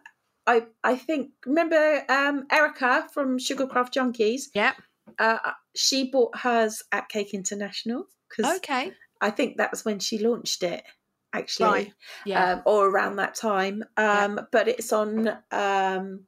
[0.47, 4.44] I I think remember um, Erica from Sugarcraft Junkies.
[4.55, 4.73] Yeah.
[5.19, 5.39] Uh,
[5.74, 8.93] she bought hers at Cake International because Okay.
[9.20, 10.82] I think that was when she launched it,
[11.32, 11.93] actually, Right.
[12.27, 12.52] Yeah.
[12.55, 13.85] um, or around that time.
[13.98, 14.24] Yeah.
[14.24, 15.28] Um, But it's on.
[15.51, 16.27] Um,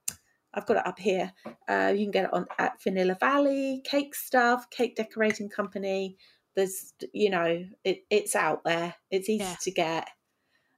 [0.56, 1.32] I've got it up here.
[1.68, 6.16] Uh, you can get it on at Vanilla Valley Cake Stuff, Cake Decorating Company.
[6.54, 8.94] There's, you know, it, it's out there.
[9.10, 9.56] It's easy Yeah.
[9.62, 10.08] to get.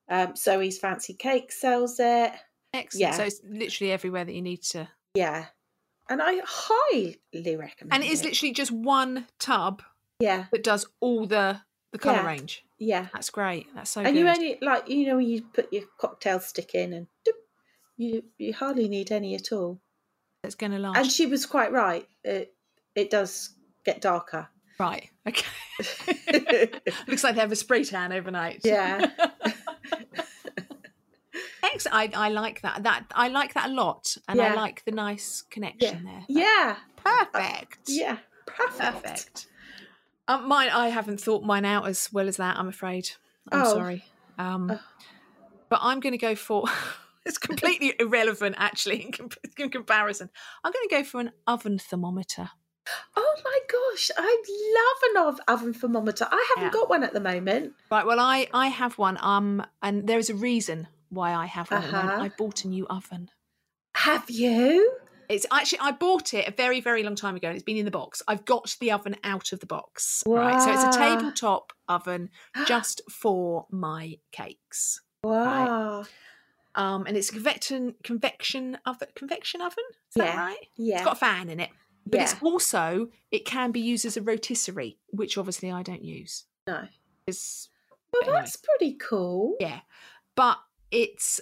[0.09, 2.33] Um, Zoe's Fancy Cake sells it.
[2.77, 3.01] Excellent.
[3.01, 3.11] yeah.
[3.13, 4.89] So it's literally everywhere that you need to.
[5.15, 5.47] Yeah,
[6.09, 7.19] and I highly
[7.57, 7.93] recommend.
[7.93, 9.83] And it is literally just one tub
[10.21, 11.61] yeah, that does all the
[11.93, 12.27] the colour Yeah.
[12.27, 12.65] range.
[12.79, 13.07] yeah.
[13.13, 13.67] That's great.
[13.75, 14.21] That's so and good.
[14.21, 17.33] you only like you know you put your cocktail stick in and doop,
[17.97, 19.81] you you hardly need any at all.
[20.45, 20.99] It's going to last.
[20.99, 22.07] And she was quite right.
[22.25, 22.55] It
[22.95, 23.51] it does
[23.85, 24.49] get darker.
[24.79, 25.09] right.
[25.27, 25.47] Okay.
[27.09, 28.61] Looks like they have a spray tan overnight.
[28.65, 29.11] Yeah.
[31.77, 32.17] Excellent.
[32.17, 32.83] I, I like that.
[32.83, 36.25] That I like that a lot, and I like the nice connection there.
[36.29, 37.79] yeah, Perfect.
[37.89, 39.03] yeah, perfect.
[39.03, 39.47] Perfect.
[40.29, 42.57] Um, mine, I haven't thought mine out as well as that.
[42.57, 43.11] I'm afraid.
[43.53, 43.73] I'm Oh.
[43.73, 44.05] sorry.
[44.39, 44.81] Um, Oh.
[45.69, 46.65] but I'm going to go for.
[47.27, 49.29] it's completely irrelevant, actually, in, com-
[49.59, 50.31] in comparison.
[50.65, 52.51] I'm going to go for an oven thermometer.
[53.17, 56.27] Oh my gosh, I love an oven thermometer.
[56.31, 56.81] I haven't Yeah.
[56.81, 57.73] got one at the moment.
[57.91, 58.07] Right.
[58.07, 59.19] Well, I I have one.
[59.21, 61.85] Um, and there is a reason why I have one.
[61.85, 62.23] Uh-huh.
[62.23, 63.31] I bought a new oven.
[63.95, 64.93] Have you?
[65.29, 67.85] It's actually I bought it a very very long time ago, and it's been in
[67.85, 68.23] the box.
[68.29, 70.23] I've got the oven out of the box.
[70.27, 70.61] Right.
[70.63, 72.31] So it's a tabletop oven
[72.67, 75.01] just for my cakes.
[75.25, 76.05] Wow.
[76.77, 79.09] Um, and it's a convection convection oven.
[79.17, 79.85] Convection oven.
[80.11, 80.39] Is that Yeah.
[80.39, 80.67] right?
[80.77, 80.95] Yeah.
[80.97, 81.71] It's got a fan in it,
[82.07, 86.45] but it's also it can be used as a rotisserie, which obviously I don't use.
[86.69, 86.87] no.
[87.27, 87.69] It's
[88.13, 88.39] Well, anyway.
[88.39, 89.57] that's pretty cool.
[89.59, 89.81] yeah,
[90.37, 90.59] but
[90.91, 91.41] it's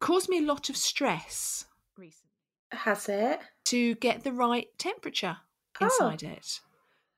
[0.00, 1.64] caused me a lot of stress
[1.96, 2.30] recently
[2.72, 3.40] Has it?
[3.66, 5.38] to get the right temperature
[5.80, 5.86] Oh.
[5.86, 6.60] inside it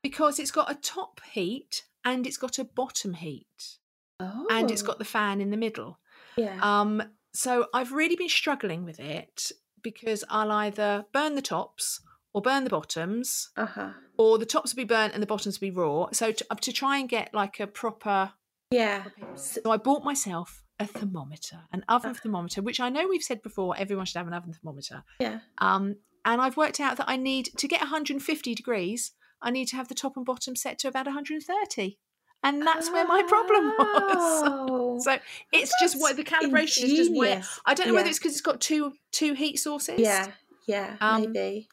[0.02, 3.78] because it's got a top heat and it's got a bottom heat
[4.20, 4.46] Oh.
[4.50, 5.98] and it's got the fan in the middle.
[6.36, 6.58] yeah.
[6.62, 7.02] Um,
[7.34, 12.00] so I've really been struggling with it because I'll either burn the tops
[12.32, 13.90] or burn the bottoms, uh huh.
[14.16, 16.08] or the tops will be burnt and the bottoms will be raw.
[16.12, 18.32] So to, to try and get like a proper,
[18.70, 19.04] Yeah.
[19.34, 23.74] so I bought myself a thermometer, an oven thermometer, which I know we've said before
[23.76, 25.04] everyone should have an oven thermometer.
[25.18, 25.40] Yeah.
[25.58, 29.12] Um, and I've worked out that I need to get 150 degrees.
[29.40, 31.98] I need to have the top and bottom set to about 130,
[32.42, 34.42] and that's where my problem was.
[34.46, 34.98] Oh.
[35.00, 35.18] So
[35.52, 37.42] it's just what the calibration is just where.
[37.64, 40.00] I don't know whether it's because it's got two two heat sources.
[40.00, 40.28] Yeah.
[40.66, 40.96] Yeah.
[41.00, 41.68] Um, maybe.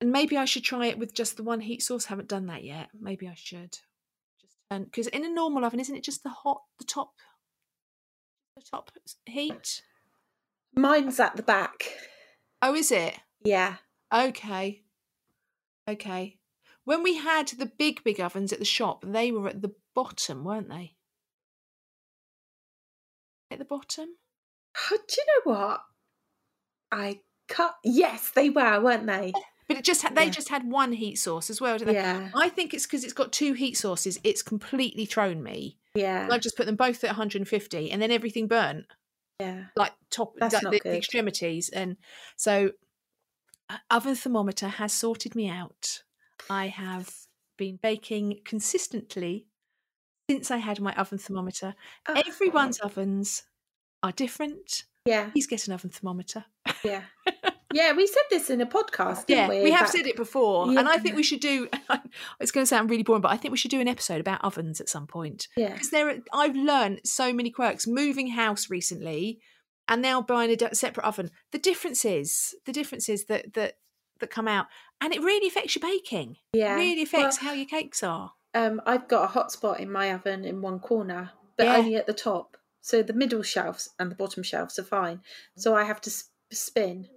[0.00, 2.06] and maybe I should try it with just the one heat source.
[2.06, 2.88] Haven't done that yet.
[2.98, 3.78] Maybe I should.
[4.40, 7.12] Just because in a normal oven, isn't it just the hot, the top,
[8.60, 8.90] top
[9.26, 9.82] heat?
[10.74, 11.84] Mine's at the back.
[12.62, 13.14] Oh, is it?
[13.42, 13.76] Yeah.
[14.12, 14.82] Okay.
[15.88, 16.38] Okay.
[16.84, 20.44] When we had the big, big ovens at the shop, they were at the bottom,
[20.44, 20.94] weren't they?
[23.50, 24.08] At the bottom?
[24.90, 25.80] Oh, do you know what?
[26.92, 27.76] I cut.
[27.84, 29.32] Yes, they were, weren't they?
[29.70, 30.30] But it just had, they Yeah.
[30.30, 32.00] just had one heat source as well, didn't they?
[32.00, 32.30] Yeah.
[32.34, 34.18] I think it's because it's got two heat sources.
[34.24, 35.78] It's completely thrown me.
[35.94, 36.26] Yeah.
[36.30, 38.86] I've just put them both at 150, and then everything burnt,
[39.38, 39.66] Yeah.
[39.76, 40.96] like top, That's like not the, good.
[40.96, 41.96] extremities, and
[42.36, 42.72] so
[43.68, 46.02] uh, oven thermometer has sorted me out.
[46.50, 47.14] I have
[47.56, 49.46] been baking consistently
[50.28, 51.76] since I had my oven thermometer.
[52.08, 53.44] Oh, Everyone's ovens
[54.02, 54.84] are different.
[55.04, 55.30] Yeah.
[55.30, 56.44] Please get an oven thermometer.
[56.84, 57.02] Yeah.
[57.72, 57.92] Yeah.
[57.92, 59.62] We said this in a podcast, didn't Yeah, we?
[59.64, 61.68] we have said it before, and I think we should do.
[62.40, 64.42] it's going to sound really boring, but I think we should do an episode about
[64.44, 65.72] ovens at some point Yeah.
[65.72, 66.08] because there.
[66.08, 67.86] Are, I've learned so many quirks.
[67.86, 69.40] Moving house recently,
[69.88, 71.30] and now buying a separate oven.
[71.52, 73.74] The differences, the differences that that
[74.20, 74.66] that come out,
[75.00, 76.36] and it really affects your baking.
[76.52, 76.74] Yeah.
[76.74, 78.32] It really affects Well, how your cakes are.
[78.54, 81.76] um, I've got a hot spot in my oven in one corner, but Yeah.
[81.76, 82.56] only at the top.
[82.82, 85.20] So the middle shelves and the bottom shelves are fine.
[85.56, 86.10] So I have to
[86.50, 87.08] spin.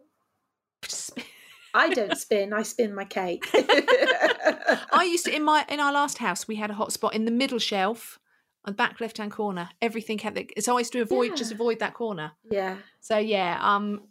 [1.73, 2.53] I don't spin.
[2.53, 3.45] I spin my cake.
[3.53, 7.25] I used to in my in our last house we had a hot spot in
[7.25, 8.19] the middle shelf,
[8.65, 9.69] on the back left hand corner.
[9.81, 12.33] Everything had the, it's always to avoid just avoid that corner.
[12.49, 12.77] yeah.
[13.01, 14.01] So yeah, um,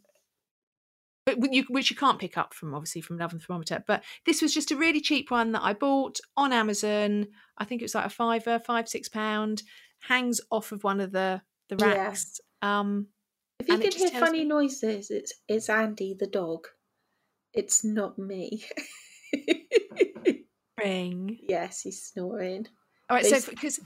[1.25, 3.85] but you, which you can't pick up from obviously from an oven thermometer.
[3.87, 7.29] But this was just a really cheap one that I bought on Amazon.
[7.59, 9.63] I think it was like a fiver, five six pound.
[10.01, 11.87] Hangs off of one of the the Yeah.
[11.95, 12.41] racks.
[12.61, 13.07] Um,
[13.63, 16.67] If you And can hear funny me- noises, it's it's Andy the dog.
[17.55, 18.65] It's not me.
[20.79, 21.39] ring.
[21.49, 22.67] yes, he's snoring.
[23.09, 23.81] All right, so because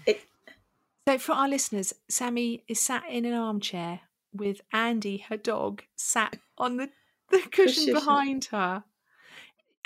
[1.08, 4.00] so for our listeners, Sammie is sat in an armchair
[4.32, 6.90] with Andy, her dog, sat on the,
[7.30, 7.94] the cushion Cushion.
[7.94, 8.84] behind her.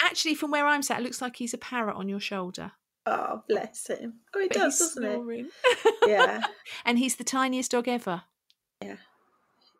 [0.02, 2.72] Actually, from where I'm sat, it looks like he's a parrot on your shoulder.
[3.06, 4.20] Oh, bless him.
[4.34, 5.46] Oh, he But does, doesn't it?
[6.06, 6.42] Yeah.
[6.84, 8.22] and he's the tiniest dog ever.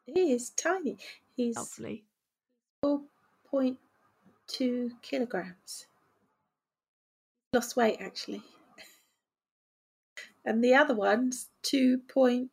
[0.07, 0.99] He is tiny.
[1.37, 2.05] He's Lovely.
[2.85, 5.87] 4.2 kilograms.
[7.53, 8.43] Lost weight, actually.
[10.45, 12.49] And the other one's 2.5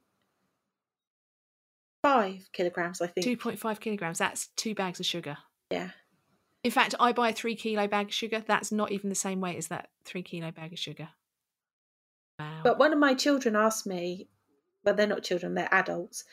[2.51, 3.25] kilograms, I think.
[3.25, 4.19] 2.5 kilograms.
[4.19, 5.37] That's two bags of sugar.
[5.71, 5.91] Yeah.
[6.63, 8.43] In fact, I buy a three kilo bag of sugar.
[8.45, 11.09] That's not even the same weight as that three kilo bag of sugar.
[12.39, 12.61] Wow.
[12.63, 14.27] But one of my children asked me,
[14.83, 16.25] well, they're not children, they're adults,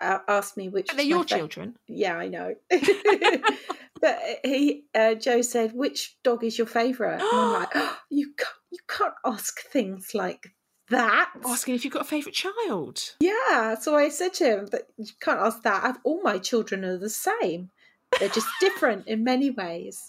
[0.00, 0.88] uh, asked me which.
[0.94, 1.76] They're your fa- children.
[1.86, 2.54] Yeah, I know.
[4.00, 8.32] but he, uh, Joe said, "Which dog is your favourite?" And I'm like, oh, "You
[8.36, 10.54] can't, you can't ask things like
[10.90, 13.00] that." Asking if you've got a favourite child.
[13.20, 15.84] Yeah, so I said to him, "But you can't ask that.
[15.84, 17.70] I've, all my children are the same.
[18.18, 20.04] They're just different in many ways."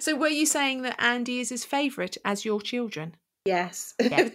[0.00, 3.14] So were you saying that Andy is his favourite as your children?
[3.44, 4.28] Yes, Yeah.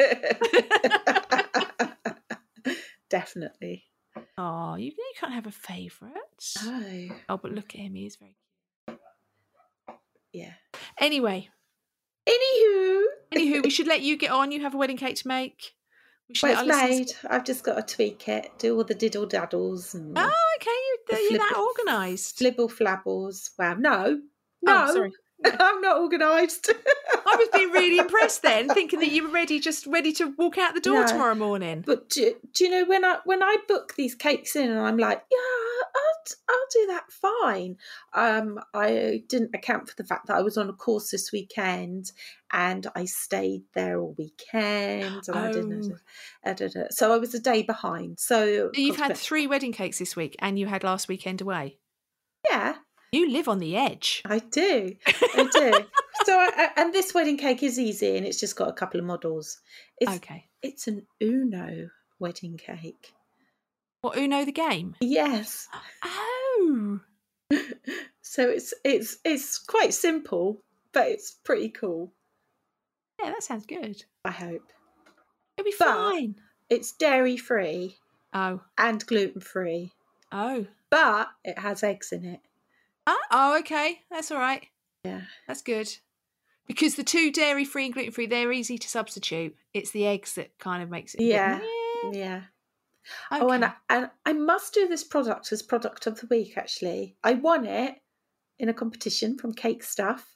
[3.10, 3.86] definitely.
[4.38, 6.14] Oh, you, you can't have a favourite.
[6.60, 7.96] Oh, Oh, but look at him.
[7.96, 8.36] He is very
[8.88, 9.00] cute.
[10.34, 10.54] yeah.
[11.00, 11.50] Anyway,
[12.28, 13.02] Anywho,
[13.34, 14.52] anywho, we should let you get on.
[14.52, 15.74] You have a wedding cake to make.
[16.30, 17.32] We should well, it's made.
[17.32, 21.18] I've just got to tweak it, do all the diddle daddles and Oh, okay.
[21.20, 22.38] You, you're that organised.
[22.40, 23.50] flibble flabbles.
[23.58, 24.22] Wow, no,
[24.62, 25.12] no, Oh, sorry.
[25.60, 26.72] I'm not organised.
[27.26, 30.58] I was being really impressed then, thinking that you were ready, just ready to walk
[30.58, 31.08] out the door No.
[31.08, 31.84] tomorrow morning.
[31.86, 34.98] But do, do you know when I when I book these cakes in and I'm
[34.98, 35.38] like, yeah,
[35.96, 37.78] I'll I'll do that fine.
[38.14, 42.12] Um, I didn't account for the fact that I was on a course this weekend
[42.52, 45.92] and I stayed there all weekend and I didn't.
[46.46, 46.54] Oh.
[46.54, 46.84] da, da.
[46.90, 48.20] So I was a day behind.
[48.20, 51.78] So You've had three wedding cakes this week, and you had last weekend away.
[52.50, 52.76] yeah,
[53.12, 54.22] You live on the edge.
[54.26, 55.72] I do, I do.
[56.26, 59.00] so I, I- and this wedding cake is easy and it's just got a couple
[59.00, 59.60] of models.
[60.00, 60.46] It's okay.
[60.62, 61.90] it's an Uno
[62.20, 63.14] wedding cake.
[64.02, 64.96] What Uno the game?
[65.02, 65.68] Yes.
[66.04, 67.00] Oh,
[68.22, 70.62] so it's it's it's quite simple,
[70.94, 72.14] but it's pretty cool.
[73.22, 74.04] yeah, that sounds good.
[74.24, 74.64] I hope
[75.58, 76.36] It'll be But- fine.
[76.70, 77.98] it's dairy free
[78.34, 79.92] Oh, and gluten free,
[80.32, 82.40] oh, but it has eggs in it.
[83.32, 83.60] Ah, oh.
[83.60, 84.66] Okay, that's all right.
[85.04, 85.90] Yeah, That's good.
[86.68, 89.56] Because the two dairy free and gluten free, they're easy to substitute.
[89.74, 91.18] It's the eggs that kind of makes it.
[91.18, 91.60] bit, Yeah.
[92.12, 92.42] Yeah.
[93.32, 93.42] Okay.
[93.42, 96.58] Oh, and I, and I must do this product as product of the week.
[96.58, 97.96] Actually, I won it
[98.60, 100.36] in a competition from Cake Stuff,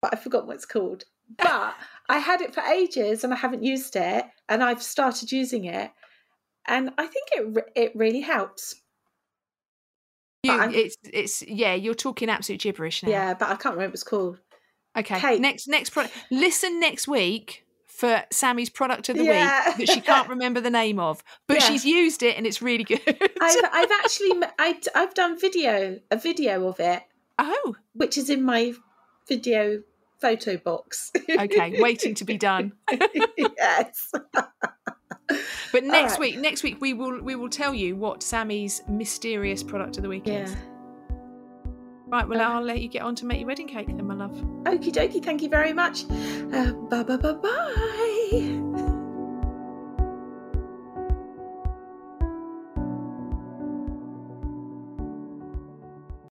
[0.00, 1.04] but I forgot what it's called.
[1.36, 1.74] But
[2.08, 5.90] I had it for ages and I haven't used it, and I've started using it,
[6.66, 8.76] and I think it it really helps.
[10.42, 13.10] You, it's it's yeah, you're talking absolute gibberish now.
[13.10, 14.38] Yeah, but I can't remember what it's called.
[14.96, 15.38] Okay.
[15.38, 16.14] Next next product.
[16.30, 19.68] Listen next week for Sammie's product of the Yeah.
[19.68, 21.64] week that she can't remember the name of, but Yeah.
[21.64, 23.00] she's used it and it's really good.
[23.40, 27.02] I've I've actually I, have done video a video of it,
[27.38, 28.72] oh, which is in my
[29.28, 29.82] video
[30.20, 31.10] photo box.
[31.28, 32.72] okay, waiting to be done.
[33.36, 34.12] yes.
[35.76, 36.20] But next right.
[36.20, 40.08] week, next week we will we will tell you what Sammie's mysterious product of the
[40.08, 40.44] week Yeah.
[40.44, 40.56] is.
[42.06, 44.32] Right, well I'll let you get on to make your wedding cake then, my love.
[44.64, 45.22] Okie dokie.
[45.22, 46.06] Thank you very much.
[46.50, 48.62] Uh, bye bye bye bye.